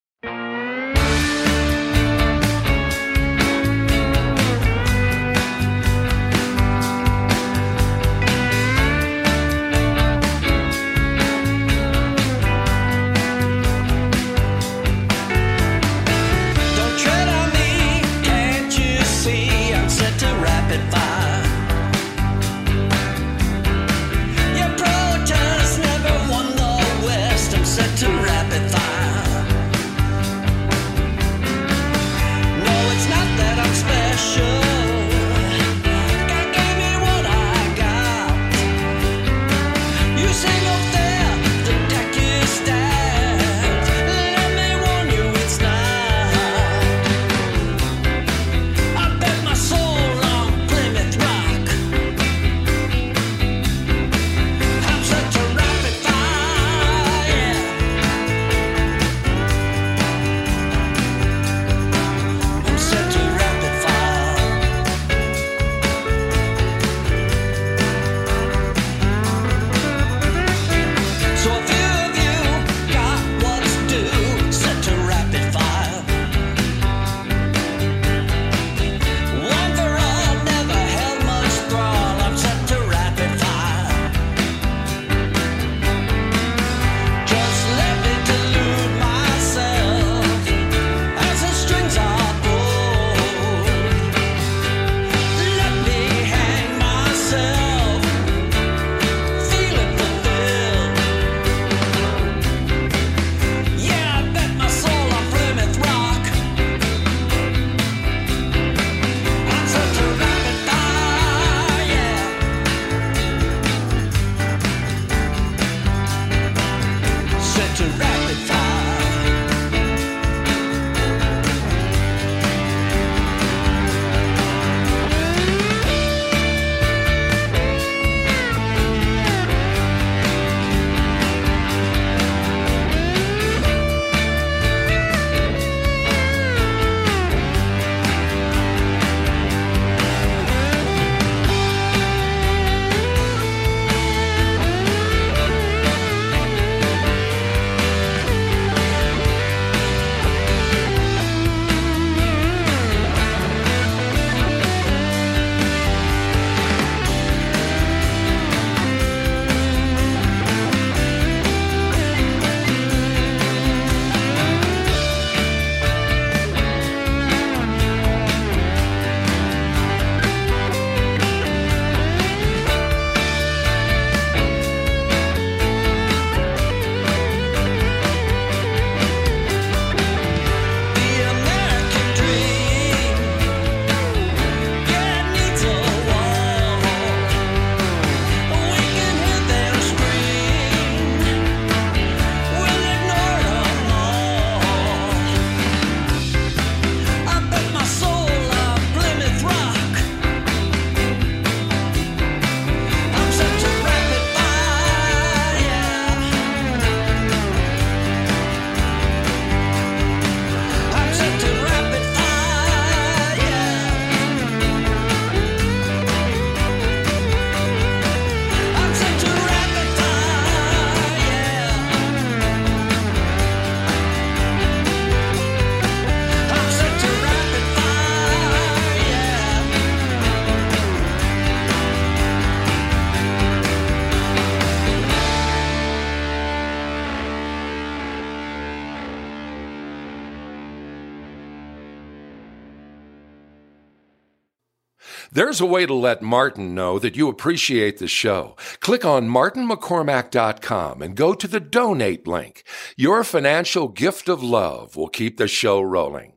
There's 245.41 245.59
a 245.59 245.65
way 245.65 245.87
to 245.87 245.93
let 245.95 246.21
Martin 246.21 246.75
know 246.75 246.99
that 246.99 247.15
you 247.15 247.27
appreciate 247.27 247.97
the 247.97 248.07
show. 248.07 248.55
Click 248.79 249.03
on 249.03 249.27
martinmccormack.com 249.27 251.01
and 251.01 251.15
go 251.15 251.33
to 251.33 251.47
the 251.47 251.59
donate 251.59 252.27
link. 252.27 252.63
Your 252.95 253.23
financial 253.23 253.87
gift 253.87 254.29
of 254.29 254.43
love 254.43 254.95
will 254.95 255.07
keep 255.07 255.37
the 255.37 255.47
show 255.47 255.81
rolling. 255.81 256.33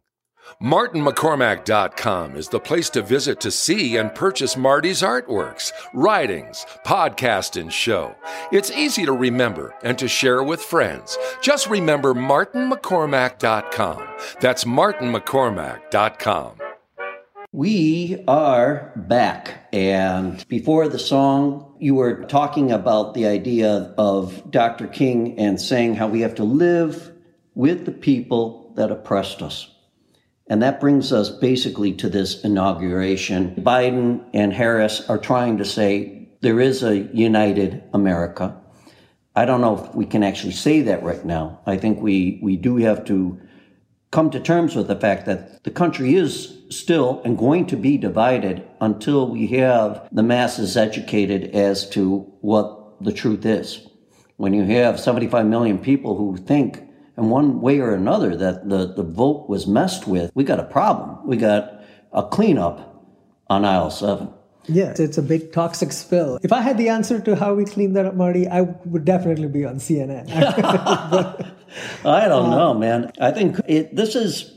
MartinMcCormack.com 0.62 2.34
is 2.34 2.48
the 2.48 2.60
place 2.60 2.88
to 2.90 3.02
visit 3.02 3.40
to 3.40 3.50
see 3.50 3.98
and 3.98 4.14
purchase 4.14 4.56
Marty's 4.56 5.02
artworks, 5.02 5.70
writings, 5.92 6.64
podcast, 6.86 7.60
and 7.60 7.70
show. 7.70 8.14
It's 8.52 8.70
easy 8.70 9.04
to 9.04 9.12
remember 9.12 9.74
and 9.82 9.98
to 9.98 10.08
share 10.08 10.42
with 10.42 10.62
friends. 10.62 11.18
Just 11.42 11.68
remember 11.68 12.14
MartinMcCormack.com. 12.14 14.08
That's 14.40 14.64
MartinMcCormack.com. 14.64 16.73
We 17.54 18.24
are 18.26 18.90
back. 18.96 19.68
And 19.72 20.44
before 20.48 20.88
the 20.88 20.98
song, 20.98 21.76
you 21.78 21.94
were 21.94 22.24
talking 22.24 22.72
about 22.72 23.14
the 23.14 23.28
idea 23.28 23.94
of 23.96 24.50
Dr. 24.50 24.88
King 24.88 25.38
and 25.38 25.60
saying 25.60 25.94
how 25.94 26.08
we 26.08 26.22
have 26.22 26.34
to 26.34 26.42
live 26.42 27.12
with 27.54 27.84
the 27.84 27.92
people 27.92 28.72
that 28.74 28.90
oppressed 28.90 29.40
us. 29.40 29.70
And 30.48 30.64
that 30.64 30.80
brings 30.80 31.12
us 31.12 31.30
basically 31.30 31.92
to 31.92 32.08
this 32.08 32.42
inauguration. 32.42 33.54
Biden 33.54 34.28
and 34.34 34.52
Harris 34.52 35.08
are 35.08 35.16
trying 35.16 35.58
to 35.58 35.64
say 35.64 36.28
there 36.40 36.58
is 36.58 36.82
a 36.82 37.02
united 37.14 37.84
America. 37.92 38.60
I 39.36 39.44
don't 39.44 39.60
know 39.60 39.78
if 39.78 39.94
we 39.94 40.06
can 40.06 40.24
actually 40.24 40.54
say 40.54 40.80
that 40.80 41.04
right 41.04 41.24
now. 41.24 41.60
I 41.66 41.76
think 41.76 42.00
we, 42.00 42.40
we 42.42 42.56
do 42.56 42.78
have 42.78 43.04
to 43.04 43.40
come 44.10 44.30
to 44.30 44.40
terms 44.40 44.74
with 44.74 44.88
the 44.88 44.96
fact 44.96 45.26
that 45.26 45.62
the 45.62 45.70
country 45.70 46.16
is 46.16 46.53
still 46.70 47.20
and 47.24 47.38
going 47.38 47.66
to 47.66 47.76
be 47.76 47.98
divided 47.98 48.66
until 48.80 49.28
we 49.28 49.46
have 49.48 50.08
the 50.12 50.22
masses 50.22 50.76
educated 50.76 51.54
as 51.54 51.88
to 51.90 52.20
what 52.40 53.02
the 53.02 53.12
truth 53.12 53.44
is. 53.44 53.86
When 54.36 54.52
you 54.52 54.64
have 54.64 54.98
75 54.98 55.46
million 55.46 55.78
people 55.78 56.16
who 56.16 56.36
think 56.36 56.82
in 57.16 57.28
one 57.28 57.60
way 57.60 57.78
or 57.80 57.94
another 57.94 58.36
that 58.36 58.68
the, 58.68 58.92
the 58.92 59.02
vote 59.02 59.48
was 59.48 59.66
messed 59.66 60.06
with, 60.06 60.30
we 60.34 60.44
got 60.44 60.58
a 60.58 60.64
problem. 60.64 61.26
We 61.26 61.36
got 61.36 61.82
a 62.12 62.22
cleanup 62.22 63.06
on 63.48 63.64
aisle 63.64 63.90
seven. 63.90 64.30
Yes, 64.66 64.98
it's 64.98 65.18
a 65.18 65.22
big 65.22 65.52
toxic 65.52 65.92
spill. 65.92 66.38
If 66.42 66.52
I 66.52 66.62
had 66.62 66.78
the 66.78 66.88
answer 66.88 67.20
to 67.20 67.36
how 67.36 67.54
we 67.54 67.66
clean 67.66 67.92
that 67.92 68.06
up, 68.06 68.14
Marty, 68.14 68.48
I 68.48 68.62
would 68.62 69.04
definitely 69.04 69.48
be 69.48 69.64
on 69.64 69.76
CNN. 69.76 70.26
I 72.04 72.28
don't 72.28 72.50
know, 72.50 72.72
man. 72.72 73.12
I 73.20 73.30
think 73.30 73.60
it, 73.68 73.94
this 73.94 74.14
is 74.14 74.53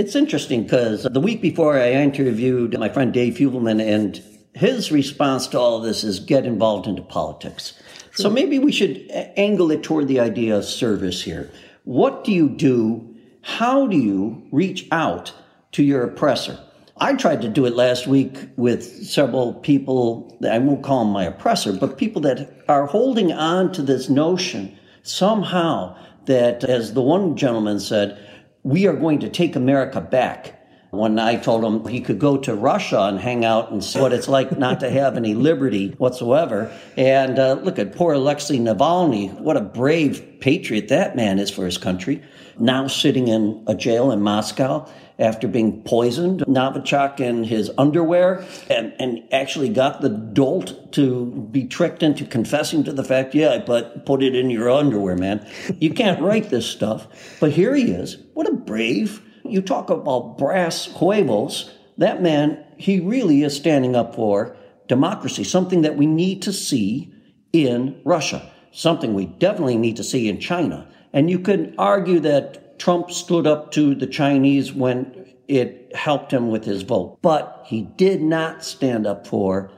it's 0.00 0.16
interesting 0.16 0.62
because 0.62 1.02
the 1.02 1.20
week 1.20 1.42
before 1.42 1.78
I 1.78 1.92
interviewed 1.92 2.78
my 2.78 2.88
friend 2.88 3.12
Dave 3.12 3.34
Fubelman, 3.34 3.82
and 3.86 4.22
his 4.54 4.90
response 4.90 5.46
to 5.48 5.60
all 5.60 5.76
of 5.76 5.82
this 5.82 6.04
is 6.04 6.20
get 6.20 6.46
involved 6.46 6.86
into 6.86 7.02
politics. 7.02 7.74
So 8.14 8.30
maybe 8.30 8.58
we 8.58 8.72
should 8.72 9.06
angle 9.36 9.70
it 9.70 9.82
toward 9.82 10.08
the 10.08 10.18
idea 10.18 10.56
of 10.56 10.64
service 10.64 11.22
here. 11.22 11.50
What 11.84 12.24
do 12.24 12.32
you 12.32 12.48
do? 12.48 13.14
How 13.42 13.86
do 13.86 13.96
you 13.98 14.42
reach 14.50 14.88
out 14.90 15.34
to 15.72 15.82
your 15.82 16.02
oppressor? 16.02 16.58
I 16.96 17.14
tried 17.14 17.42
to 17.42 17.48
do 17.48 17.66
it 17.66 17.74
last 17.74 18.06
week 18.06 18.36
with 18.56 19.06
several 19.06 19.52
people, 19.54 20.38
I 20.50 20.58
won't 20.58 20.82
call 20.82 21.04
them 21.04 21.12
my 21.12 21.24
oppressor, 21.24 21.74
but 21.74 21.98
people 21.98 22.22
that 22.22 22.64
are 22.68 22.86
holding 22.86 23.32
on 23.32 23.70
to 23.72 23.82
this 23.82 24.08
notion 24.08 24.78
somehow 25.02 25.96
that, 26.24 26.64
as 26.64 26.94
the 26.94 27.02
one 27.02 27.36
gentleman 27.36 27.80
said, 27.80 28.18
we 28.62 28.86
are 28.86 28.92
going 28.92 29.18
to 29.20 29.28
take 29.28 29.56
America 29.56 30.00
back. 30.00 30.59
When 30.90 31.20
I 31.20 31.36
told 31.36 31.64
him 31.64 31.86
he 31.86 32.00
could 32.00 32.18
go 32.18 32.36
to 32.38 32.54
Russia 32.54 33.02
and 33.02 33.18
hang 33.18 33.44
out 33.44 33.70
and 33.70 33.82
see 33.82 34.00
what 34.00 34.12
it's 34.12 34.26
like 34.26 34.58
not 34.58 34.80
to 34.80 34.90
have 34.90 35.16
any 35.16 35.34
liberty 35.34 35.90
whatsoever. 35.98 36.72
And 36.96 37.38
uh, 37.38 37.54
look 37.54 37.78
at 37.78 37.94
poor 37.94 38.14
Alexei 38.14 38.58
Navalny. 38.58 39.32
What 39.40 39.56
a 39.56 39.60
brave 39.60 40.40
patriot 40.40 40.88
that 40.88 41.14
man 41.14 41.38
is 41.38 41.50
for 41.50 41.64
his 41.64 41.78
country. 41.78 42.22
Now 42.58 42.88
sitting 42.88 43.28
in 43.28 43.62
a 43.68 43.74
jail 43.74 44.10
in 44.10 44.20
Moscow 44.20 44.88
after 45.20 45.46
being 45.46 45.82
poisoned, 45.82 46.40
Novichok 46.40 47.20
in 47.20 47.44
his 47.44 47.70
underwear, 47.78 48.44
and, 48.68 48.92
and 48.98 49.22
actually 49.32 49.68
got 49.68 50.00
the 50.00 50.08
dolt 50.08 50.92
to 50.92 51.48
be 51.52 51.66
tricked 51.66 52.02
into 52.02 52.24
confessing 52.24 52.82
to 52.84 52.92
the 52.92 53.04
fact, 53.04 53.34
yeah, 53.34 53.62
but 53.64 54.06
put 54.06 54.22
it 54.22 54.34
in 54.34 54.50
your 54.50 54.70
underwear, 54.70 55.16
man. 55.16 55.46
You 55.78 55.92
can't 55.92 56.20
write 56.20 56.48
this 56.48 56.66
stuff. 56.66 57.06
But 57.38 57.52
here 57.52 57.74
he 57.74 57.92
is. 57.92 58.16
What 58.32 58.48
a 58.48 58.52
brave. 58.52 59.22
You 59.50 59.62
talk 59.62 59.90
about 59.90 60.38
brass 60.38 60.86
huevos. 60.86 61.70
That 61.98 62.22
man, 62.22 62.64
he 62.76 63.00
really 63.00 63.42
is 63.42 63.54
standing 63.54 63.94
up 63.94 64.14
for 64.14 64.56
democracy, 64.88 65.44
something 65.44 65.82
that 65.82 65.96
we 65.96 66.06
need 66.06 66.42
to 66.42 66.52
see 66.52 67.12
in 67.52 68.00
Russia, 68.04 68.50
something 68.72 69.14
we 69.14 69.26
definitely 69.26 69.76
need 69.76 69.96
to 69.96 70.04
see 70.04 70.28
in 70.28 70.40
China. 70.40 70.88
And 71.12 71.30
you 71.30 71.38
could 71.38 71.74
argue 71.78 72.20
that 72.20 72.78
Trump 72.78 73.10
stood 73.10 73.46
up 73.46 73.72
to 73.72 73.94
the 73.94 74.06
Chinese 74.06 74.72
when 74.72 75.26
it 75.48 75.94
helped 75.94 76.32
him 76.32 76.48
with 76.48 76.64
his 76.64 76.82
vote. 76.82 77.18
But 77.22 77.62
he 77.66 77.82
did 77.82 78.22
not 78.22 78.64
stand 78.64 79.06
up 79.06 79.26
for 79.26 79.70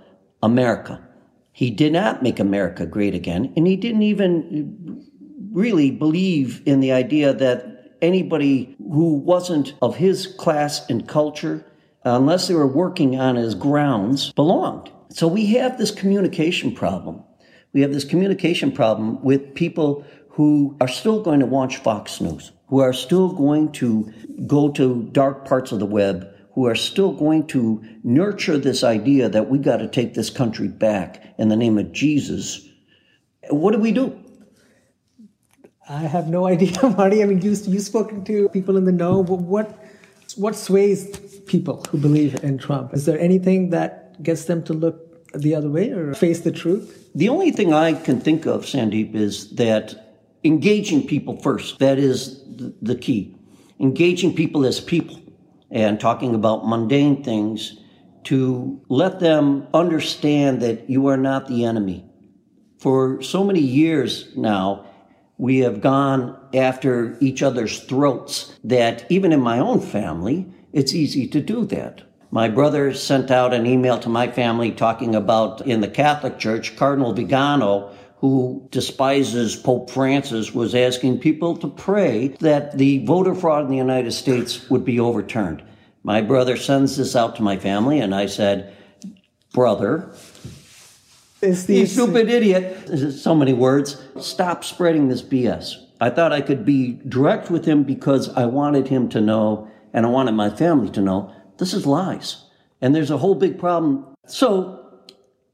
America. 0.43 1.03
He 1.53 1.71
did 1.71 1.93
not 1.93 2.23
make 2.23 2.39
America 2.39 2.87
great 2.87 3.15
again. 3.15 3.53
And 3.57 3.67
he 3.67 3.77
didn't 3.77 4.03
even 4.03 5.07
really 5.51 5.91
believe 5.91 6.63
in 6.67 6.81
the 6.81 6.93
idea 6.93 7.33
that 7.33 7.72
anybody 8.03 8.77
who 8.79 9.15
wasn't 9.15 9.75
of 9.81 9.97
his 9.97 10.27
class 10.27 10.89
and 10.91 11.09
culture, 11.09 11.65
unless 12.05 12.49
they 12.49 12.55
were 12.55 12.67
working 12.67 13.19
on 13.19 13.37
his 13.37 13.55
grounds, 13.55 14.33
belonged. 14.33 14.91
So 15.11 15.29
we 15.29 15.47
have 15.55 15.79
this 15.79 15.91
communication 15.91 16.75
problem. 16.75 17.23
We 17.73 17.81
have 17.81 17.93
this 17.93 18.05
communication 18.05 18.73
problem 18.73 19.23
with 19.23 19.55
people 19.55 20.05
who 20.31 20.77
are 20.81 20.89
still 20.89 21.23
going 21.23 21.41
to 21.41 21.47
watch 21.47 21.77
Fox 21.79 22.21
News 22.21 22.53
who 22.73 22.81
are 22.81 22.95
still 22.95 23.29
going 23.29 23.71
to 23.71 24.11
go 24.47 24.71
to 24.71 25.07
dark 25.13 25.47
parts 25.47 25.73
of 25.73 25.79
the 25.79 25.85
web, 25.85 26.27
who 26.55 26.67
are 26.67 26.75
still 26.75 27.13
going 27.13 27.47
to 27.47 27.85
nurture 28.03 28.57
this 28.57 28.83
idea 28.83 29.29
that 29.29 29.51
we 29.51 29.59
got 29.59 29.77
to 29.77 29.87
take 29.87 30.15
this 30.15 30.31
country 30.31 30.69
back 30.69 31.23
in 31.37 31.51
the 31.51 31.57
name 31.57 31.77
of 31.77 31.93
Jesus. 31.93 32.67
What 33.51 33.73
do 33.73 33.79
we 33.79 33.93
do? 33.93 34.19
I 35.89 36.01
have 36.03 36.29
no 36.29 36.47
idea, 36.47 36.81
Marty. 36.97 37.23
I 37.23 37.27
mean, 37.27 37.41
you, 37.41 37.51
you've 37.51 37.83
spoken 37.83 38.25
to 38.25 38.49
people 38.51 38.77
in 38.77 38.85
the 38.85 38.93
know. 38.93 39.23
What, 39.23 39.79
what 40.37 40.55
sways 40.55 41.17
people 41.47 41.85
who 41.91 41.99
believe 41.99 42.43
in 42.45 42.59
Trump? 42.59 42.95
Is 42.95 43.05
there 43.05 43.19
anything 43.19 43.71
that 43.71 44.23
gets 44.23 44.45
them 44.45 44.63
to 44.65 44.73
look 44.73 45.09
the 45.33 45.55
other 45.55 45.69
way 45.69 45.91
or 45.91 46.15
face 46.15 46.41
the 46.41 46.53
truth? 46.53 47.11
The 47.15 47.29
only 47.29 47.51
thing 47.51 47.73
I 47.73 47.95
can 47.95 48.21
think 48.21 48.47
of, 48.47 48.65
Sandeep, 48.65 49.15
is 49.15 49.51
that 49.57 50.17
engaging 50.45 51.07
people 51.07 51.37
first. 51.41 51.79
That 51.79 51.99
is 51.99 52.41
the 52.81 52.95
key. 52.95 53.37
Engaging 53.81 54.35
people 54.35 54.65
as 54.65 54.81
people 54.81 55.21
and 55.71 55.99
talking 55.99 56.35
about 56.35 56.67
mundane 56.67 57.25
things 57.25 57.79
to 58.25 58.81
let 58.89 59.19
them 59.19 59.67
understand 59.75 60.63
that 60.63 60.89
you 60.89 61.09
are 61.09 61.17
not 61.17 61.49
the 61.49 61.65
enemy. 61.65 62.05
For 62.79 63.21
so 63.23 63.43
many 63.43 63.61
years 63.61 64.29
now, 64.37 64.87
we 65.43 65.59
have 65.59 65.81
gone 65.81 66.39
after 66.55 67.19
each 67.19 67.43
other's 67.43 67.81
throats 67.81 68.57
that 68.63 69.05
even 69.11 69.33
in 69.33 69.41
my 69.41 69.59
own 69.59 69.81
family, 69.81 70.47
it's 70.73 70.95
easy 70.95 71.27
to 71.27 71.41
do 71.41 71.65
that. 71.65 72.01
My 72.31 72.49
brother 72.49 72.95
sent 72.95 73.29
out 73.33 73.53
an 73.53 73.67
email 73.67 73.99
to 73.99 74.09
my 74.09 74.31
family 74.31 74.71
talking 74.71 75.17
about 75.17 75.67
in 75.67 75.81
the 75.81 75.89
Catholic 75.89 76.39
Church, 76.39 76.77
Cardinal 76.77 77.13
Vigano 77.13 77.91
who 78.19 78.69
despises 78.71 79.57
Pope 79.57 79.91
Francis, 79.91 80.55
was 80.55 80.77
asking 80.77 81.19
people 81.19 81.57
to 81.57 81.67
pray 81.67 82.29
that 82.39 82.79
the 82.79 83.05
voter 83.05 83.35
fraud 83.35 83.65
in 83.65 83.71
the 83.73 83.77
United 83.77 84.13
States 84.13 84.71
would 84.71 84.85
be 84.85 85.01
overturned. 85.01 85.61
My 86.05 86.21
brother 86.21 86.57
sends 86.57 86.97
this 86.97 87.17
out 87.17 87.35
to 87.35 87.43
my 87.43 87.57
family, 87.57 87.99
and 87.99 88.15
I 88.15 88.27
said, 88.27 88.77
Brother, 89.53 90.15
you 91.43 91.87
stupid 91.87 92.29
idiot, 92.29 93.13
so 93.13 93.35
many 93.35 93.53
words, 93.53 94.01
stop 94.21 94.65
spreading 94.65 95.09
this 95.09 95.23
BS. 95.23 95.75
I 96.01 96.11
thought 96.11 96.33
I 96.33 96.41
could 96.41 96.65
be 96.65 97.01
direct 97.09 97.51
with 97.51 97.65
him 97.65 97.83
because 97.83 98.29
I 98.31 98.47
wanted 98.47 98.89
him 98.89 99.09
to 99.11 99.21
know, 99.21 99.69
and 99.93 100.07
I 100.07 100.09
wanted 100.09 100.33
my 100.33 100.51
family 100.51 100.91
to 100.91 101.01
know, 101.01 101.35
this 101.59 101.75
is 101.75 101.87
lies. 101.87 102.45
And 102.81 102.95
there's 102.95 103.11
a 103.11 103.19
whole 103.19 103.35
big 103.35 103.59
problem. 103.59 104.07
So, 104.27 104.79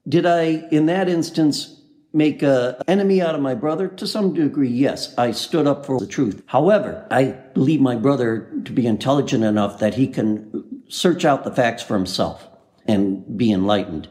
did 0.08 0.26
I, 0.26 0.66
in 0.70 0.86
that 0.86 1.08
instance, 1.08 1.80
make 2.12 2.42
an 2.42 2.76
enemy 2.86 3.20
out 3.20 3.34
of 3.34 3.40
my 3.40 3.54
brother? 3.54 3.88
To 3.88 4.06
some 4.06 4.32
degree, 4.32 4.70
yes. 4.70 5.14
I 5.18 5.32
stood 5.32 5.66
up 5.66 5.84
for 5.84 5.98
the 5.98 6.06
truth. 6.06 6.42
However, 6.46 7.06
I 7.10 7.24
believe 7.54 7.80
my 7.80 7.96
brother 7.96 8.50
to 8.64 8.72
be 8.72 8.86
intelligent 8.86 9.44
enough 9.44 9.78
that 9.80 9.94
he 9.94 10.06
can 10.06 10.82
search 10.88 11.24
out 11.24 11.44
the 11.44 11.54
facts 11.54 11.82
for 11.82 11.94
himself 11.94 12.46
and 12.86 13.36
be 13.36 13.52
enlightened. 13.52 14.08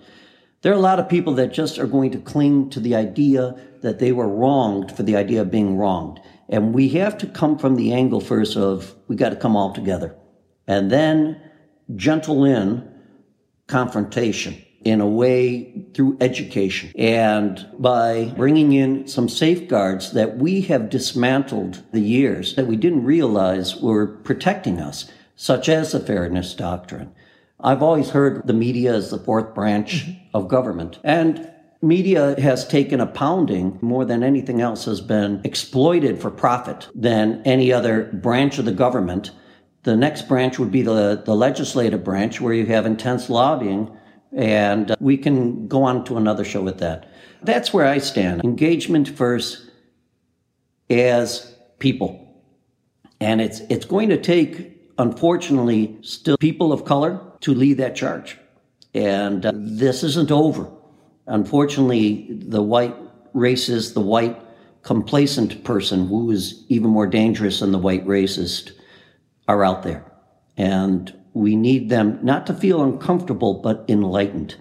There 0.61 0.71
are 0.71 0.75
a 0.75 0.79
lot 0.79 0.99
of 0.99 1.07
people 1.07 1.33
that 1.35 1.53
just 1.53 1.77
are 1.77 1.87
going 1.87 2.11
to 2.11 2.19
cling 2.19 2.69
to 2.71 2.79
the 2.79 2.95
idea 2.95 3.55
that 3.81 3.99
they 3.99 4.11
were 4.11 4.27
wronged 4.27 4.91
for 4.91 5.03
the 5.03 5.15
idea 5.15 5.41
of 5.41 5.51
being 5.51 5.77
wronged. 5.77 6.19
And 6.49 6.73
we 6.73 6.89
have 6.89 7.17
to 7.19 7.27
come 7.27 7.57
from 7.59 7.75
the 7.75 7.93
angle 7.93 8.21
first 8.21 8.57
of 8.57 8.95
we 9.07 9.15
got 9.15 9.29
to 9.29 9.35
come 9.35 9.55
all 9.55 9.73
together 9.73 10.15
and 10.67 10.91
then 10.91 11.41
gentle 11.95 12.43
in 12.43 12.87
confrontation 13.67 14.61
in 14.83 15.01
a 15.01 15.07
way 15.07 15.85
through 15.93 16.17
education 16.21 16.91
and 16.97 17.67
by 17.77 18.25
bringing 18.37 18.71
in 18.73 19.07
some 19.07 19.27
safeguards 19.27 20.13
that 20.13 20.37
we 20.37 20.61
have 20.61 20.89
dismantled 20.89 21.83
the 21.91 21.99
years 21.99 22.55
that 22.55 22.67
we 22.67 22.75
didn't 22.75 23.03
realize 23.03 23.75
were 23.77 24.07
protecting 24.07 24.79
us, 24.79 25.11
such 25.35 25.67
as 25.67 25.91
the 25.91 25.99
fairness 25.99 26.53
doctrine. 26.53 27.11
I've 27.59 27.81
always 27.81 28.11
heard 28.11 28.45
the 28.45 28.53
media 28.53 28.93
is 28.93 29.09
the 29.09 29.17
fourth 29.17 29.55
branch 29.55 30.05
mm-hmm. 30.05 30.35
of 30.35 30.47
government. 30.47 30.99
And 31.03 31.51
media 31.81 32.39
has 32.39 32.67
taken 32.67 32.99
a 32.99 33.07
pounding 33.07 33.79
more 33.81 34.05
than 34.05 34.23
anything 34.23 34.61
else 34.61 34.85
has 34.85 35.01
been 35.01 35.41
exploited 35.43 36.21
for 36.21 36.29
profit 36.29 36.87
than 36.93 37.41
any 37.45 37.71
other 37.71 38.11
branch 38.13 38.59
of 38.59 38.65
the 38.65 38.71
government. 38.71 39.31
The 39.83 39.95
next 39.95 40.27
branch 40.27 40.59
would 40.59 40.71
be 40.71 40.81
the, 40.81 41.21
the 41.25 41.35
legislative 41.35 42.03
branch 42.03 42.41
where 42.41 42.53
you 42.53 42.65
have 42.67 42.85
intense 42.85 43.29
lobbying 43.29 43.95
and 44.33 44.95
we 44.99 45.17
can 45.17 45.67
go 45.67 45.83
on 45.83 46.03
to 46.05 46.17
another 46.17 46.43
show 46.43 46.61
with 46.61 46.79
that. 46.79 47.09
That's 47.41 47.73
where 47.73 47.87
I 47.87 47.99
stand. 47.99 48.43
Engagement 48.43 49.07
first 49.09 49.69
as 50.89 51.55
people. 51.79 52.43
And 53.19 53.41
it's, 53.41 53.61
it's 53.69 53.85
going 53.85 54.09
to 54.09 54.17
take, 54.17 54.77
unfortunately, 54.97 55.97
still 56.01 56.37
people 56.37 56.71
of 56.71 56.85
color 56.85 57.26
to 57.41 57.53
lead 57.53 57.77
that 57.77 57.95
charge. 57.95 58.37
And 58.93 59.45
uh, 59.45 59.51
this 59.53 60.03
isn't 60.03 60.31
over. 60.31 60.69
Unfortunately, 61.27 62.27
the 62.31 62.61
white 62.61 62.95
racist, 63.33 63.93
the 63.93 64.01
white 64.01 64.39
complacent 64.81 65.63
person 65.63 66.07
who 66.07 66.31
is 66.31 66.63
even 66.69 66.89
more 66.89 67.07
dangerous 67.07 67.59
than 67.59 67.71
the 67.71 67.77
white 67.77 68.05
racist 68.07 68.71
are 69.47 69.63
out 69.63 69.83
there. 69.83 70.09
And 70.55 71.13
we 71.33 71.55
need 71.55 71.89
them 71.89 72.19
not 72.23 72.47
to 72.47 72.53
feel 72.53 72.81
uncomfortable, 72.81 73.55
but 73.55 73.85
enlightened. 73.87 74.55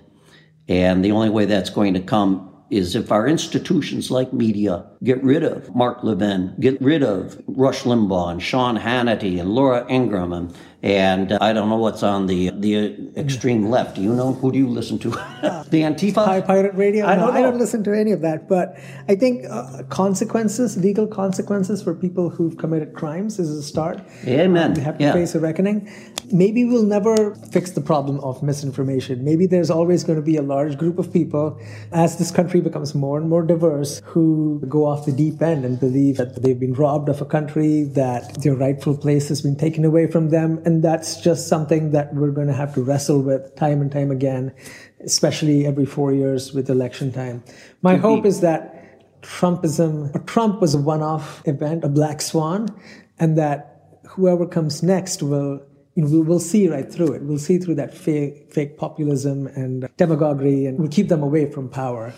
And 0.69 1.05
the 1.05 1.13
only 1.13 1.31
way 1.31 1.45
that's 1.45 1.71
going 1.71 1.95
to 1.95 2.01
come 2.01 2.53
is 2.69 2.97
if 2.97 3.13
our 3.13 3.29
institutions 3.29 4.11
like 4.11 4.33
media 4.33 4.85
get 5.05 5.23
rid 5.23 5.45
of 5.45 5.75
Mark 5.75 6.03
Levin, 6.03 6.55
get 6.59 6.81
rid 6.83 7.03
of 7.03 7.41
Rush 7.47 7.83
Limbaugh 7.83 8.33
and 8.33 8.43
Sean 8.43 8.77
Hannity 8.77 9.41
and 9.41 9.55
Laura 9.55 9.87
Ingraham 9.89 10.33
and, 10.33 10.55
and 10.83 11.33
uh, 11.33 11.39
I 11.41 11.53
don't 11.53 11.69
know 11.69 11.77
what's 11.77 12.03
on 12.03 12.27
the 12.27 12.51
the 12.51 13.11
extreme 13.17 13.69
left. 13.71 13.97
Do 13.97 14.03
you 14.03 14.15
know 14.15 14.35
who 14.35 14.53
do 14.53 14.59
you 14.59 14.69
listen 14.69 14.99
to? 15.01 15.11
the 15.71 15.83
Antifa, 15.83 16.25
High 16.25 16.41
Pirate 16.41 16.75
Radio. 16.75 17.07
I 17.07 17.17
don't, 17.17 17.33
no, 17.33 17.39
I 17.39 17.43
don't 17.43 17.59
listen 17.59 17.83
to 17.85 17.93
any 17.93 18.13
of 18.13 18.21
that. 18.21 18.49
But 18.49 18.79
I 19.09 19.15
think 19.15 19.47
uh, 19.49 19.83
consequences, 19.89 20.77
legal 20.77 21.07
consequences 21.07 21.83
for 21.83 21.95
people 21.95 22.29
who've 22.31 22.57
committed 22.57 22.95
crimes, 22.95 23.39
is 23.39 23.51
a 23.51 23.63
start. 23.63 24.01
Amen. 24.27 24.71
Um, 24.71 24.75
we 24.75 24.83
have 24.83 24.99
to 24.99 25.05
yeah. 25.05 25.13
face 25.13 25.35
a 25.35 25.41
reckoning 25.41 25.89
maybe 26.33 26.65
we'll 26.65 26.83
never 26.83 27.35
fix 27.53 27.71
the 27.73 27.81
problem 27.81 28.21
of 28.21 28.43
misinformation. 28.43 29.25
Maybe 29.25 29.47
there's 29.47 29.71
always 29.71 30.05
going 30.05 30.17
to 30.17 30.25
be 30.25 30.37
a 30.37 30.43
large 30.43 30.77
group 30.77 30.99
of 30.99 31.13
people 31.13 31.61
as 31.93 32.19
this 32.19 32.31
country 32.31 32.61
becomes 32.61 32.95
more 32.95 33.19
and 33.19 33.29
more 33.29 33.43
diverse 33.43 34.01
who 34.05 34.63
go 34.69 34.87
off 34.87 35.07
the 35.07 35.13
deep 35.13 35.43
end 35.43 35.65
and 35.65 35.79
believe 35.79 36.17
that 36.17 36.43
they've 36.43 36.59
been 36.59 36.75
robbed 36.75 37.09
of 37.09 37.21
a 37.21 37.25
country, 37.25 37.85
that 37.85 38.43
their 38.43 38.55
rightful 38.55 38.97
place 38.97 39.29
has 39.29 39.43
been 39.43 39.57
taken 39.57 39.85
away 39.85 40.11
from 40.11 40.31
them. 40.31 40.63
And 40.67 40.83
that's 40.83 41.21
just 41.21 41.47
something 41.47 41.93
that 41.93 42.13
we're 42.13 42.33
going 42.33 42.49
to 42.49 42.53
have 42.53 42.75
to 42.75 42.83
wrestle 42.83 43.23
with 43.23 43.55
time 43.55 43.81
and 43.81 43.91
time 43.91 44.11
again, 44.11 44.53
especially 45.01 45.65
every 45.65 45.87
four 45.87 46.13
years 46.13 46.53
with 46.53 46.69
election 46.69 47.13
time. 47.13 47.45
My 47.83 47.97
hope 47.97 48.27
is 48.27 48.41
that 48.41 49.23
Trumpism, 49.23 50.27
Trump 50.27 50.61
was 50.61 50.75
a 50.75 50.79
one 50.79 51.03
off 51.03 51.41
event, 51.47 51.85
a 51.85 51.89
black 51.89 52.21
swan, 52.21 52.69
and 53.21 53.39
that 53.39 54.01
whoever 54.09 54.45
comes 54.45 54.83
next 54.83 55.23
will 55.23 55.63
you 55.95 56.05
know, 56.05 56.21
we'll 56.21 56.41
see 56.41 56.69
right 56.69 56.93
through 56.93 57.15
it. 57.15 57.23
We'll 57.23 57.39
see 57.39 57.59
through 57.59 57.77
that 57.77 57.95
fake, 57.95 58.53
fake 58.53 58.77
populism 58.77 59.47
and 59.47 59.89
demagoguery, 59.97 60.67
and 60.67 60.79
we'll 60.79 60.91
keep 60.91 61.09
them 61.09 61.23
away 61.23 61.51
from 61.51 61.71
power. 61.71 62.13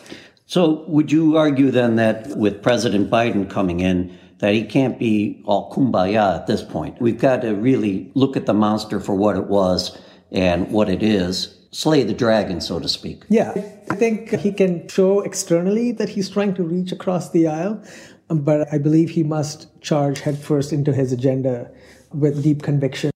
So, 0.46 0.84
would 0.88 1.12
you 1.12 1.36
argue 1.36 1.70
then 1.70 1.96
that 1.96 2.36
with 2.36 2.62
President 2.62 3.08
Biden 3.08 3.48
coming 3.48 3.80
in, 3.80 4.18
that 4.38 4.54
he 4.54 4.64
can't 4.64 4.98
be 4.98 5.42
all 5.44 5.70
kumbaya 5.70 6.36
at 6.36 6.46
this 6.46 6.62
point? 6.62 7.00
We've 7.00 7.18
got 7.18 7.42
to 7.42 7.54
really 7.54 8.10
look 8.14 8.36
at 8.36 8.46
the 8.46 8.54
monster 8.54 9.00
for 9.00 9.14
what 9.14 9.36
it 9.36 9.46
was 9.46 9.98
and 10.30 10.70
what 10.70 10.88
it 10.88 11.02
is, 11.02 11.58
slay 11.70 12.02
the 12.02 12.14
dragon, 12.14 12.60
so 12.60 12.78
to 12.78 12.88
speak. 12.88 13.24
Yeah, 13.28 13.52
I 13.90 13.94
think 13.94 14.30
he 14.30 14.52
can 14.52 14.88
show 14.88 15.20
externally 15.20 15.92
that 15.92 16.10
he's 16.10 16.28
trying 16.28 16.54
to 16.54 16.62
reach 16.62 16.92
across 16.92 17.30
the 17.30 17.48
aisle, 17.48 17.82
but 18.28 18.72
I 18.72 18.78
believe 18.78 19.10
he 19.10 19.22
must 19.22 19.68
charge 19.80 20.20
headfirst 20.20 20.72
into 20.72 20.92
his 20.92 21.12
agenda 21.12 21.70
with 22.12 22.42
deep 22.42 22.62
conviction. 22.62 23.10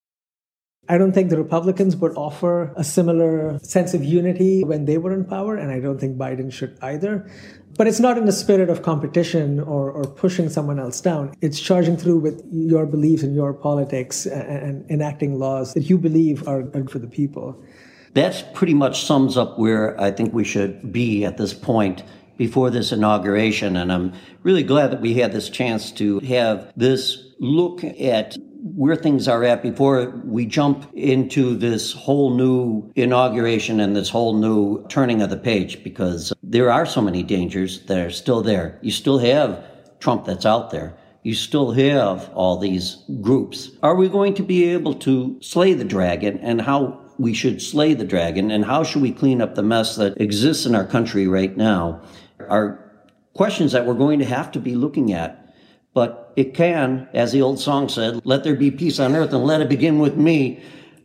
I 0.88 0.98
don't 0.98 1.12
think 1.12 1.30
the 1.30 1.38
Republicans 1.38 1.96
would 1.96 2.16
offer 2.16 2.72
a 2.76 2.82
similar 2.82 3.58
sense 3.62 3.94
of 3.94 4.04
unity 4.04 4.64
when 4.64 4.84
they 4.84 4.98
were 4.98 5.12
in 5.12 5.24
power, 5.24 5.56
and 5.56 5.70
I 5.70 5.78
don't 5.78 5.98
think 5.98 6.18
Biden 6.18 6.52
should 6.52 6.76
either. 6.82 7.30
But 7.76 7.86
it's 7.86 8.00
not 8.00 8.18
in 8.18 8.26
the 8.26 8.32
spirit 8.32 8.68
of 8.68 8.82
competition 8.82 9.60
or, 9.60 9.90
or 9.90 10.04
pushing 10.04 10.48
someone 10.48 10.78
else 10.78 11.00
down. 11.00 11.34
It's 11.40 11.58
charging 11.58 11.96
through 11.96 12.18
with 12.18 12.42
your 12.52 12.86
beliefs 12.86 13.22
and 13.22 13.34
your 13.34 13.54
politics 13.54 14.26
and, 14.26 14.84
enacting 14.90 15.38
laws 15.38 15.74
that 15.74 15.84
you 15.84 15.96
believe 15.96 16.46
are 16.46 16.62
good 16.62 16.90
for 16.90 16.98
the 16.98 17.06
people. 17.06 17.62
That 18.14 18.52
pretty 18.52 18.74
much 18.74 19.04
sums 19.04 19.36
up 19.36 19.58
where 19.58 19.98
I 20.00 20.10
think 20.10 20.34
we 20.34 20.44
should 20.44 20.92
be 20.92 21.24
at 21.24 21.38
this 21.38 21.54
point 21.54 22.02
before 22.36 22.70
this 22.70 22.92
inauguration. 22.92 23.76
And 23.76 23.92
I'm 23.92 24.12
really 24.42 24.62
glad 24.62 24.90
that 24.92 25.00
we 25.00 25.14
had 25.14 25.32
this 25.32 25.48
chance 25.48 25.90
to 25.92 26.18
have 26.20 26.72
this 26.76 27.32
look 27.38 27.82
at 27.84 28.36
where 28.62 28.94
things 28.94 29.26
are 29.26 29.42
at 29.42 29.62
before 29.62 30.10
we 30.24 30.46
jump 30.46 30.88
into 30.94 31.56
this 31.56 31.92
whole 31.92 32.34
new 32.34 32.92
inauguration 32.94 33.80
and 33.80 33.96
this 33.96 34.08
whole 34.08 34.34
new 34.34 34.86
turning 34.88 35.20
of 35.20 35.30
the 35.30 35.36
page 35.36 35.82
because 35.82 36.32
there 36.42 36.70
are 36.70 36.86
so 36.86 37.02
many 37.02 37.24
dangers 37.24 37.84
that 37.86 37.98
are 37.98 38.10
still 38.10 38.40
there. 38.40 38.78
You 38.80 38.92
still 38.92 39.18
have 39.18 39.64
Trump 39.98 40.24
that's 40.24 40.46
out 40.46 40.70
there. 40.70 40.96
You 41.24 41.34
still 41.34 41.72
have 41.72 42.30
all 42.34 42.56
these 42.56 42.98
groups. 43.20 43.70
Are 43.82 43.96
we 43.96 44.08
going 44.08 44.34
to 44.34 44.42
be 44.42 44.64
able 44.64 44.94
to 44.94 45.38
slay 45.40 45.74
the 45.74 45.84
dragon 45.84 46.38
and 46.38 46.60
how 46.60 47.00
we 47.18 47.34
should 47.34 47.60
slay 47.60 47.94
the 47.94 48.04
dragon 48.04 48.50
and 48.50 48.64
how 48.64 48.84
should 48.84 49.02
we 49.02 49.12
clean 49.12 49.40
up 49.40 49.54
the 49.54 49.62
mess 49.62 49.96
that 49.96 50.20
exists 50.20 50.66
in 50.66 50.74
our 50.74 50.86
country 50.86 51.26
right 51.26 51.56
now 51.56 52.00
are 52.48 52.78
questions 53.34 53.72
that 53.72 53.86
we're 53.86 53.94
going 53.94 54.18
to 54.18 54.24
have 54.24 54.50
to 54.52 54.58
be 54.58 54.74
looking 54.74 55.12
at 55.12 55.41
but 55.94 56.32
it 56.36 56.54
can, 56.54 57.08
as 57.12 57.32
the 57.32 57.42
old 57.42 57.60
song 57.60 57.88
said, 57.88 58.20
let 58.24 58.44
there 58.44 58.54
be 58.54 58.70
peace 58.70 58.98
on 58.98 59.14
earth 59.14 59.32
and 59.32 59.44
let 59.44 59.60
it 59.60 59.68
begin 59.68 59.98
with 59.98 60.16
me. 60.16 60.62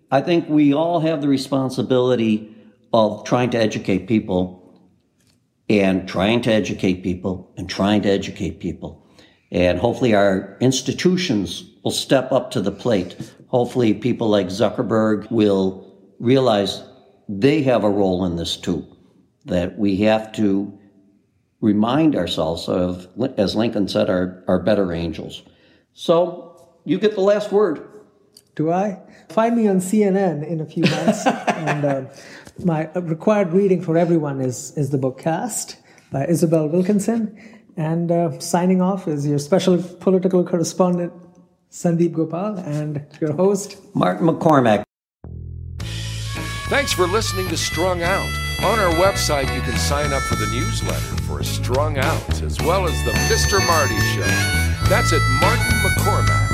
I 0.09 0.21
think 0.21 0.47
we 0.47 0.73
all 0.73 1.01
have 1.01 1.21
the 1.21 1.27
responsibility 1.27 2.55
of 2.93 3.25
trying 3.25 3.49
to 3.49 3.57
educate 3.57 4.07
people 4.07 4.63
and 5.69 6.07
trying 6.07 6.41
to 6.43 6.51
educate 6.51 7.03
people 7.03 7.53
and 7.57 7.69
trying 7.69 8.01
to 8.03 8.09
educate 8.09 8.59
people. 8.59 9.05
And 9.51 9.79
hopefully 9.79 10.13
our 10.13 10.57
institutions 10.61 11.69
will 11.83 11.91
step 11.91 12.31
up 12.31 12.51
to 12.51 12.61
the 12.61 12.71
plate. 12.71 13.33
Hopefully 13.47 13.93
people 13.93 14.29
like 14.29 14.47
Zuckerberg 14.47 15.29
will 15.29 15.93
realize 16.19 16.83
they 17.27 17.61
have 17.63 17.83
a 17.83 17.89
role 17.89 18.25
in 18.25 18.37
this 18.37 18.55
too, 18.55 18.85
that 19.45 19.77
we 19.77 19.97
have 19.97 20.31
to 20.33 20.76
remind 21.61 22.15
ourselves 22.15 22.67
of, 22.67 23.07
as 23.37 23.55
Lincoln 23.55 23.87
said, 23.87 24.09
our, 24.09 24.43
our 24.47 24.59
better 24.59 24.93
angels. 24.93 25.43
So 25.93 26.69
you 26.85 26.99
get 26.99 27.15
the 27.15 27.21
last 27.21 27.51
word. 27.51 27.87
Do 28.55 28.71
I? 28.71 28.99
Find 29.29 29.55
me 29.55 29.67
on 29.67 29.77
CNN 29.77 30.47
in 30.47 30.61
a 30.61 30.65
few 30.65 30.83
months. 30.83 31.25
and 31.47 31.85
uh, 31.85 32.03
my 32.63 32.89
required 32.93 33.53
reading 33.53 33.81
for 33.81 33.97
everyone 33.97 34.41
is, 34.41 34.75
is 34.77 34.89
the 34.89 34.97
book 34.97 35.19
Caste 35.19 35.77
by 36.11 36.25
Isabel 36.25 36.67
Wilkerson. 36.67 37.37
And 37.75 38.11
uh, 38.11 38.39
signing 38.39 38.81
off 38.81 39.07
is 39.07 39.27
your 39.27 39.37
special 39.37 39.81
political 39.99 40.43
correspondent, 40.43 41.13
Sandeep 41.71 42.13
Gopal, 42.13 42.57
and 42.57 43.05
your 43.21 43.33
host, 43.33 43.77
Martin 43.93 44.27
McCormack. 44.27 44.83
Thanks 46.69 46.91
for 46.91 47.07
listening 47.07 47.47
to 47.49 47.57
Strung 47.57 48.01
Out. 48.01 48.46
On 48.63 48.79
our 48.79 48.91
website, 48.95 49.53
you 49.53 49.61
can 49.61 49.77
sign 49.77 50.11
up 50.11 50.23
for 50.23 50.35
the 50.35 50.47
newsletter 50.47 51.21
for 51.23 51.43
Strung 51.43 51.99
Out, 51.99 52.41
as 52.41 52.59
well 52.59 52.87
as 52.87 53.03
the 53.05 53.11
Mr. 53.29 53.65
Marty 53.67 53.99
Show. 54.15 54.25
That's 54.89 55.13
at 55.13 55.21
Martin 55.39 55.77
McCormack 55.83 56.46